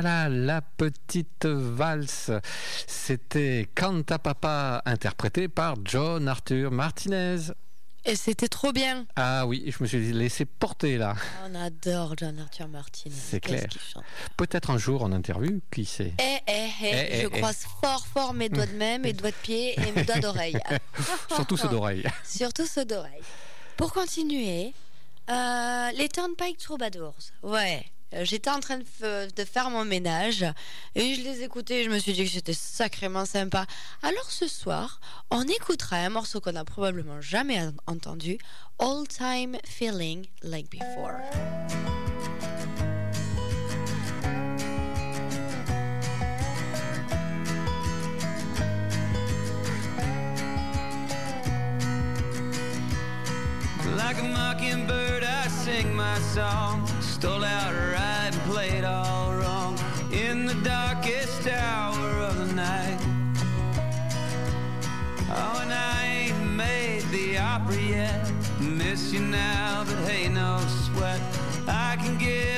Voilà 0.01 0.29
la 0.29 0.61
petite 0.61 1.45
valse. 1.45 2.31
C'était 2.87 3.67
Canta 3.75 4.17
Papa, 4.17 4.81
interprété 4.85 5.49
par 5.49 5.75
John 5.83 6.29
Arthur 6.29 6.71
Martinez. 6.71 7.51
Et 8.05 8.15
c'était 8.15 8.47
trop 8.47 8.71
bien. 8.71 9.05
Ah 9.17 9.45
oui, 9.45 9.65
je 9.67 9.83
me 9.83 9.89
suis 9.89 10.13
laissé 10.13 10.45
porter 10.45 10.97
là. 10.97 11.17
On 11.45 11.53
adore 11.53 12.13
John 12.15 12.39
Arthur 12.39 12.69
Martinez. 12.69 13.13
C'est 13.13 13.41
clair. 13.41 13.67
Peut-être 14.37 14.69
un 14.69 14.77
jour 14.77 15.03
en 15.03 15.11
interview, 15.11 15.59
qui 15.69 15.83
sait. 15.83 16.13
Eh, 16.17 16.37
eh, 16.47 16.69
eh, 16.81 17.07
Eh, 17.11 17.21
je 17.23 17.27
eh, 17.27 17.29
croise 17.29 17.65
fort, 17.81 18.07
fort 18.07 18.33
mes 18.33 18.47
doigts 18.47 18.67
de 18.67 18.77
main, 18.77 18.99
mes 18.99 19.11
doigts 19.11 19.31
de 19.31 19.35
pied 19.43 19.77
et 19.77 19.91
mes 19.91 20.05
doigts 20.05 20.19
d'oreille. 20.19 20.57
Surtout 21.35 21.57
ceux 21.57 21.67
d'oreille. 21.67 22.05
Surtout 22.23 22.65
ceux 22.65 22.85
d'oreille. 22.85 23.23
Pour 23.75 23.91
continuer, 23.91 24.73
euh, 25.29 25.91
les 25.91 26.07
Turnpike 26.07 26.57
Troubadours. 26.57 27.17
Ouais. 27.43 27.83
Euh, 28.13 28.25
J'étais 28.25 28.49
en 28.49 28.59
train 28.59 28.77
de, 28.77 29.43
faire 29.45 29.69
mon 29.69 29.85
ménage 29.85 30.45
et 30.95 31.15
je 31.15 31.21
les 31.21 31.43
écoutais 31.43 31.81
et 31.81 31.83
je 31.83 31.89
me 31.89 31.99
suis 31.99 32.13
dit 32.13 32.25
que 32.25 32.31
c'était 32.31 32.53
sacrément 32.53 33.25
sympa. 33.25 33.65
Alors 34.01 34.29
ce 34.29 34.47
soir, 34.47 34.99
on 35.31 35.43
écoutera 35.43 35.97
un 35.97 36.09
morceau 36.09 36.41
qu'on 36.41 36.53
n'a 36.53 36.65
probablement 36.65 37.21
jamais 37.21 37.61
en- 37.61 37.93
entendu, 37.93 38.37
All 38.79 39.07
Time 39.07 39.57
Feeling 39.65 40.25
Like 40.43 40.69
Before. 40.69 41.19
Like 53.99 54.17
a 54.21 54.23
mockingbird, 54.23 55.25
I 55.25 55.47
sing 55.49 55.93
my 55.93 56.17
song. 56.19 56.87
Stole 57.01 57.43
out 57.43 57.73
right 57.73 58.29
and 58.31 58.41
played 58.49 58.85
all 58.85 59.33
wrong. 59.35 59.77
In 60.13 60.45
the 60.45 60.53
darkest 60.63 61.45
hour 61.45 62.09
of 62.29 62.37
the 62.37 62.55
night. 62.55 62.97
Oh, 65.29 65.59
and 65.61 65.73
I 65.73 66.05
ain't 66.05 66.41
made 66.55 67.03
the 67.11 67.39
opera 67.39 67.75
yet. 67.75 68.31
Miss 68.61 69.11
you 69.11 69.19
now, 69.19 69.83
but 69.85 69.97
hey, 70.09 70.29
no 70.29 70.59
sweat. 70.85 71.19
I 71.67 71.97
can 71.97 72.17
get 72.17 72.48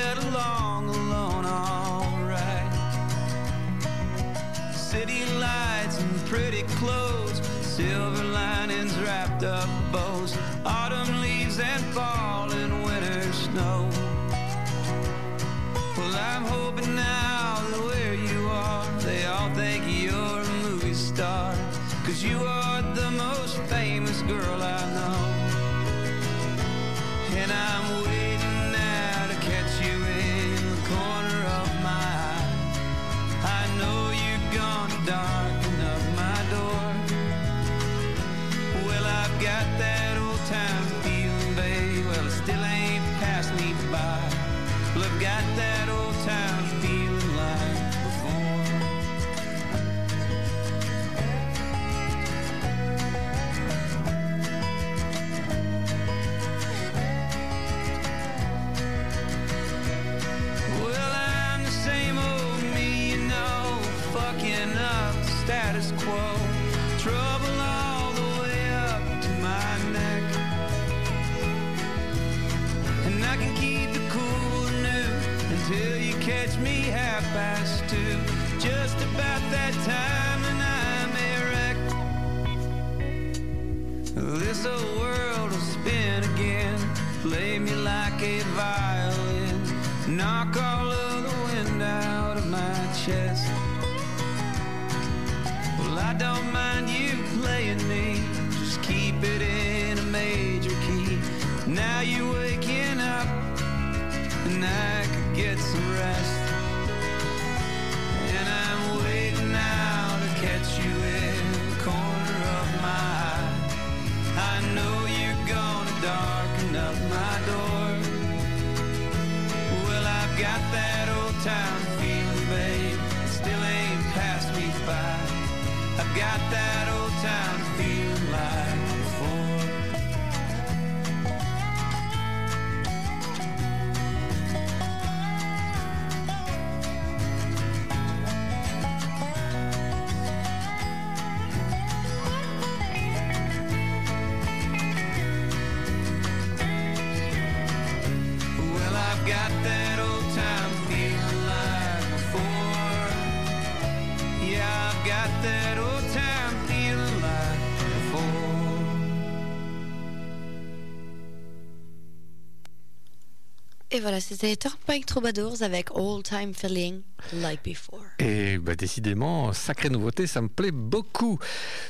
voilà, 164.02 164.20
c'était 164.20 164.56
Turnpike 164.56 165.06
Troubadours 165.06 165.62
avec 165.62 165.90
All 165.94 166.22
Time 166.22 166.52
Feeling 166.52 167.02
Like 167.34 167.64
Before. 167.64 168.02
Et 168.18 168.58
bah, 168.58 168.74
décidément, 168.74 169.52
sacrée 169.52 169.88
nouveauté, 169.88 170.26
ça 170.26 170.42
me 170.42 170.48
plaît 170.48 170.72
beaucoup. 170.72 171.38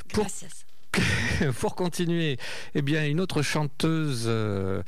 Pour 0.09 0.23
Gracias. 0.23 0.63
pour 1.59 1.75
continuer, 1.75 2.37
eh 2.75 2.81
bien, 2.83 3.05
une 3.05 3.19
autre 3.19 3.41
chanteuse 3.41 4.25
euh, 4.27 4.83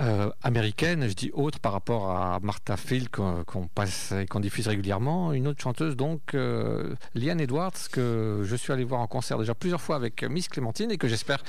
euh, 0.00 0.30
américaine, 0.42 1.06
je 1.08 1.14
dis 1.14 1.30
autre 1.32 1.58
par 1.60 1.72
rapport 1.72 2.10
à 2.10 2.38
Martha 2.42 2.76
Field 2.76 3.08
qu'on 3.08 3.66
passe 3.74 4.12
et 4.12 4.26
qu'on 4.26 4.40
diffuse 4.40 4.68
régulièrement. 4.68 5.32
Une 5.32 5.48
autre 5.48 5.62
chanteuse, 5.62 5.96
donc 5.96 6.34
euh, 6.34 6.94
Liane 7.14 7.40
Edwards, 7.40 7.72
que 7.90 8.42
je 8.44 8.56
suis 8.56 8.72
allé 8.72 8.84
voir 8.84 9.00
en 9.00 9.06
concert 9.06 9.38
déjà 9.38 9.54
plusieurs 9.54 9.80
fois 9.80 9.96
avec 9.96 10.22
Miss 10.22 10.48
Clémentine 10.48 10.90
et 10.90 10.98
que 10.98 11.08
j'espère 11.08 11.42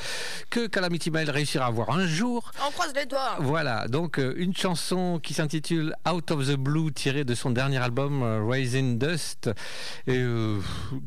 que 0.50 0.68
Calamity 0.68 1.12
Mail 1.12 1.30
réussira 1.30 1.66
à 1.68 1.70
voir 1.70 1.92
un 1.92 2.06
jour. 2.08 2.52
On 2.68 2.72
croise 2.72 2.94
les 2.96 3.06
doigts. 3.06 3.38
Voilà, 3.40 3.88
donc 3.88 4.20
euh, 4.20 4.34
une 4.38 4.56
chanson 4.56 5.20
qui 5.22 5.34
s'intitule 5.34 5.94
Out 6.12 6.32
of 6.32 6.48
the 6.48 6.56
Blue, 6.58 6.92
tirée 6.92 7.24
de 7.24 7.36
son 7.36 7.52
dernier 7.52 7.78
album 7.78 8.24
euh, 8.24 8.44
Raising 8.48 8.98
Dust. 8.98 9.50
Et 10.08 10.24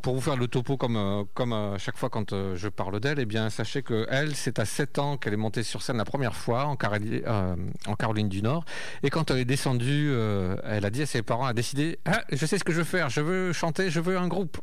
pour 0.02 0.14
vous 0.14 0.20
faire 0.20 0.36
le 0.36 0.46
topo 0.48 0.76
comme, 0.76 1.24
comme 1.34 1.52
à 1.52 1.78
chaque 1.78 1.96
fois 1.96 2.08
quand 2.10 2.32
je 2.54 2.68
parle 2.68 3.00
d'elle, 3.00 3.18
eh 3.18 3.24
bien 3.26 3.50
sachez 3.50 3.82
que 3.82 4.06
elle, 4.10 4.34
c'est 4.36 4.58
à 4.58 4.64
7 4.64 4.98
ans 4.98 5.16
qu'elle 5.16 5.34
est 5.34 5.36
montée 5.36 5.62
sur 5.62 5.82
scène 5.82 5.96
la 5.96 6.04
première 6.04 6.34
fois 6.34 6.64
en, 6.66 6.76
Caroli- 6.76 7.22
euh, 7.32 7.56
en 7.86 7.94
Caroline 7.94 8.28
du 8.28 8.42
Nord. 8.42 8.64
Et 9.02 9.10
quand 9.10 9.30
elle 9.30 9.38
est 9.38 9.44
descendue, 9.44 10.08
euh, 10.10 10.56
elle 10.64 10.84
a 10.84 10.90
dit 10.90 11.02
à 11.02 11.06
ses 11.06 11.22
parents, 11.22 11.46
a 11.46 11.52
décidé, 11.54 11.98
ah, 12.04 12.22
je 12.30 12.44
sais 12.46 12.58
ce 12.58 12.64
que 12.64 12.72
je 12.72 12.78
veux 12.78 12.84
faire, 12.84 13.08
je 13.10 13.20
veux 13.20 13.52
chanter, 13.52 13.90
je 13.90 14.00
veux 14.00 14.18
un 14.18 14.28
groupe. 14.28 14.58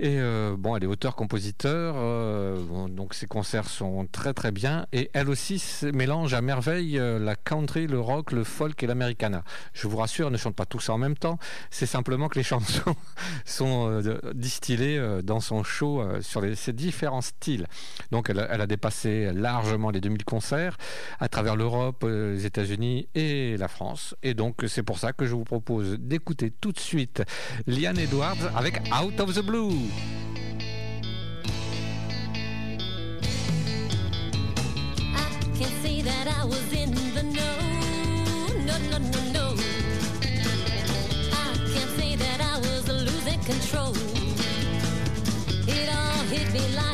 Et 0.00 0.18
euh, 0.18 0.56
bon, 0.58 0.74
elle 0.76 0.82
est 0.82 0.86
auteur-compositeur, 0.86 1.94
donc 2.88 3.14
ses 3.14 3.26
concerts 3.26 3.68
sont 3.68 4.06
très 4.10 4.34
très 4.34 4.50
bien. 4.50 4.86
Et 4.92 5.10
elle 5.12 5.28
aussi 5.28 5.62
mélange 5.94 6.34
à 6.34 6.40
merveille 6.40 6.98
la 7.00 7.36
country, 7.36 7.86
le 7.86 8.00
rock, 8.00 8.32
le 8.32 8.42
folk 8.42 8.82
et 8.82 8.86
l'americana. 8.86 9.44
Je 9.74 9.86
vous 9.86 9.96
rassure, 9.98 10.26
elle 10.26 10.32
ne 10.32 10.38
chante 10.38 10.56
pas 10.56 10.66
tout 10.66 10.80
ça 10.80 10.92
en 10.94 10.98
même 10.98 11.16
temps. 11.16 11.38
C'est 11.70 11.86
simplement 11.86 12.28
que 12.28 12.38
les 12.38 12.42
chansons 12.52 12.96
sont 13.44 14.02
distillées 14.34 15.00
dans 15.22 15.40
son 15.40 15.62
show 15.62 16.02
sur 16.20 16.40
les- 16.40 16.56
ces 16.56 16.72
différents 16.72 17.20
styles. 17.20 17.66
Donc 18.10 18.28
elle, 18.30 18.46
elle 18.50 18.60
a 18.60 18.66
dépassé 18.66 19.30
largement 19.32 19.90
les 19.90 20.00
2000 20.00 20.24
concerts 20.24 20.76
à 21.20 21.28
travers 21.28 21.54
l'Europe, 21.54 21.81
euh, 22.04 22.34
les 22.34 22.46
États-Unis 22.46 23.08
et 23.14 23.56
la 23.56 23.68
France. 23.68 24.14
Et 24.22 24.34
donc 24.34 24.62
c'est 24.66 24.82
pour 24.82 24.98
ça 24.98 25.12
que 25.12 25.26
je 25.26 25.34
vous 25.34 25.44
propose 25.44 25.98
d'écouter 25.98 26.52
tout 26.60 26.72
de 26.72 26.78
suite 26.78 27.22
Liane 27.66 27.98
Edwards 27.98 28.50
avec 28.54 28.80
Out 28.92 29.20
of 29.20 29.34
the 29.34 29.44
Blue. 29.44 29.88
Control. 43.44 43.92
It 45.66 45.88
all 45.88 46.24
hit 46.30 46.52
me 46.52 46.76
like 46.76 46.91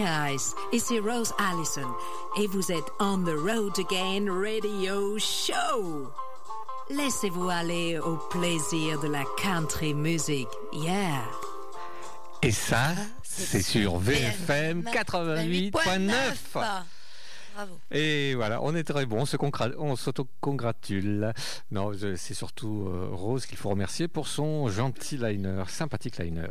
Guys, 0.00 0.54
ici 0.72 0.98
Rose 0.98 1.34
Allison 1.38 1.94
et 2.38 2.46
vous 2.46 2.72
êtes 2.72 2.90
On 3.00 3.22
the 3.22 3.36
Road 3.36 3.78
Again 3.78 4.32
Radio 4.32 5.18
Show. 5.18 6.10
Laissez-vous 6.88 7.50
aller 7.50 7.98
au 7.98 8.16
plaisir 8.30 8.98
de 9.00 9.08
la 9.08 9.24
country 9.36 9.92
music. 9.92 10.48
Yeah. 10.72 11.20
Et 12.40 12.50
ça, 12.50 12.94
c'est 13.22 13.60
sur 13.60 13.98
VFM 13.98 14.84
88.9. 14.84 16.10
Et 17.92 18.34
voilà, 18.34 18.62
on 18.62 18.74
est 18.74 18.84
très 18.84 19.06
bon, 19.06 19.24
on 19.78 19.96
s'auto-congratule. 19.96 21.32
Non, 21.72 21.92
c'est 22.16 22.34
surtout 22.34 22.86
euh, 22.86 23.08
Rose 23.10 23.46
qu'il 23.46 23.58
faut 23.58 23.70
remercier 23.70 24.06
pour 24.06 24.28
son 24.28 24.68
gentil 24.68 25.16
liner, 25.16 25.64
sympathique 25.68 26.18
liner. 26.18 26.50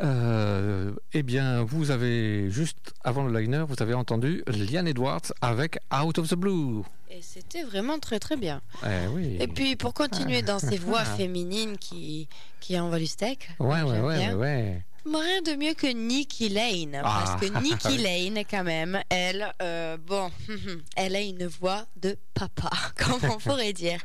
Euh, 0.00 0.92
eh 1.12 1.22
bien, 1.22 1.62
vous 1.62 1.90
avez, 1.90 2.50
juste 2.50 2.94
avant 3.02 3.24
le 3.24 3.38
liner, 3.38 3.64
vous 3.66 3.82
avez 3.82 3.94
entendu 3.94 4.44
Liane 4.46 4.86
Edwards 4.86 5.32
avec 5.40 5.78
Out 5.92 6.18
of 6.18 6.28
the 6.28 6.34
Blue. 6.34 6.82
Et 7.10 7.22
c'était 7.22 7.64
vraiment 7.64 7.98
très 7.98 8.18
très 8.20 8.36
bien. 8.36 8.60
Eh 8.84 9.08
oui. 9.12 9.36
Et 9.40 9.48
puis 9.48 9.74
pour 9.76 9.94
continuer 9.94 10.42
dans 10.42 10.58
ces 10.58 10.78
voix 10.78 11.04
féminines 11.04 11.76
qui, 11.78 12.28
qui 12.60 12.78
envoient 12.78 13.00
du 13.00 13.06
steak. 13.06 13.48
Ouais, 13.58 13.82
ouais, 13.82 14.00
ouais, 14.00 14.34
ouais, 14.34 14.82
Rien 15.04 15.42
de 15.42 15.54
mieux 15.54 15.74
que 15.74 15.86
Nikki 15.86 16.48
Lane. 16.48 17.00
Ah. 17.02 17.24
Parce 17.24 17.40
que 17.40 17.58
Nikki 17.62 17.98
Lane, 17.98 18.44
quand 18.48 18.64
même, 18.64 19.00
elle, 19.08 19.52
euh, 19.62 19.96
bon, 19.96 20.30
elle 20.96 21.16
a 21.16 21.20
une 21.20 21.46
voix 21.46 21.86
de 21.96 22.16
papa, 22.34 22.70
comme 22.96 23.20
on 23.30 23.38
pourrait 23.38 23.72
dire. 23.72 24.00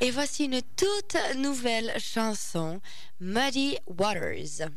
Et 0.00 0.10
voici 0.10 0.44
une 0.44 0.60
toute 0.76 1.16
nouvelle 1.36 1.92
chanson, 1.98 2.80
Muddy 3.20 3.78
Waters. 3.86 4.68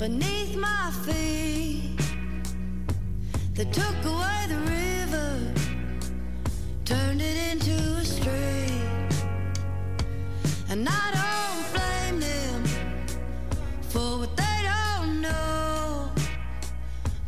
Beneath 0.00 0.56
my 0.56 0.90
feet 1.04 2.00
that 3.52 3.70
took 3.70 3.98
away 4.06 4.40
the 4.48 4.56
river, 4.78 5.52
turned 6.86 7.20
it 7.20 7.36
into 7.52 7.76
a 7.98 8.04
stream. 8.04 8.80
And 10.70 10.88
I 10.88 11.06
don't 11.20 11.64
blame 11.74 12.18
them 12.18 12.64
for 13.90 14.20
what 14.20 14.34
they 14.38 14.58
don't 14.72 15.20
know. 15.20 16.10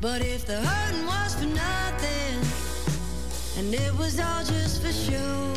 But 0.01 0.23
if 0.23 0.47
the 0.47 0.59
hurting 0.62 1.05
was 1.05 1.35
for 1.35 1.51
nothing, 1.66 2.39
and 3.59 3.75
it 3.75 3.93
was 3.99 4.18
all 4.18 4.45
just 4.45 4.81
for 4.81 4.93
show 4.93 5.53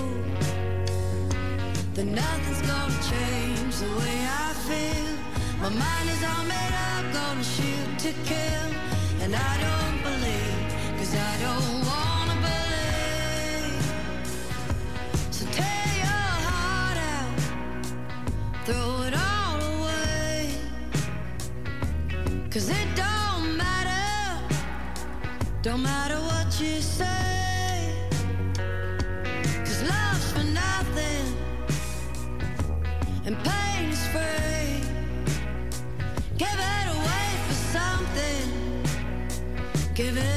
then 1.94 2.14
nothing's 2.14 2.62
gonna 2.64 2.94
change 3.10 3.76
the 3.78 3.88
way 4.00 4.18
I 4.28 4.54
feel. 4.68 5.05
My 5.66 5.72
mind 5.72 6.10
is 6.12 6.24
all 6.24 6.44
made 6.44 6.76
up, 6.92 7.12
gonna 7.12 7.44
shoot 7.44 7.98
to 7.98 8.14
kill. 8.24 8.68
And 9.24 9.36
I 9.36 9.54
don't 9.66 9.98
believe, 10.04 10.62
cause 11.00 11.16
I 11.16 11.38
don't 11.46 11.86
wanna 11.90 12.38
believe. 12.48 13.84
So 15.32 15.44
tear 15.58 15.88
your 16.06 16.30
heart 16.46 16.98
out, 17.16 17.40
throw 18.68 19.08
it 19.08 19.16
all 19.16 19.60
away. 19.74 20.52
Cause 22.52 22.70
it 22.70 22.88
don't 22.96 23.58
matter, 23.58 24.40
don't 25.64 25.82
matter 25.82 26.20
what 26.30 26.62
you 26.62 26.80
say. 26.80 27.15
Give 39.96 40.18
it. 40.18 40.35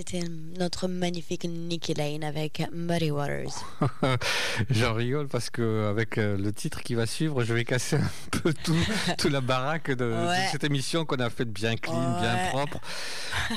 Et 0.00 0.02
voilà, 0.02 0.16
c'était 0.16 0.49
notre 0.60 0.88
magnifique 0.88 1.44
Nikki 1.44 1.94
Lane 1.94 2.22
avec 2.22 2.62
Muddy 2.72 3.10
Waters. 3.10 3.64
J'en 4.70 4.92
rigole 4.92 5.26
parce 5.26 5.48
que 5.48 5.88
avec 5.88 6.18
euh, 6.18 6.36
le 6.36 6.52
titre 6.52 6.82
qui 6.82 6.94
va 6.94 7.06
suivre, 7.06 7.42
je 7.42 7.54
vais 7.54 7.64
casser 7.64 7.96
un 7.96 8.10
peu 8.30 8.52
tout, 8.52 8.76
toute 9.16 9.32
la 9.32 9.40
baraque 9.40 9.90
de, 9.90 10.14
cette 10.52 10.64
émission 10.64 11.06
qu'on 11.06 11.16
a 11.16 11.30
faite 11.30 11.50
bien 11.50 11.76
clean, 11.76 12.20
bien 12.20 12.36
propre. 12.50 12.78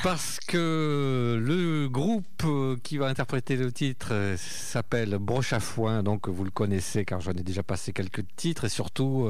Parce 0.02 0.40
que 0.48 1.38
le 1.46 1.90
groupe 1.90 2.26
euh, 2.46 2.78
qui 2.84 2.98
va 2.98 3.08
interpréter 3.08 3.58
le 3.58 3.74
titre 3.74 4.10
euh, 4.12 4.38
s'appelle 4.38 5.18
Broche 5.18 5.52
à 5.52 5.60
foin, 5.60 6.04
donc 6.04 6.30
vous 6.30 6.46
le 6.46 6.52
connaissez 6.52 7.04
car 7.04 7.20
j'en 7.20 7.34
ai 7.34 7.44
déjà 7.44 7.64
passé 7.64 7.92
quelques 7.92 8.24
titres 8.38 8.64
et 8.64 8.70
surtout 8.70 9.30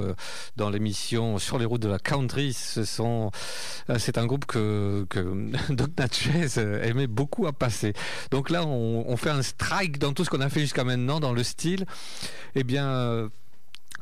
dans 0.57 0.69
l'émission 0.69 1.39
Sur 1.39 1.57
les 1.57 1.65
routes 1.65 1.81
de 1.81 1.89
la 1.89 1.99
country, 1.99 2.53
ce 2.53 2.85
sont 2.85 3.31
c'est 3.97 4.17
un 4.19 4.27
groupe 4.27 4.45
que, 4.45 5.07
que 5.09 5.51
Doc 5.73 5.89
Natchez 5.97 6.59
aimait 6.83 7.07
beaucoup 7.07 7.47
à 7.47 7.53
Donc 8.31 8.49
là, 8.49 8.65
on, 8.65 9.17
fait 9.17 9.29
un 9.29 9.41
strike 9.41 9.99
dans 9.99 10.13
tout 10.13 10.25
ce 10.25 10.29
qu'on 10.29 10.41
a 10.41 10.49
fait 10.49 10.61
jusqu'à 10.61 10.83
maintenant 10.83 11.19
dans 11.19 11.33
le 11.33 11.43
style. 11.43 11.85
Eh 12.55 12.63
bien. 12.63 12.87
euh, 12.87 13.29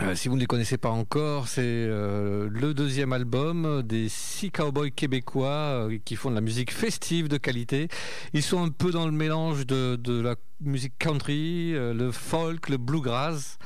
euh, 0.02 0.16
si 0.16 0.30
vous 0.30 0.36
ne 0.36 0.40
les 0.40 0.48
connaissez 0.48 0.78
pas 0.78 0.90
encore, 0.90 1.48
c'est 1.48 1.62
euh, 1.62 2.50
le 2.50 2.74
deuxième 2.74 3.14
album 3.14 3.84
des 3.84 4.10
six 4.10 4.50
cowboys 4.50 4.92
québécois 4.92 5.90
qui 6.06 6.16
font 6.16 6.32
de 6.32 6.36
la 6.36 6.42
musique 6.42 6.72
festive 6.72 7.28
de 7.28 7.38
qualité. 7.38 7.88
Ils 8.34 8.42
sont 8.42 8.64
un 8.64 8.70
peu 8.70 8.90
dans 8.90 9.06
le 9.06 9.12
mélange 9.12 9.68
de 9.68 10.22
la 10.22 10.36
musique 10.62 10.98
country, 11.00 11.74
euh, 11.76 11.94
le 11.94 12.12
folk, 12.12 12.70
le 12.70 12.78
bluegrass. 12.78 13.58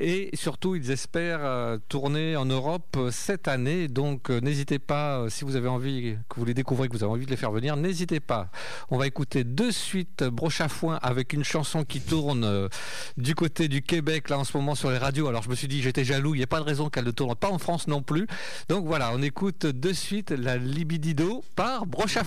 Et 0.00 0.30
surtout, 0.34 0.76
ils 0.76 0.90
espèrent 0.90 1.44
euh, 1.44 1.78
tourner 1.88 2.36
en 2.36 2.44
Europe 2.44 2.96
euh, 2.96 3.10
cette 3.10 3.48
année. 3.48 3.88
Donc, 3.88 4.30
n'hésitez 4.30 4.78
pas, 4.78 5.26
si 5.28 5.44
vous 5.44 5.56
avez 5.56 5.68
envie, 5.68 6.16
que 6.28 6.36
vous 6.36 6.44
les 6.44 6.54
découvrez, 6.54 6.88
que 6.88 6.96
vous 6.96 7.02
avez 7.02 7.12
envie 7.12 7.26
de 7.26 7.30
les 7.30 7.36
faire 7.36 7.50
venir, 7.50 7.76
n'hésitez 7.76 8.20
pas. 8.20 8.50
On 8.90 8.98
va 8.98 9.06
écouter 9.06 9.44
de 9.44 9.70
suite 9.70 10.24
Broche 10.24 10.62
avec 11.02 11.32
une 11.32 11.44
chanson 11.44 11.84
qui 11.84 12.00
tourne 12.00 12.68
du 13.16 13.34
côté 13.34 13.68
du 13.68 13.82
Québec, 13.82 14.28
là, 14.28 14.38
en 14.38 14.44
ce 14.44 14.56
moment, 14.56 14.74
sur 14.74 14.90
les 14.90 14.98
radios. 14.98 15.28
Alors, 15.28 15.42
je 15.42 15.50
me 15.50 15.54
suis 15.54 15.68
dit, 15.68 15.82
j'étais 15.82 16.04
jaloux, 16.04 16.34
il 16.34 16.38
n'y 16.38 16.44
a 16.44 16.48
pas 16.48 16.60
de 16.60 16.64
raison 16.64 16.88
qu'elle 16.90 17.04
ne 17.04 17.10
tourne 17.10 17.34
pas 17.34 17.50
en 17.50 17.58
France 17.58 17.88
non 17.88 18.02
plus. 18.02 18.26
Donc, 18.68 18.86
voilà, 18.86 19.10
on 19.12 19.22
écoute 19.22 19.66
de 19.66 19.92
suite 19.92 20.30
la 20.30 20.56
Libidido 20.56 21.42
par 21.56 21.86
Broche. 21.86 22.18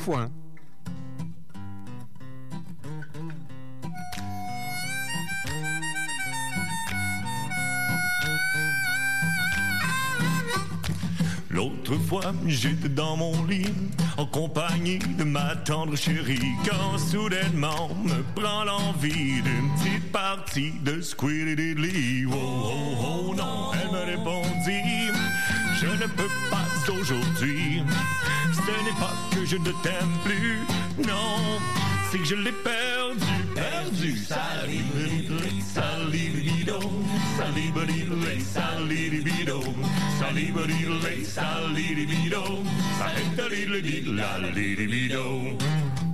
L'autre 11.53 11.95
fois, 12.07 12.33
j'étais 12.47 12.87
dans 12.87 13.17
mon 13.17 13.43
lit, 13.45 13.73
en 14.17 14.25
compagnie 14.25 14.99
de 14.99 15.25
ma 15.25 15.55
tendre 15.57 15.97
chérie, 15.97 16.39
quand 16.65 16.97
soudainement 16.97 17.89
me 18.05 18.23
prend 18.39 18.63
l'envie 18.63 19.41
d'une 19.41 19.69
petite 19.75 20.11
partie 20.13 20.71
de 20.85 21.01
Squiddy 21.01 22.25
Oh, 22.25 22.35
oh, 22.35 23.29
oh, 23.29 23.35
non, 23.35 23.71
elle 23.73 23.91
me 23.91 24.05
répondit, 24.05 25.11
je 25.81 25.87
ne 25.87 26.07
peux 26.07 26.31
pas 26.49 26.93
aujourd'hui, 26.93 27.83
ce 28.53 28.85
n'est 28.85 28.99
pas 28.99 29.13
que 29.35 29.45
je 29.45 29.57
ne 29.57 29.71
t'aime 29.83 30.17
plus, 30.23 30.59
non. 31.05 31.90
Si 32.11 32.17
que 32.17 32.25
je 32.25 32.35
l'ai 32.35 32.51
perdu, 32.51 33.25
perdu. 33.55 34.17
Salibri, 34.17 35.63
salibrido, 35.63 36.79
salibri, 37.37 38.41
salibrido, 38.41 39.61
salibri, 40.19 41.23
salibrido, 41.23 42.59
salibri, 42.99 44.03
salibrido. 44.17 46.10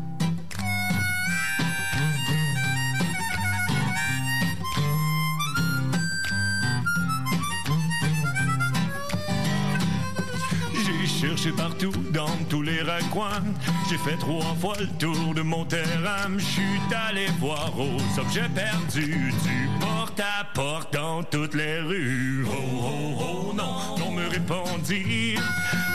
Cherché 11.18 11.51
partout 11.51 11.91
dans 12.13 12.38
tous 12.47 12.61
les 12.61 12.82
recoins. 12.82 13.43
J'ai 13.89 13.97
fait 13.97 14.18
trois 14.18 14.53
fois 14.61 14.76
le 14.80 14.88
tour 14.99 15.34
de 15.34 15.41
mon 15.41 15.65
terrain. 15.65 16.30
Je 16.38 16.43
suis 16.43 16.80
allé 17.09 17.26
voir 17.39 17.74
aux 17.78 18.20
objets 18.20 18.49
perdus 18.53 19.34
du 19.43 19.70
porte 19.80 20.20
à 20.20 20.45
porte 20.53 20.93
dans 20.93 21.24
toutes 21.24 21.55
les 21.55 21.80
rues. 21.80 22.45
Oh 22.47 22.51
oh 22.51 23.18
oh 23.20 23.53
non, 23.55 23.97
l'on 23.99 24.11
me 24.11 24.28
répondit. 24.28 25.36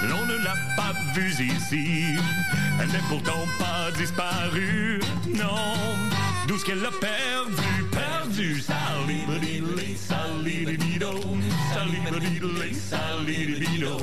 L'on 0.09 0.27
ne 0.27 0.43
l'a 0.43 0.57
pas 0.77 0.93
vue 1.15 1.31
ici. 1.31 2.17
Elle 2.81 2.89
n'est 2.89 3.07
pourtant 3.09 3.47
pas 3.61 3.93
disparue. 3.97 5.01
Non, 5.29 5.75
d'où 6.49 6.59
ce 6.59 6.65
qu'elle 6.65 6.85
a 6.85 6.91
perdu, 6.91 7.85
perdu. 7.93 8.61
Salibadidley, 8.61 9.97
salidido, 12.75 13.99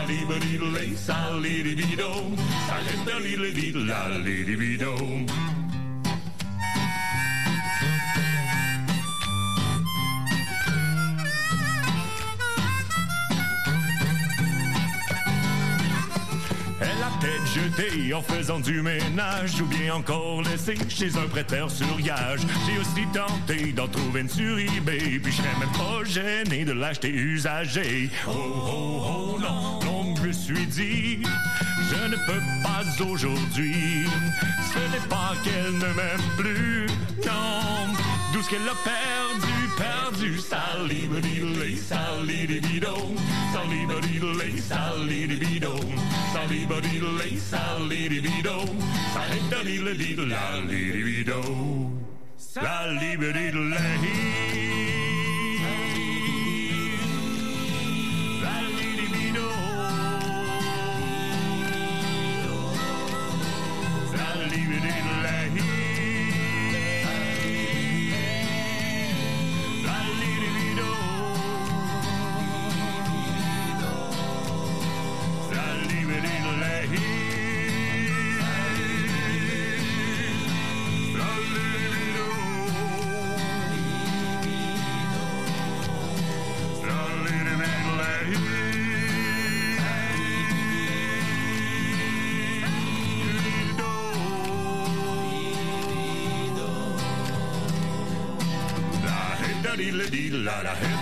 Saliba 0.00 0.38
diddle, 0.38 0.96
salidibidom. 0.96 2.34
Saliba 2.66 3.20
diddle, 3.20 3.52
diddle, 3.52 3.84
diddle, 3.84 4.46
diddle, 4.46 4.78
diddle, 4.78 5.59
jeté 17.54 18.14
en 18.14 18.22
faisant 18.22 18.60
du 18.60 18.80
ménage 18.82 19.60
ou 19.60 19.66
bien 19.66 19.94
encore 19.94 20.42
laissé 20.42 20.76
chez 20.88 21.16
un 21.16 21.26
prêteur 21.28 21.70
sur 21.70 22.00
gage. 22.00 22.40
J'ai 22.66 22.78
aussi 22.78 23.06
tenté 23.12 23.72
d'en 23.72 23.88
trouver 23.88 24.20
une 24.20 24.28
sur 24.28 24.58
eBay, 24.58 25.18
puis 25.18 25.32
je 25.32 25.38
serais 25.38 25.58
même 25.58 25.72
pas 25.72 26.04
gêné 26.04 26.64
de 26.64 26.72
l'acheter 26.72 27.10
usagé. 27.10 28.10
Oh 28.28 28.30
oh 28.34 29.36
oh 29.36 29.40
non, 29.40 29.80
non, 29.84 30.14
je 30.16 30.28
me 30.28 30.32
suis 30.32 30.66
dit, 30.66 31.22
je 31.90 32.08
ne 32.08 32.16
peux 32.26 32.42
pas 32.62 33.04
aujourd'hui. 33.04 34.06
Ce 34.72 34.78
n'est 34.78 35.08
pas 35.08 35.32
qu'elle 35.42 35.74
ne 35.74 35.92
m'aime 35.94 36.30
plus, 36.36 36.86
non, 37.26 37.92
d'où 38.32 38.42
ce 38.42 38.50
qu'elle 38.50 38.68
a 38.68 38.76
perdu, 38.84 39.59
perdu. 39.80 40.30
Salibidididé, 40.50 41.76
salididido, 41.76 42.94
salibididé, 43.52 44.60
salididido, 44.60 45.72
salibididé, 46.32 47.40
salididido, 47.52 48.54
salidididé, 49.14 50.26
la 50.26 50.44
libido, 50.60 51.40
la 52.62 52.86
libido, 52.86 53.60
la 53.72 53.96
libido. 54.00 54.69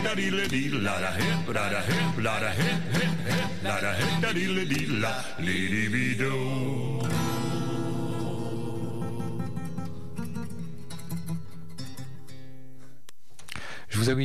Da 0.04 0.14
dee 0.14 0.30
la 0.30 0.46
dee 0.46 0.70
la 0.86 0.94
da 1.00 1.10
hip 1.18 1.48
la 1.54 1.68
da 1.72 1.80
hip 1.88 2.18
la 2.24 2.38
da 2.40 2.50
hip 2.50 2.82
hip 2.94 3.14
hip 3.28 3.50
la 3.62 3.80
da 3.80 3.92
hip 3.98 4.20
da 4.22 4.32
dee 4.32 4.46
la 4.56 4.64
dee 4.64 4.86
la 5.02 5.12
dee 5.44 5.88
be 5.92 6.04
do. 6.20 6.47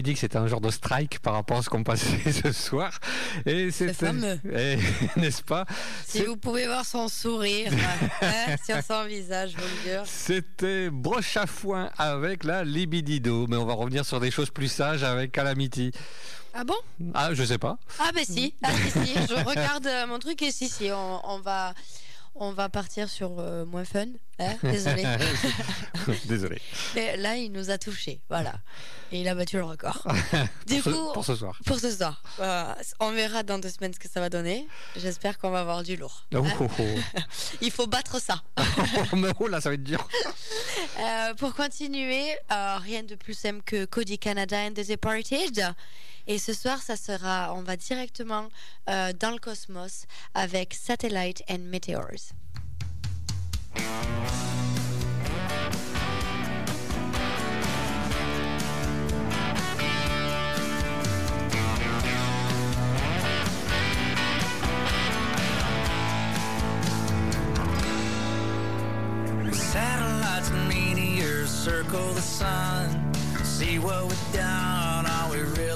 Dit 0.01 0.13
que 0.13 0.19
c'était 0.19 0.37
un 0.37 0.47
genre 0.47 0.61
de 0.61 0.71
strike 0.71 1.19
par 1.19 1.33
rapport 1.33 1.57
à 1.57 1.61
ce 1.61 1.69
qu'on 1.69 1.83
passait 1.83 2.31
ce 2.43 2.51
soir. 2.51 2.99
Et 3.45 3.71
c'était- 3.71 3.93
fameux. 3.93 4.39
Et- 4.53 4.77
N'est-ce 5.17 5.43
pas? 5.43 5.65
Si 6.05 6.19
C'est- 6.19 6.25
vous 6.25 6.37
pouvez 6.37 6.65
voir 6.65 6.85
son 6.85 7.07
sourire 7.07 7.71
hein, 8.21 8.55
sur 8.65 8.81
son 8.83 9.05
visage, 9.05 9.53
vous. 9.55 9.63
C'était 10.05 10.89
broche 10.89 11.37
à 11.37 11.45
foin 11.47 11.89
avec 11.97 12.43
la 12.43 12.63
libidido. 12.63 13.47
Mais 13.47 13.57
on 13.57 13.65
va 13.65 13.73
revenir 13.73 14.05
sur 14.05 14.19
des 14.19 14.31
choses 14.31 14.49
plus 14.49 14.67
sages 14.71 15.03
avec 15.03 15.31
Calamity. 15.31 15.91
Ah 16.53 16.63
bon? 16.63 16.75
Ah, 17.15 17.33
je 17.33 17.43
sais 17.43 17.57
pas. 17.57 17.77
Ah 17.99 18.11
ben 18.13 18.23
si, 18.23 18.53
ah, 18.61 18.69
si, 18.71 18.91
si. 18.91 19.13
je 19.27 19.33
regarde 19.43 19.87
euh, 19.87 20.05
mon 20.05 20.19
truc 20.19 20.39
et 20.43 20.51
si, 20.51 20.69
si, 20.69 20.91
on, 20.91 21.27
on 21.27 21.39
va, 21.39 21.73
on 22.35 22.51
va 22.51 22.69
partir 22.69 23.09
sur 23.09 23.39
euh, 23.39 23.65
moins 23.65 23.85
fun. 23.85 24.05
hein, 24.39 24.55
Désolé. 24.63 25.03
Désolé. 26.25 26.61
Mais 26.95 27.17
là, 27.17 27.35
il 27.37 27.51
nous 27.51 27.69
a 27.69 27.77
touchés, 27.77 28.21
voilà. 28.29 28.53
Et 29.11 29.21
il 29.21 29.27
a 29.27 29.35
battu 29.35 29.57
le 29.57 29.63
record. 29.63 30.05
Du 30.65 30.81
pour, 30.81 30.91
ce, 30.91 30.97
coup, 30.97 31.13
pour 31.13 31.25
ce 31.25 31.35
soir. 31.35 31.59
pour 31.65 31.79
ce 31.79 31.91
soir, 31.91 32.23
euh, 32.39 32.73
on 32.99 33.11
verra 33.11 33.43
dans 33.43 33.59
deux 33.59 33.69
semaines 33.69 33.93
ce 33.93 33.99
que 33.99 34.09
ça 34.09 34.19
va 34.19 34.29
donner. 34.29 34.67
J'espère 34.95 35.37
qu'on 35.37 35.51
va 35.51 35.59
avoir 35.59 35.83
du 35.83 35.95
lourd. 35.95 36.25
Oh, 36.33 36.37
hein. 36.37 36.53
oh, 36.59 36.67
oh. 36.79 36.83
Il 37.61 37.69
faut 37.71 37.85
battre 37.87 38.19
ça. 38.19 38.41
Mais 39.13 39.29
oh 39.39 39.47
là, 39.47 39.61
ça 39.61 39.69
va 39.69 39.75
être 39.75 39.83
dur. 39.83 40.07
Euh, 40.99 41.33
pour 41.35 41.53
continuer, 41.53 42.31
euh, 42.51 42.77
rien 42.77 43.03
de 43.03 43.15
plus 43.15 43.33
simple 43.35 43.61
que 43.65 43.85
Cody 43.85 44.17
Canada 44.17 44.57
and 44.57 44.71
the 44.73 44.87
Departed. 44.87 45.73
Et 46.27 46.37
ce 46.37 46.53
soir, 46.53 46.81
ça 46.81 46.95
sera, 46.95 47.53
on 47.53 47.61
va 47.61 47.75
directement 47.75 48.49
euh, 48.89 49.11
dans 49.19 49.31
le 49.31 49.39
cosmos 49.39 50.05
avec 50.33 50.73
Satellite 50.73 51.43
and 51.49 51.59
Meteors. 51.59 52.33
Satellites 69.51 70.51
and 70.51 70.67
meteors 70.69 71.49
circle 71.49 72.13
the 72.13 72.21
sun. 72.21 73.13
See 73.43 73.79
what 73.79 74.03
we've 74.05 74.33
done. 74.33 74.62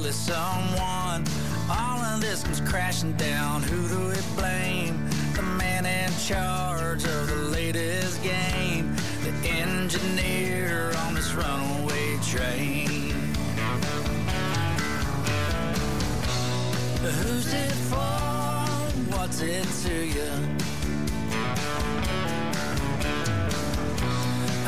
Really 0.08 0.20
someone? 0.20 1.26
All 1.70 2.00
of 2.00 2.22
this 2.22 2.42
comes 2.42 2.62
crashing 2.62 3.12
down. 3.18 3.62
Who 3.64 3.90
do 3.90 4.08
we 4.08 4.16
blame? 4.40 5.06
The 5.34 5.42
man 5.42 5.86
in 5.86 6.10
charge 6.18 7.04
of 7.04 7.28
the 7.28 7.36
latest 7.52 8.24
game. 8.24 8.96
The 9.24 9.50
engineer 9.50 10.94
on 11.00 11.14
this 11.14 11.34
runaway 11.34 12.18
train. 12.24 13.12
Who's 17.02 17.54
it 17.54 17.74
for? 17.90 17.98
What's 19.12 19.42
it 19.42 19.68
to 19.84 20.06
you? 20.06 20.32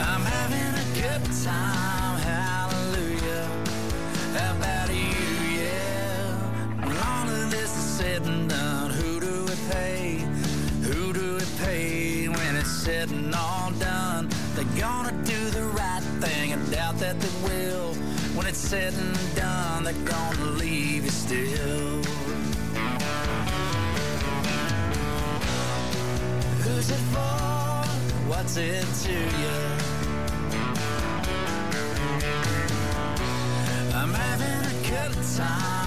I'm 0.01 0.21
having 0.35 0.73
a 0.75 0.87
good 0.99 1.23
time, 1.45 2.08
said 18.69 18.93
and 18.93 19.35
done, 19.35 19.83
they're 19.83 19.93
gonna 20.05 20.45
leave 20.51 21.03
you 21.03 21.09
still. 21.09 22.03
Who's 26.61 26.91
it 26.91 27.03
for? 27.11 28.29
What's 28.29 28.57
it 28.57 28.85
to 29.05 29.11
you? 29.11 29.59
I'm 33.95 34.13
having 34.13 34.61
a 34.71 34.87
good 34.87 35.15
time. 35.35 35.78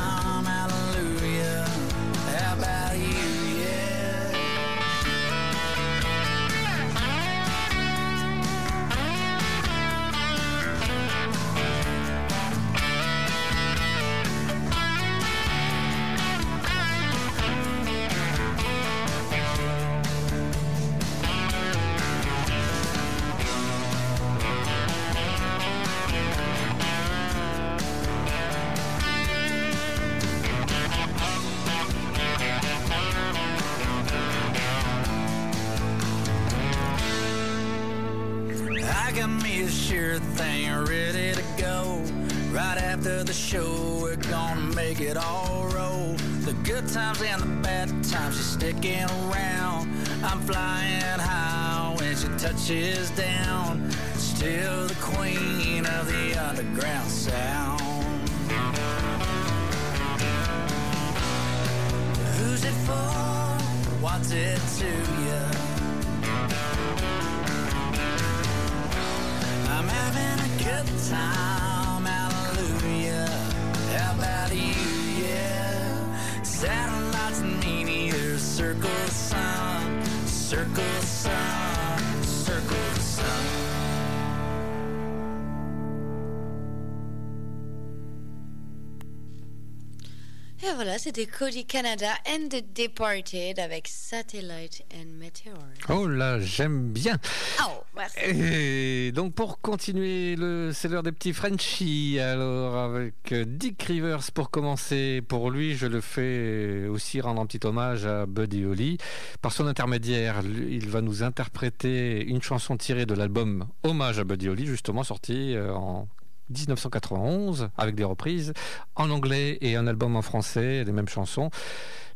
Voilà, 90.92 91.04
c'était 91.04 91.24
Cody 91.24 91.64
Canada 91.64 92.10
and 92.28 92.48
the 92.50 92.62
Departed 92.76 93.58
avec 93.58 93.88
Satellite 93.88 94.84
and 94.94 95.06
Meteor. 95.18 95.56
Oh 95.88 96.06
là, 96.06 96.38
j'aime 96.38 96.92
bien. 96.92 97.16
Oh, 97.64 97.82
merci. 97.96 98.18
Et 98.20 99.12
donc 99.12 99.32
pour 99.32 99.62
continuer, 99.62 100.36
le 100.36 100.70
c'est 100.74 100.88
l'heure 100.88 101.02
des 101.02 101.12
petits 101.12 101.32
Frenchies. 101.32 102.18
Alors 102.20 102.76
avec 102.76 103.14
euh, 103.32 103.46
Dick 103.46 103.82
Rivers 103.84 104.30
pour 104.34 104.50
commencer. 104.50 105.22
Pour 105.26 105.50
lui, 105.50 105.76
je 105.76 105.86
le 105.86 106.02
fais 106.02 106.86
aussi 106.88 107.22
rendre 107.22 107.40
un 107.40 107.46
petit 107.46 107.66
hommage 107.66 108.04
à 108.04 108.26
Buddy 108.26 108.66
Holly. 108.66 108.98
Par 109.40 109.52
son 109.52 109.66
intermédiaire, 109.66 110.42
il 110.44 110.90
va 110.90 111.00
nous 111.00 111.22
interpréter 111.22 112.22
une 112.22 112.42
chanson 112.42 112.76
tirée 112.76 113.06
de 113.06 113.14
l'album 113.14 113.66
Hommage 113.82 114.18
à 114.18 114.24
Buddy 114.24 114.50
Holly, 114.50 114.66
justement 114.66 115.04
sorti 115.04 115.54
euh, 115.54 115.72
en 115.72 116.06
1991 116.52 117.70
avec 117.76 117.94
des 117.94 118.04
reprises 118.04 118.52
en 118.94 119.10
anglais 119.10 119.58
et 119.60 119.76
un 119.76 119.86
album 119.86 120.16
en 120.16 120.22
français, 120.22 120.84
les 120.84 120.92
mêmes 120.92 121.08
chansons. 121.08 121.50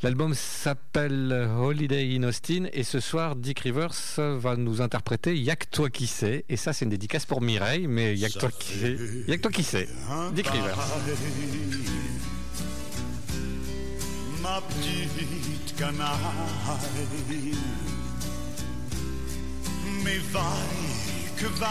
L'album 0.02 0.34
s'appelle 0.34 1.48
Holiday 1.58 2.14
in 2.16 2.22
Austin 2.24 2.66
et 2.72 2.82
ce 2.82 3.00
soir 3.00 3.34
Dick 3.34 3.60
Rivers 3.60 3.94
va 4.18 4.56
nous 4.56 4.82
interpréter 4.82 5.38
Y'a 5.38 5.56
que 5.56 5.64
toi 5.70 5.88
qui 5.88 6.06
sais 6.06 6.44
et 6.50 6.56
ça 6.58 6.74
c'est 6.74 6.84
une 6.84 6.90
dédicace 6.90 7.24
pour 7.24 7.40
Mireille 7.40 7.86
mais 7.86 8.14
Y'a 8.14 8.28
que 8.28 8.38
toi 8.38 8.50
qui 8.50 8.74
sais. 8.74 8.96
Y'a 9.26 9.36
que 9.36 9.42
toi 9.42 9.50
qui 9.50 9.62
sais. 9.62 9.88
Dick 10.34 10.48
Rivers. 10.48 10.76
Ma 14.42 14.60
petite 14.60 15.76
canaille, 15.76 16.06
mais 20.04 20.18
vaille 20.30 21.16
que 21.36 21.46
vaille, 21.46 21.68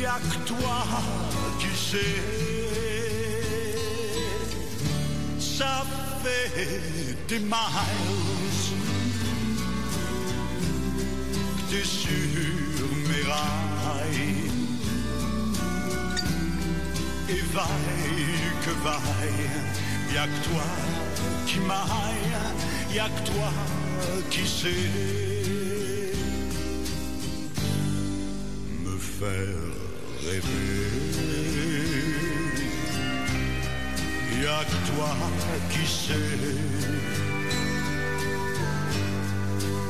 y 0.00 0.06
a 0.06 0.18
que 0.30 0.38
toi 0.46 0.84
qui 1.58 1.76
sais. 1.76 2.22
Ça 5.38 5.84
fait 6.22 7.16
des 7.28 7.40
miles 7.40 7.54
que 11.56 11.62
t'es 11.70 11.84
sur 11.84 12.88
mes 13.08 13.24
rails. 13.30 14.50
Et 17.30 17.42
vaille 17.54 18.48
que 18.64 18.70
vaille, 18.84 19.50
y 20.14 20.16
a 20.16 20.26
que 20.26 20.44
toi 20.48 20.68
qui 21.46 21.58
m'aille, 21.60 22.94
y 22.94 22.98
a 22.98 23.08
que 23.08 23.30
toi 23.30 23.50
qui 24.30 24.46
sais 24.46 25.58
me 28.84 28.96
faire 28.96 29.77
rêver. 30.24 31.18
Y 34.40 34.46
a 34.46 34.64
que 34.64 34.78
toi 34.90 35.12
qui 35.70 35.84
sais 35.86 36.14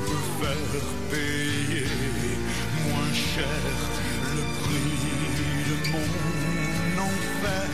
me 0.05 0.17
faire 0.41 0.89
payer 1.11 1.91
moins 2.85 3.15
cher 3.35 3.63
le 4.37 4.45
prix 4.63 4.95
de 5.69 5.77
mon 5.93 6.11
enfer. 7.09 7.71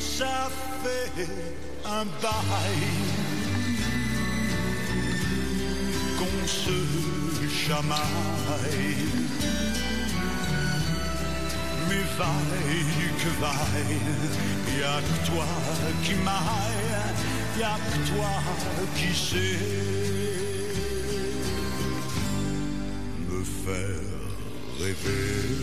Ça 0.00 0.36
fait 0.82 1.28
un 1.84 2.04
bail 2.22 3.29
qu'on 6.20 6.46
se 6.46 6.78
chamaille. 7.48 9.08
Mais 11.88 12.04
vaille 12.18 13.10
que 13.20 13.30
vaille, 13.40 14.00
y 14.78 14.82
a 14.82 15.00
que 15.06 15.16
toi 15.26 15.46
qui 16.04 16.14
m'aille, 16.26 17.58
y 17.58 17.62
a 17.62 17.76
que 17.88 17.96
toi 18.10 18.34
qui 18.96 19.12
sais 19.26 19.58
me 23.28 23.42
faire 23.64 24.20
rêver. 24.78 25.60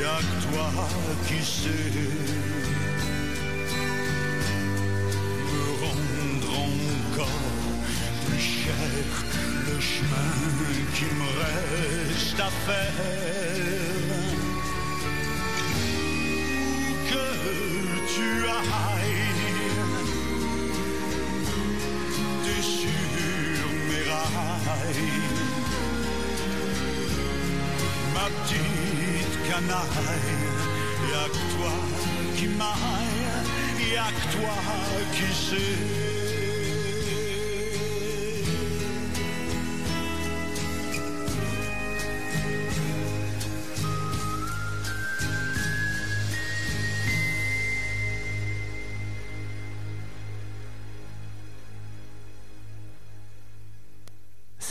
Y 0.00 0.04
a 0.04 0.18
que 0.18 0.36
toi 0.46 0.70
qui 1.28 1.40
sais 1.44 2.51
qui 10.94 11.04
me 11.04 11.28
reste 11.42 12.40
à 12.40 12.50
faire. 12.66 12.92
Où 14.08 14.24
que 17.10 17.28
tu 18.14 18.28
ailles, 18.58 19.36
t'es 22.44 22.62
sur 22.62 23.66
mes 23.88 24.04
rails. 24.10 25.22
Ma 28.14 28.26
petite 28.36 29.36
canaille, 29.48 30.46
y'a 31.10 31.26
que 31.28 31.42
toi 31.54 31.74
qui 32.36 32.46
m'aille, 32.48 33.92
y'a 33.92 34.10
que 34.16 34.24
toi 34.36 34.56
qui 35.14 35.28
sais. 35.32 36.01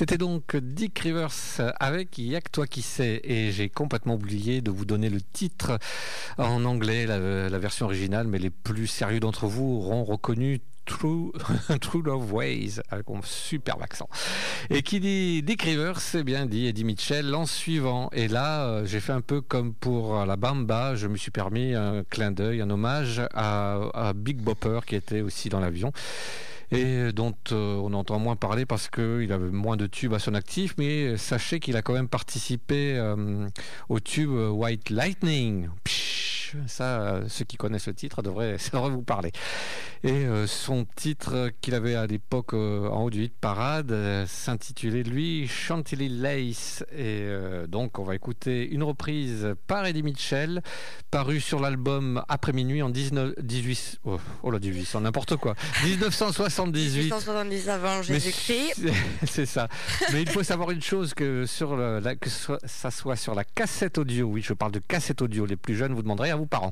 C'était 0.02 0.18
donc 0.18 0.56
Dick 0.56 0.98
Rivers 0.98 1.30
avec 1.80 2.18
Y'a 2.18 2.42
que 2.42 2.50
toi 2.50 2.66
qui 2.66 2.82
sais. 2.82 3.22
Et 3.24 3.52
j'ai 3.52 3.70
complètement 3.70 4.16
oublié 4.16 4.62
de 4.62 4.72
vous 4.72 4.84
donner 4.84 5.12
le 5.12 5.22
titre 5.22 5.78
en 6.40 6.66
anglais, 6.66 7.06
la, 7.06 7.60
version 7.60 7.86
originale, 7.86 8.26
mais 8.26 8.40
les 8.40 8.50
plus 8.50 8.88
sérieux 8.88 9.20
d'entre 9.20 9.46
vous 9.46 9.76
auront 9.76 10.04
reconnu 10.04 10.60
True, 10.88 11.32
True 11.82 12.02
Love 12.02 12.34
Ways, 12.34 12.80
avec 12.90 13.12
un 13.12 13.20
superbe 13.24 13.84
accent. 13.84 14.10
Et 14.72 14.82
qui 14.82 15.00
dit 15.00 15.44
Dick 15.44 15.62
Rivers, 15.62 16.00
c'est 16.00 16.24
bien 16.24 16.48
dit 16.48 16.66
Eddie 16.66 16.84
Mitchell 16.84 17.36
en 17.36 17.46
suivant. 17.46 18.10
Et 18.12 18.28
là, 18.28 18.66
euh, 18.66 18.86
j'ai 18.88 19.02
fait 19.02 19.14
un 19.14 19.22
peu 19.22 19.40
comme 19.42 19.76
pour 19.76 20.26
la 20.26 20.36
Bamba, 20.36 20.96
je 20.96 21.06
me 21.06 21.16
suis 21.16 21.30
permis 21.30 21.76
un 21.76 22.04
clin 22.10 22.32
d'œil, 22.32 22.62
un 22.62 22.72
hommage 22.72 23.22
à 23.36 24.14
Big 24.16 24.38
Bopper 24.38 24.80
qui 24.88 24.96
était 24.96 25.22
aussi 25.22 25.50
dans 25.50 25.60
l'avion 25.60 25.94
et 26.72 27.12
dont 27.12 27.36
euh, 27.52 27.76
on 27.76 27.94
entend 27.94 28.20
moins 28.20 28.36
parler 28.36 28.66
parce 28.66 28.90
qu'il 28.90 29.32
avait 29.32 29.50
moins 29.50 29.78
de 29.78 29.88
tubes 29.88 30.14
à 30.14 30.20
son 30.20 30.34
actif, 30.34 30.76
mais 30.78 31.18
sachez 31.18 31.60
qu'il 31.60 31.76
a 31.76 31.82
quand 31.82 31.94
même 31.94 32.08
participé 32.08 32.96
euh, 32.96 33.48
au 33.90 34.00
tube 34.00 34.32
White 34.32 34.90
Lightning. 34.90 35.70
Ça, 36.68 37.02
euh, 37.02 37.24
ceux 37.28 37.46
qui 37.46 37.58
connaissent 37.58 37.88
le 37.88 37.94
titre 37.94 38.22
devraient, 38.22 38.58
ça 38.60 38.72
devrait 38.74 38.90
vous 38.92 39.02
parler. 39.04 39.32
Et 40.04 40.12
euh, 40.26 40.48
son 40.48 40.86
titre 40.96 41.50
qu'il 41.62 41.76
avait 41.76 41.96
à 41.96 42.08
l'époque 42.08 42.54
euh, 42.54 42.88
en 42.90 43.04
haut 43.04 43.10
du 43.10 43.24
hit 43.26 43.34
parade 43.40 43.96
s'intitulait 44.28 45.04
lui 45.04 45.48
Chantilly 45.48 46.10
Lace. 46.10 46.84
Et 46.98 47.28
donc 47.68 48.00
on 48.00 48.04
va 48.04 48.16
écouter 48.16 48.68
une 48.70 48.84
reprise 48.84 49.54
par 49.68 49.86
Eddie 49.86 50.04
Mitchell, 50.04 50.62
parue 51.12 51.40
sur 51.40 51.60
l'album 51.60 52.24
Après 52.28 52.54
minuit 52.54 52.82
en 52.82 52.90
19, 52.90 53.34
18, 53.42 54.00
oh, 54.06 54.20
oh 54.44 54.52
là 54.52 54.60
18, 54.60 54.96
n'importe 55.02 55.36
quoi, 55.38 55.56
1978. 55.86 57.10
170 57.10 57.70
avant 57.70 58.02
Jésus-Christ. 58.02 58.82
c'est- 59.28 59.46
ça. 59.46 59.68
Mais 60.14 60.22
il 60.22 60.30
faut 60.30 60.44
savoir 60.44 60.72
une 60.72 60.82
chose 60.82 61.14
que 61.14 61.46
sur 61.46 61.76
le, 61.76 62.00
la- 62.00 62.16
que 62.16 62.30
ce 62.30 62.40
soit- 62.40 62.60
ça 62.66 62.90
soit 62.92 63.16
sur 63.16 63.34
la 63.36 63.44
cassette 63.44 63.98
audio. 63.98 64.28
Oui, 64.28 64.42
je 64.42 64.54
parle 64.54 64.72
de 64.72 64.80
cassette 64.80 65.22
audio. 65.22 65.46
Les 65.46 65.56
plus 65.56 65.76
jeunes 65.76 65.94
vous 65.94 66.02
demanderez 66.02 66.30
vos 66.42 66.48
parents. 66.48 66.72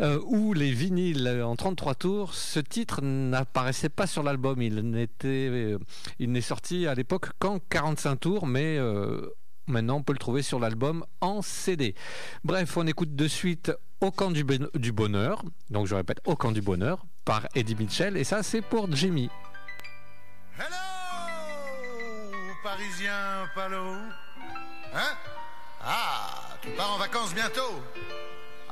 Euh, 0.00 0.18
ou 0.26 0.54
les 0.54 0.72
vinyles 0.72 1.26
euh, 1.26 1.46
en 1.46 1.54
33 1.54 1.94
tours, 1.94 2.34
ce 2.34 2.58
titre 2.58 3.00
n'apparaissait 3.02 3.88
pas 3.88 4.06
sur 4.08 4.22
l'album. 4.24 4.60
Il 4.60 4.76
n'était, 4.90 5.48
euh, 5.50 5.78
il 6.18 6.32
n'est 6.32 6.40
sorti 6.40 6.86
à 6.88 6.94
l'époque 6.94 7.28
qu'en 7.38 7.60
45 7.60 8.16
tours, 8.16 8.46
mais 8.46 8.76
euh, 8.78 9.30
maintenant 9.68 9.98
on 9.98 10.02
peut 10.02 10.12
le 10.12 10.18
trouver 10.18 10.42
sur 10.42 10.58
l'album 10.58 11.04
en 11.20 11.42
CD. 11.42 11.94
Bref, 12.42 12.76
on 12.76 12.86
écoute 12.88 13.14
de 13.14 13.28
suite 13.28 13.70
Au 14.00 14.10
camp 14.10 14.32
du, 14.32 14.42
ben- 14.42 14.68
du 14.74 14.90
bonheur. 14.90 15.42
Donc 15.70 15.86
je 15.86 15.94
répète, 15.94 16.20
Au 16.26 16.34
camp 16.34 16.50
du 16.50 16.60
bonheur 16.60 17.06
par 17.24 17.46
Eddie 17.54 17.76
Mitchell. 17.76 18.16
Et 18.16 18.24
ça, 18.24 18.42
c'est 18.42 18.62
pour 18.62 18.90
Jimmy. 18.94 19.30
Parisien 22.62 23.46
Palo 23.54 23.92
Hein? 24.94 25.16
Ah, 25.82 26.56
tu 26.62 26.70
pars 26.70 26.94
en 26.94 26.98
vacances 26.98 27.34
bientôt 27.34 27.82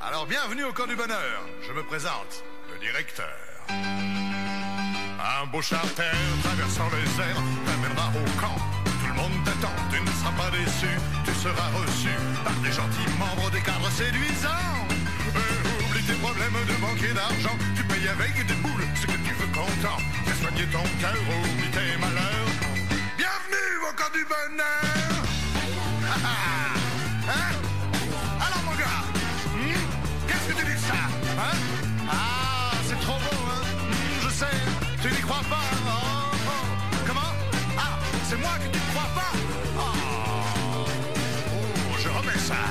Alors 0.05 0.25
bienvenue 0.25 0.65
au 0.65 0.73
camp 0.73 0.85
du 0.85 0.95
bonheur. 0.97 1.47
Je 1.65 1.71
me 1.71 1.81
présente, 1.83 2.43
le 2.71 2.77
directeur. 2.79 3.33
Un 3.69 5.45
beau 5.47 5.61
charter 5.61 6.11
traversant 6.43 6.89
les 6.91 7.23
airs 7.23 7.41
t'amènera 7.65 8.11
au 8.11 8.41
camp. 8.41 8.55
Tout 8.83 9.07
le 9.07 9.13
monde 9.13 9.31
t'attend, 9.45 9.73
tu 9.91 10.01
ne 10.01 10.07
seras 10.07 10.31
pas 10.35 10.51
déçu. 10.51 10.91
Tu 11.23 11.31
seras 11.35 11.69
reçu 11.79 12.11
par 12.43 12.53
des 12.55 12.71
gentils 12.71 13.17
membres 13.17 13.49
des 13.51 13.61
cadres 13.61 13.91
séduisants. 13.91 14.75
Euh, 15.35 15.85
oublie 15.87 16.03
tes 16.03 16.19
problèmes 16.19 16.59
de 16.67 16.75
banquier 16.81 17.13
d'argent. 17.13 17.57
Tu 17.75 17.83
payes 17.85 18.09
avec 18.09 18.45
des 18.45 18.55
boules 18.55 18.87
ce 18.95 19.07
que 19.07 19.17
tu 19.23 19.33
veux 19.33 19.51
content. 19.55 19.99
Fais 20.25 20.35
soigner 20.41 20.65
ton 20.67 20.83
cœur, 20.99 21.15
oublie 21.15 21.71
tes 21.71 21.97
malheurs. 21.97 22.51
Bienvenue 23.17 23.71
au 23.87 23.93
camp 23.95 24.11
du 24.11 24.25
bonheur. 24.25 25.23
Ah, 26.05 26.19
ah. 26.25 27.29
Hein? 27.29 27.62
Hein 31.39 31.57
Ah, 32.09 32.71
c'est 32.87 32.99
trop 33.01 33.17
beau, 33.19 33.41
hein 33.51 33.65
Je 34.23 34.29
sais, 34.29 34.57
tu 35.01 35.07
n'y 35.13 35.21
crois 35.21 35.43
pas. 35.49 35.65
Oh, 35.87 36.35
oh. 36.47 36.65
Comment 37.07 37.31
Ah, 37.77 37.97
c'est 38.29 38.39
moi 38.39 38.51
que 38.61 38.67
tu 38.73 38.79
ne 38.79 38.89
crois 38.93 39.09
pas 39.15 39.31
Oh, 39.77 40.85
oh, 41.55 41.95
je 41.99 42.09
remets 42.09 42.39
ça. 42.39 42.61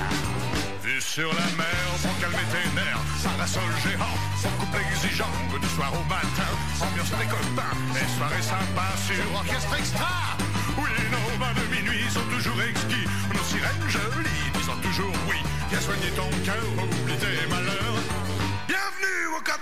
Vue 0.82 1.00
sur 1.00 1.28
la 1.28 1.48
mer, 1.56 1.84
pour 2.02 2.18
calmer 2.20 2.46
tes 2.52 2.68
nerfs, 2.74 3.04
parasol 3.24 3.70
géant, 3.84 4.16
son 4.42 4.50
couple 4.60 4.78
exigeant, 4.90 5.34
du 5.60 5.68
soir 5.68 5.92
au 5.94 6.04
matin, 6.08 6.50
ambiance 6.80 7.10
des 7.10 7.26
copains, 7.26 7.76
et 7.94 8.08
soirée 8.18 8.42
sympa 8.42 8.86
sur 9.06 9.22
orchestre 9.34 9.74
extra. 9.78 10.36
Oui, 10.78 10.90
nos 11.12 11.38
bains 11.38 11.54
de 11.54 11.66
minuit 11.74 12.08
sont 12.10 12.26
toujours 12.34 12.60
exquis, 12.62 13.06
nos 13.34 13.44
sirènes 13.44 13.88
jolies 13.88 14.50
disant 14.54 14.76
toujours 14.82 15.12
oui. 15.28 15.36
Viens 15.70 15.80
soigner 15.80 16.10
ton 16.16 16.28
cœur, 16.44 16.64
oublie 16.82 17.16
tes 17.16 17.46
malheurs. 17.48 18.21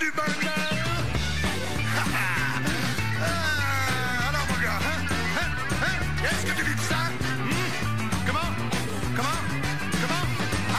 Du. 0.00 0.06
Ha, 0.06 0.22
ha. 2.14 2.28
Ah, 3.20 4.28
alors 4.30 4.46
mon 4.48 4.58
gars, 4.62 4.80
hein, 4.80 5.00
hein, 5.36 5.50
hein, 5.82 5.96
qu'est-ce 6.22 6.44
que 6.46 6.56
tu 6.58 6.64
dis 6.64 6.74
de 6.74 6.80
ça? 6.80 6.96
Hmm? 7.44 7.68
Comment? 8.26 8.50
Comment? 9.14 9.40
Comment? 10.00 10.26
Ah, 10.72 10.78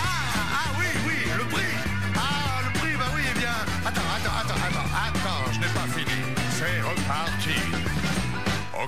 ah 0.54 0.70
oui, 0.80 0.88
oui, 1.06 1.18
le 1.38 1.46
prix 1.46 1.72
Ah, 2.16 2.62
le 2.66 2.80
prix, 2.80 2.96
bah 2.98 3.12
oui, 3.16 3.22
eh 3.30 3.38
bien... 3.38 3.56
Attends, 3.86 4.10
attends, 4.18 4.38
attends, 4.42 4.62
attends, 4.68 4.90
attends, 5.06 5.52
je 5.54 5.60
n'ai 5.60 5.68
pas 5.68 5.88
fini. 5.96 6.18
C'est 6.58 6.82
reparti. 6.82 7.92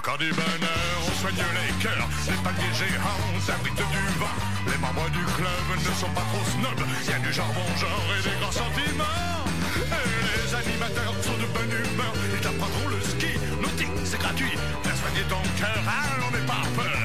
Camp 0.03 0.17
du 0.17 0.31
bonheur, 0.33 0.95
on 1.07 1.11
soigne 1.21 1.35
les 1.37 1.71
cœurs, 1.81 2.09
les 2.27 2.35
paliers 2.43 2.73
géants 2.73 3.39
s'abritent 3.39 3.75
du 3.75 4.03
vin. 4.19 4.35
Les 4.69 4.77
membres 4.79 5.09
du 5.11 5.23
club 5.35 5.67
ne 5.77 5.95
sont 5.95 6.09
pas 6.09 6.25
trop 6.33 6.43
snobs, 6.51 6.87
il 7.05 7.09
y 7.09 7.13
a 7.13 7.19
du 7.19 7.31
jambon 7.31 7.63
genre 7.79 8.03
et 8.19 8.21
des 8.21 8.35
grands 8.41 8.51
sentiments. 8.51 10.22
Les 10.53 10.69
animateurs 10.69 11.15
sont 11.21 11.33
de 11.33 11.47
bonne 11.53 11.71
humeur, 11.71 12.13
ils 12.33 12.39
t'apprendront 12.39 12.87
le 12.89 13.01
ski, 13.01 13.39
nautique, 13.61 13.87
c'est 14.03 14.19
gratuit. 14.19 14.53
Viens 14.83 14.95
soigner 14.95 15.23
ton 15.29 15.41
cœur, 15.57 15.83
allons, 15.87 16.31
n'aie 16.31 16.45
pas 16.45 16.63
peur. 16.75 17.02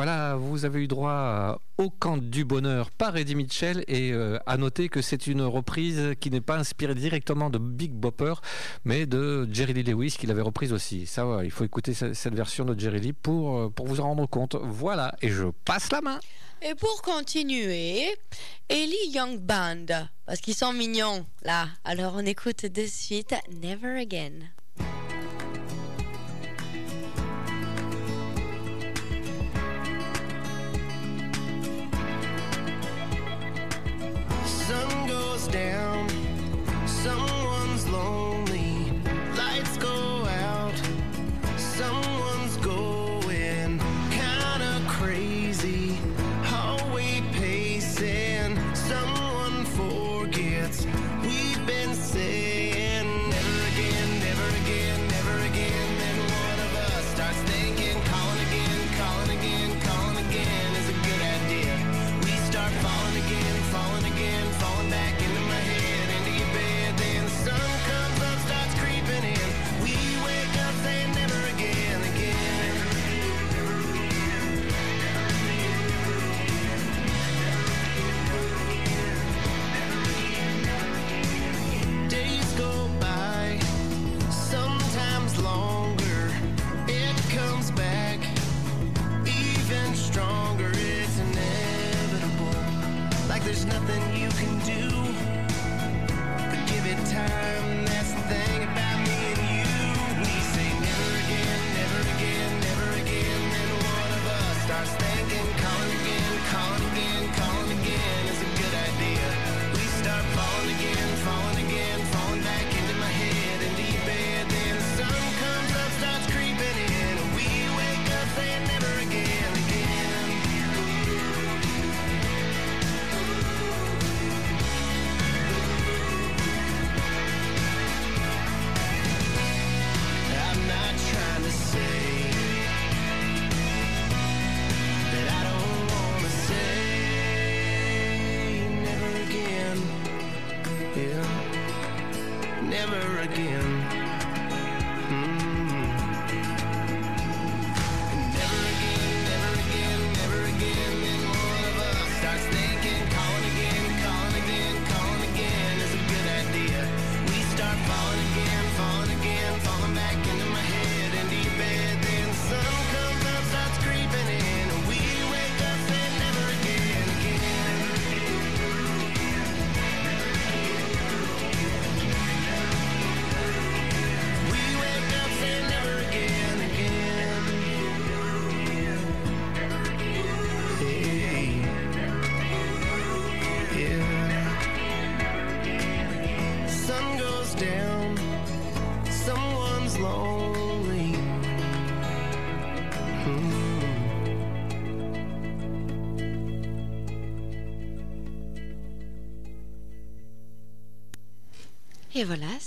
Voilà, 0.00 0.34
vous 0.34 0.64
avez 0.64 0.80
eu 0.80 0.88
droit 0.88 1.60
au 1.76 1.90
camp 1.90 2.16
du 2.16 2.46
bonheur 2.46 2.90
par 2.90 3.18
Eddie 3.18 3.34
Mitchell 3.34 3.84
et 3.86 4.12
euh, 4.14 4.38
à 4.46 4.56
noter 4.56 4.88
que 4.88 5.02
c'est 5.02 5.26
une 5.26 5.42
reprise 5.42 6.14
qui 6.20 6.30
n'est 6.30 6.40
pas 6.40 6.56
inspirée 6.56 6.94
directement 6.94 7.50
de 7.50 7.58
Big 7.58 7.92
Bopper 7.92 8.32
mais 8.86 9.04
de 9.04 9.46
Jerry 9.52 9.74
Lee 9.74 9.82
Lewis 9.82 10.16
qui 10.18 10.26
l'avait 10.26 10.40
reprise 10.40 10.72
aussi. 10.72 11.04
Ça, 11.04 11.26
ouais, 11.26 11.44
il 11.44 11.50
faut 11.50 11.64
écouter 11.64 11.92
ce- 11.92 12.14
cette 12.14 12.34
version 12.34 12.64
de 12.64 12.80
Jerry 12.80 12.98
Lee 13.00 13.12
pour, 13.12 13.58
euh, 13.58 13.68
pour 13.68 13.86
vous 13.88 14.00
en 14.00 14.04
rendre 14.04 14.26
compte. 14.26 14.56
Voilà, 14.62 15.14
et 15.20 15.28
je 15.28 15.44
passe 15.66 15.92
la 15.92 16.00
main. 16.00 16.18
Et 16.62 16.74
pour 16.74 17.02
continuer, 17.02 18.06
Ellie 18.70 19.10
Young 19.12 19.38
Band, 19.38 20.06
parce 20.24 20.40
qu'ils 20.40 20.54
sont 20.54 20.72
mignons 20.72 21.26
là. 21.42 21.68
Alors 21.84 22.14
on 22.16 22.24
écoute 22.24 22.64
de 22.64 22.86
suite 22.86 23.34
Never 23.62 24.00
Again. 24.00 24.32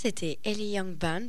C'était 0.03 0.38
Ellie 0.43 0.73
Young 0.73 0.97
Band 0.97 1.27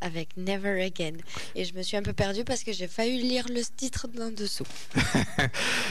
avec 0.00 0.31
Never 0.36 0.82
Again. 0.82 1.18
Et 1.54 1.64
je 1.64 1.74
me 1.74 1.82
suis 1.82 1.96
un 1.96 2.02
peu 2.02 2.12
perdue 2.12 2.44
parce 2.44 2.62
que 2.64 2.72
j'ai 2.72 2.88
failli 2.88 3.22
lire 3.22 3.46
le 3.48 3.60
titre 3.76 4.08
d'en 4.08 4.30
dessous. 4.30 4.64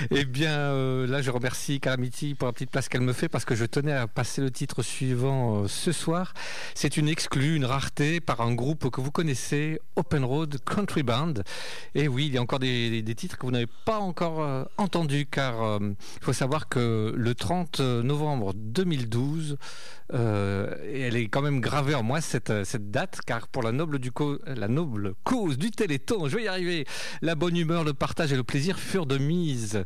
Eh 0.09 0.25
bien, 0.25 0.51
euh, 0.51 1.05
là, 1.07 1.21
je 1.21 1.29
remercie 1.29 1.79
Calamity 1.79 2.33
pour 2.33 2.47
la 2.47 2.53
petite 2.53 2.71
place 2.71 2.89
qu'elle 2.89 3.01
me 3.01 3.13
fait 3.13 3.29
parce 3.29 3.45
que 3.45 3.55
je 3.55 3.65
tenais 3.65 3.91
à 3.93 4.07
passer 4.07 4.41
le 4.41 4.49
titre 4.49 4.81
suivant 4.81 5.63
euh, 5.63 5.67
ce 5.67 5.91
soir. 5.91 6.33
C'est 6.73 6.97
une 6.97 7.07
exclue, 7.07 7.55
une 7.55 7.65
rareté 7.65 8.19
par 8.19 8.41
un 8.41 8.53
groupe 8.53 8.89
que 8.89 8.99
vous 8.99 9.11
connaissez, 9.11 9.79
Open 9.95 10.23
Road 10.23 10.57
Country 10.65 11.03
Band. 11.03 11.33
Et 11.93 12.07
oui, 12.07 12.27
il 12.27 12.33
y 12.33 12.37
a 12.37 12.41
encore 12.41 12.59
des, 12.59 13.03
titres 13.15 13.37
que 13.37 13.45
vous 13.45 13.51
n'avez 13.51 13.69
pas 13.85 13.99
encore 13.99 14.41
euh, 14.41 14.63
entendus 14.77 15.27
car 15.29 15.79
il 15.81 15.95
faut 16.23 16.33
savoir 16.33 16.67
que 16.67 17.13
le 17.15 17.35
30 17.35 17.79
novembre 17.79 18.53
2012, 18.55 19.57
euh, 20.13 20.75
et 20.83 21.01
elle 21.01 21.15
est 21.15 21.27
quand 21.27 21.41
même 21.41 21.61
gravée 21.61 21.95
en 21.95 22.03
moi 22.03 22.21
cette, 22.21 22.51
date 22.91 23.19
car 23.25 23.47
pour 23.47 23.63
la 23.63 23.71
noble, 23.71 23.99
du 23.99 24.11
co- 24.11 24.30
la 24.45 24.67
noble 24.67 25.13
cause 25.23 25.57
du 25.57 25.71
Téléthon, 25.71 26.27
je 26.27 26.37
vais 26.37 26.43
y 26.43 26.47
arriver, 26.47 26.85
la 27.21 27.35
bonne 27.35 27.55
humeur, 27.55 27.83
le 27.83 27.93
partage 27.93 28.33
et 28.33 28.35
le 28.35 28.43
plaisir 28.43 28.79
furent 28.79 29.05
de 29.05 29.17
mise. 29.17 29.83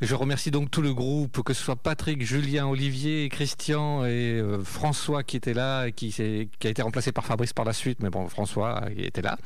Je 0.00 0.14
remercie 0.14 0.50
donc 0.50 0.70
tout 0.70 0.82
le 0.82 0.94
groupe, 0.94 1.42
que 1.42 1.52
ce 1.52 1.62
soit 1.62 1.76
Patrick, 1.76 2.24
Julien, 2.24 2.66
Olivier, 2.66 3.28
Christian 3.28 4.04
et 4.04 4.40
euh, 4.40 4.62
François 4.62 5.22
qui 5.22 5.36
étaient 5.36 5.54
là, 5.54 5.86
et 5.86 5.92
qui, 5.92 6.10
qui 6.10 6.66
a 6.66 6.70
été 6.70 6.82
remplacé 6.82 7.12
par 7.12 7.24
Fabrice 7.24 7.52
par 7.52 7.64
la 7.64 7.72
suite, 7.72 7.98
mais 8.02 8.10
bon, 8.10 8.28
François 8.28 8.82
euh, 8.84 8.94
était 8.96 9.22
là. 9.22 9.38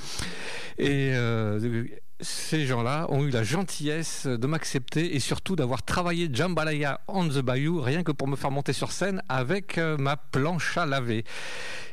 Et 0.78 1.12
euh, 1.14 1.84
ces 2.22 2.66
gens-là 2.66 3.06
ont 3.08 3.24
eu 3.24 3.30
la 3.30 3.42
gentillesse 3.42 4.26
de 4.26 4.46
m'accepter 4.46 5.14
et 5.14 5.20
surtout 5.20 5.56
d'avoir 5.56 5.82
travaillé 5.82 6.28
Jambalaya 6.32 7.00
on 7.08 7.28
the 7.28 7.38
Bayou 7.38 7.80
rien 7.80 8.02
que 8.02 8.12
pour 8.12 8.28
me 8.28 8.36
faire 8.36 8.50
monter 8.50 8.72
sur 8.72 8.92
scène 8.92 9.22
avec 9.28 9.78
euh, 9.78 9.96
ma 9.96 10.16
planche 10.16 10.76
à 10.76 10.86
laver. 10.86 11.24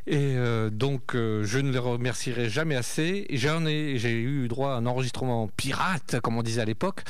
Et 0.10 0.36
euh, 0.38 0.70
donc, 0.70 1.16
euh, 1.16 1.44
je 1.44 1.60
ne 1.60 1.72
les 1.72 1.80
remercierai 1.80 2.50
jamais 2.50 2.76
assez. 2.76 3.26
J'en 3.30 3.66
ai, 3.66 3.98
j'ai 3.98 4.14
eu 4.14 4.48
droit 4.48 4.72
à 4.72 4.76
un 4.76 4.86
enregistrement 4.86 5.50
pirate, 5.58 6.22
comme 6.22 6.38
on 6.38 6.44
disait 6.44 6.62
à 6.62 6.66
l'époque. 6.66 7.02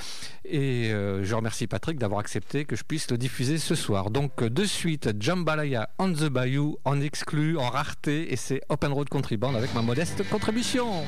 Et 0.46 0.90
je 0.90 1.36
remercie 1.36 1.68
Patrick 1.68 2.00
d'avoir 2.00 2.22
accepté 2.22 2.66
que 2.66 2.76
je 2.76 2.84
puisse 2.84 3.12
le 3.12 3.18
diffuser 3.18 3.58
ce 3.58 3.76
soir. 3.76 4.10
Donc, 4.10 4.44
de 4.44 4.64
suite, 4.64 5.10
Jambalaya 5.20 5.90
on 6.00 6.12
the 6.12 6.30
Bayou, 6.30 6.78
en 6.86 7.00
exclu, 7.02 7.58
en 7.58 7.70
rareté. 7.70 8.34
Et 8.34 8.36
c'est 8.36 8.62
Open 8.70 8.92
Road 8.94 9.10
Country 9.10 9.38
Band 9.38 9.54
avec 9.54 9.76
ma 9.76 9.82
modeste 9.82 10.28
contribution. 10.30 11.04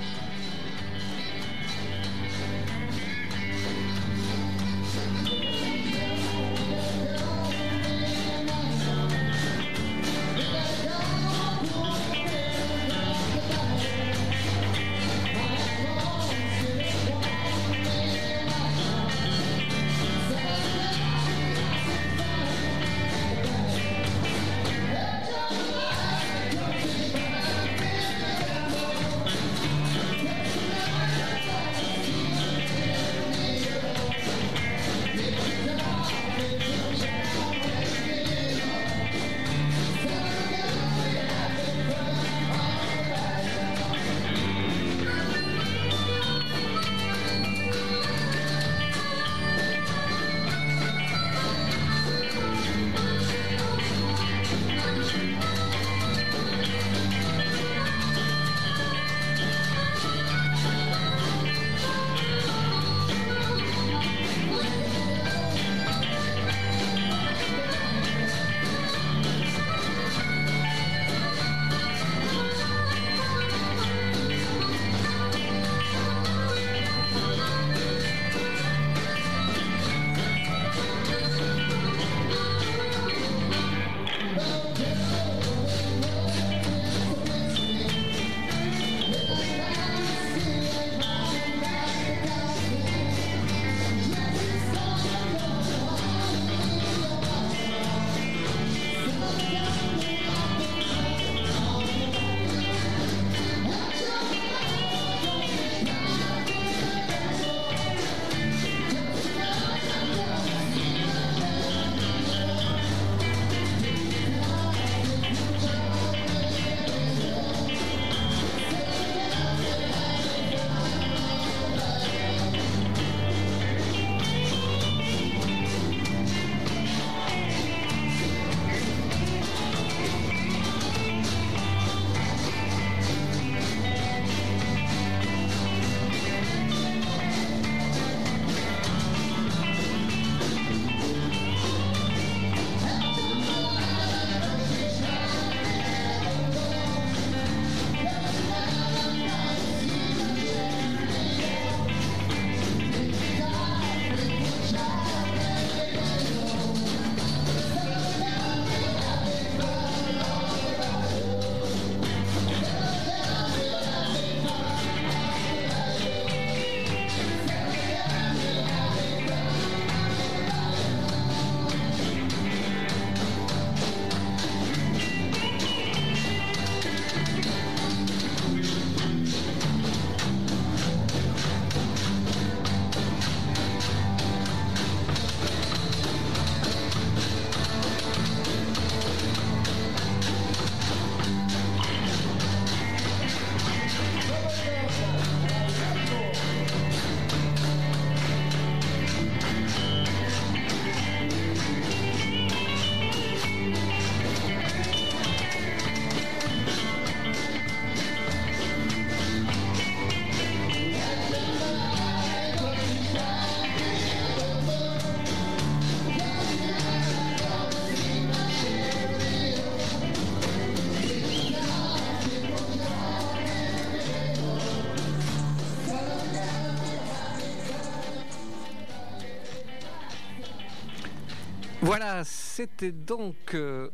Voilà, 231.89 232.23
c'était 232.23 232.91
donc 232.91 233.55
euh, 233.55 233.89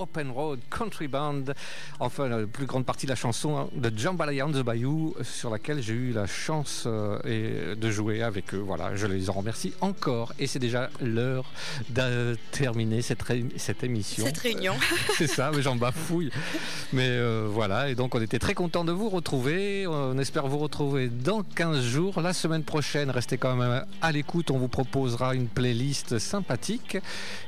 Open 0.00 0.30
Road 0.30 0.60
Country 0.70 1.08
Band, 1.08 1.44
enfin 1.98 2.28
la 2.28 2.46
plus 2.46 2.66
grande 2.66 2.84
partie 2.86 3.06
de 3.06 3.10
la 3.10 3.16
chanson 3.16 3.56
hein, 3.58 3.68
de 3.74 3.92
Jambalaya 3.96 4.46
on 4.46 4.50
the 4.52 4.62
Bayou, 4.62 5.14
sur 5.22 5.50
laquelle 5.50 5.82
j'ai 5.82 5.92
eu 5.92 6.12
la 6.12 6.26
chance 6.26 6.84
euh, 6.86 7.18
et 7.24 7.76
de 7.76 7.90
jouer 7.90 8.22
avec 8.22 8.54
eux. 8.54 8.62
Voilà, 8.64 8.96
je 8.96 9.06
les 9.06 9.28
en 9.28 9.34
remercie 9.34 9.74
encore. 9.80 10.32
Et 10.38 10.46
c'est 10.46 10.58
déjà 10.58 10.88
l'heure 11.02 11.44
de 11.90 12.36
terminer 12.52 13.02
cette, 13.02 13.22
ré- 13.22 13.44
cette 13.56 13.84
émission. 13.84 14.24
Cette 14.24 14.38
réunion. 14.38 14.74
C'est 15.16 15.26
ça, 15.26 15.50
mais 15.54 15.60
j'en 15.62 15.76
bafouille. 15.76 16.30
Mais 16.92 17.08
euh, 17.08 17.46
voilà, 17.50 17.90
et 17.90 17.94
donc 17.94 18.14
on 18.14 18.20
était 18.22 18.38
très 18.38 18.54
content 18.54 18.84
de 18.84 18.92
vous 18.92 19.08
retrouver. 19.10 19.86
On 19.86 20.18
espère 20.18 20.46
vous 20.46 20.58
retrouver 20.58 21.08
dans 21.08 21.42
15 21.42 21.82
jours. 21.84 22.20
La 22.20 22.32
semaine 22.32 22.62
prochaine, 22.64 23.10
restez 23.10 23.36
quand 23.38 23.54
même 23.56 23.84
à 24.00 24.12
l'écoute. 24.12 24.50
On 24.50 24.58
vous 24.58 24.68
proposera 24.68 25.34
une 25.34 25.48
playlist 25.48 26.18
sympathique. 26.18 26.96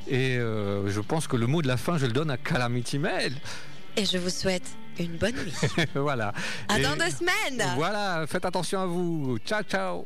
Et 0.09 0.37
euh, 0.37 0.89
je 0.91 1.01
pense 1.01 1.27
que 1.29 1.37
le 1.37 1.47
mot 1.47 1.63
de 1.63 1.69
la 1.69 1.77
fin, 1.77 1.97
je 1.97 2.07
le 2.07 2.13
donne 2.13 2.31
à 2.31 2.37
Calamity 2.45 2.99
Mail. 2.99 3.35
Et 3.97 4.05
je 4.05 4.19
vous 4.19 4.31
souhaite 4.31 4.69
une 4.99 5.17
bonne 5.17 5.35
nuit. 5.35 5.55
voilà. 5.95 6.33
À 6.69 6.79
Et 6.79 6.83
dans 6.83 6.97
deux 6.97 7.11
semaines. 7.11 7.65
Voilà, 7.77 8.25
faites 8.27 8.45
attention 8.45 8.81
à 8.81 8.87
vous. 8.87 9.39
Ciao, 9.45 9.63
ciao. 9.63 10.05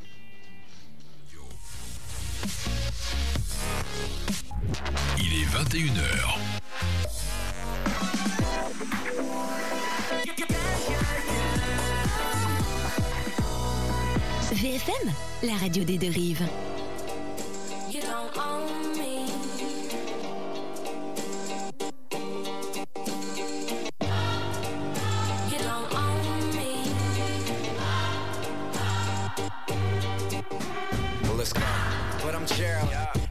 Il 5.19 5.33
est 5.33 5.47
21h. 5.47 6.39
VFM, 14.57 15.13
la 15.43 15.55
radio 15.55 15.85
des 15.85 15.99
deux 15.99 16.09
rives. 16.11 16.49
You 17.93 18.01
don't 18.01 18.35
own 18.37 18.96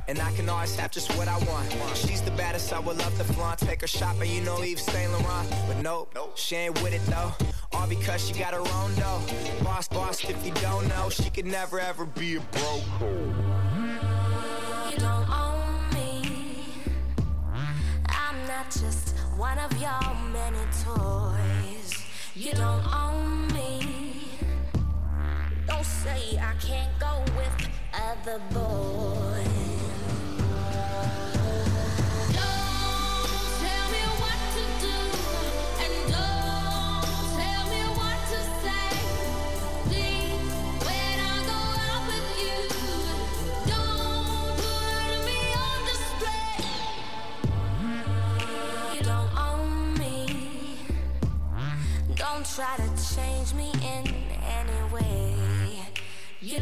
and 0.07 0.19
I 0.19 0.31
can 0.33 0.47
always 0.49 0.75
have 0.75 0.91
just 0.91 1.15
what 1.17 1.27
I 1.27 1.37
want. 1.45 1.71
She's 1.95 2.21
the 2.21 2.31
baddest, 2.31 2.71
I 2.73 2.79
would 2.79 2.97
love 2.97 3.17
to 3.17 3.23
flaunt. 3.23 3.59
Take 3.59 3.81
her 3.81 3.87
shopping, 3.87 4.31
you 4.31 4.41
know 4.41 4.61
Yves 4.61 4.83
Saint 4.83 5.11
Laurent. 5.11 5.49
But 5.67 5.81
nope, 5.81 6.15
she 6.35 6.55
ain't 6.55 6.81
with 6.81 6.93
it 6.93 7.05
though. 7.07 7.33
All 7.71 7.87
because 7.87 8.25
she 8.27 8.33
got 8.33 8.53
her 8.53 8.59
own 8.59 8.95
dough. 8.95 9.21
Boss, 9.63 9.87
boss, 9.87 10.23
if 10.23 10.45
you 10.45 10.53
don't 10.55 10.87
know, 10.87 11.09
she 11.09 11.29
could 11.29 11.45
never 11.45 11.79
ever 11.79 12.05
be 12.05 12.37
a 12.37 12.39
broke. 12.39 12.83
You 14.91 14.97
don't 14.97 15.29
own 15.29 15.89
me. 15.93 16.67
I'm 18.07 18.47
not 18.47 18.71
just 18.71 19.17
one 19.37 19.57
of 19.57 19.71
your 19.81 19.99
many 20.31 20.65
toys. 20.83 22.05
You 22.35 22.51
don't 22.53 22.85
own 22.93 23.47
me. 23.53 24.29
Don't 25.67 25.85
say 25.85 26.37
I 26.37 26.53
can't 26.61 26.97
go 26.99 27.23
with 27.35 27.69
other 27.93 28.39
boys. 28.51 29.74
Try 52.53 52.75
to 52.77 53.15
change 53.15 53.53
me 53.53 53.71
in 53.71 53.71
any 53.71 53.73
way. 53.73 53.74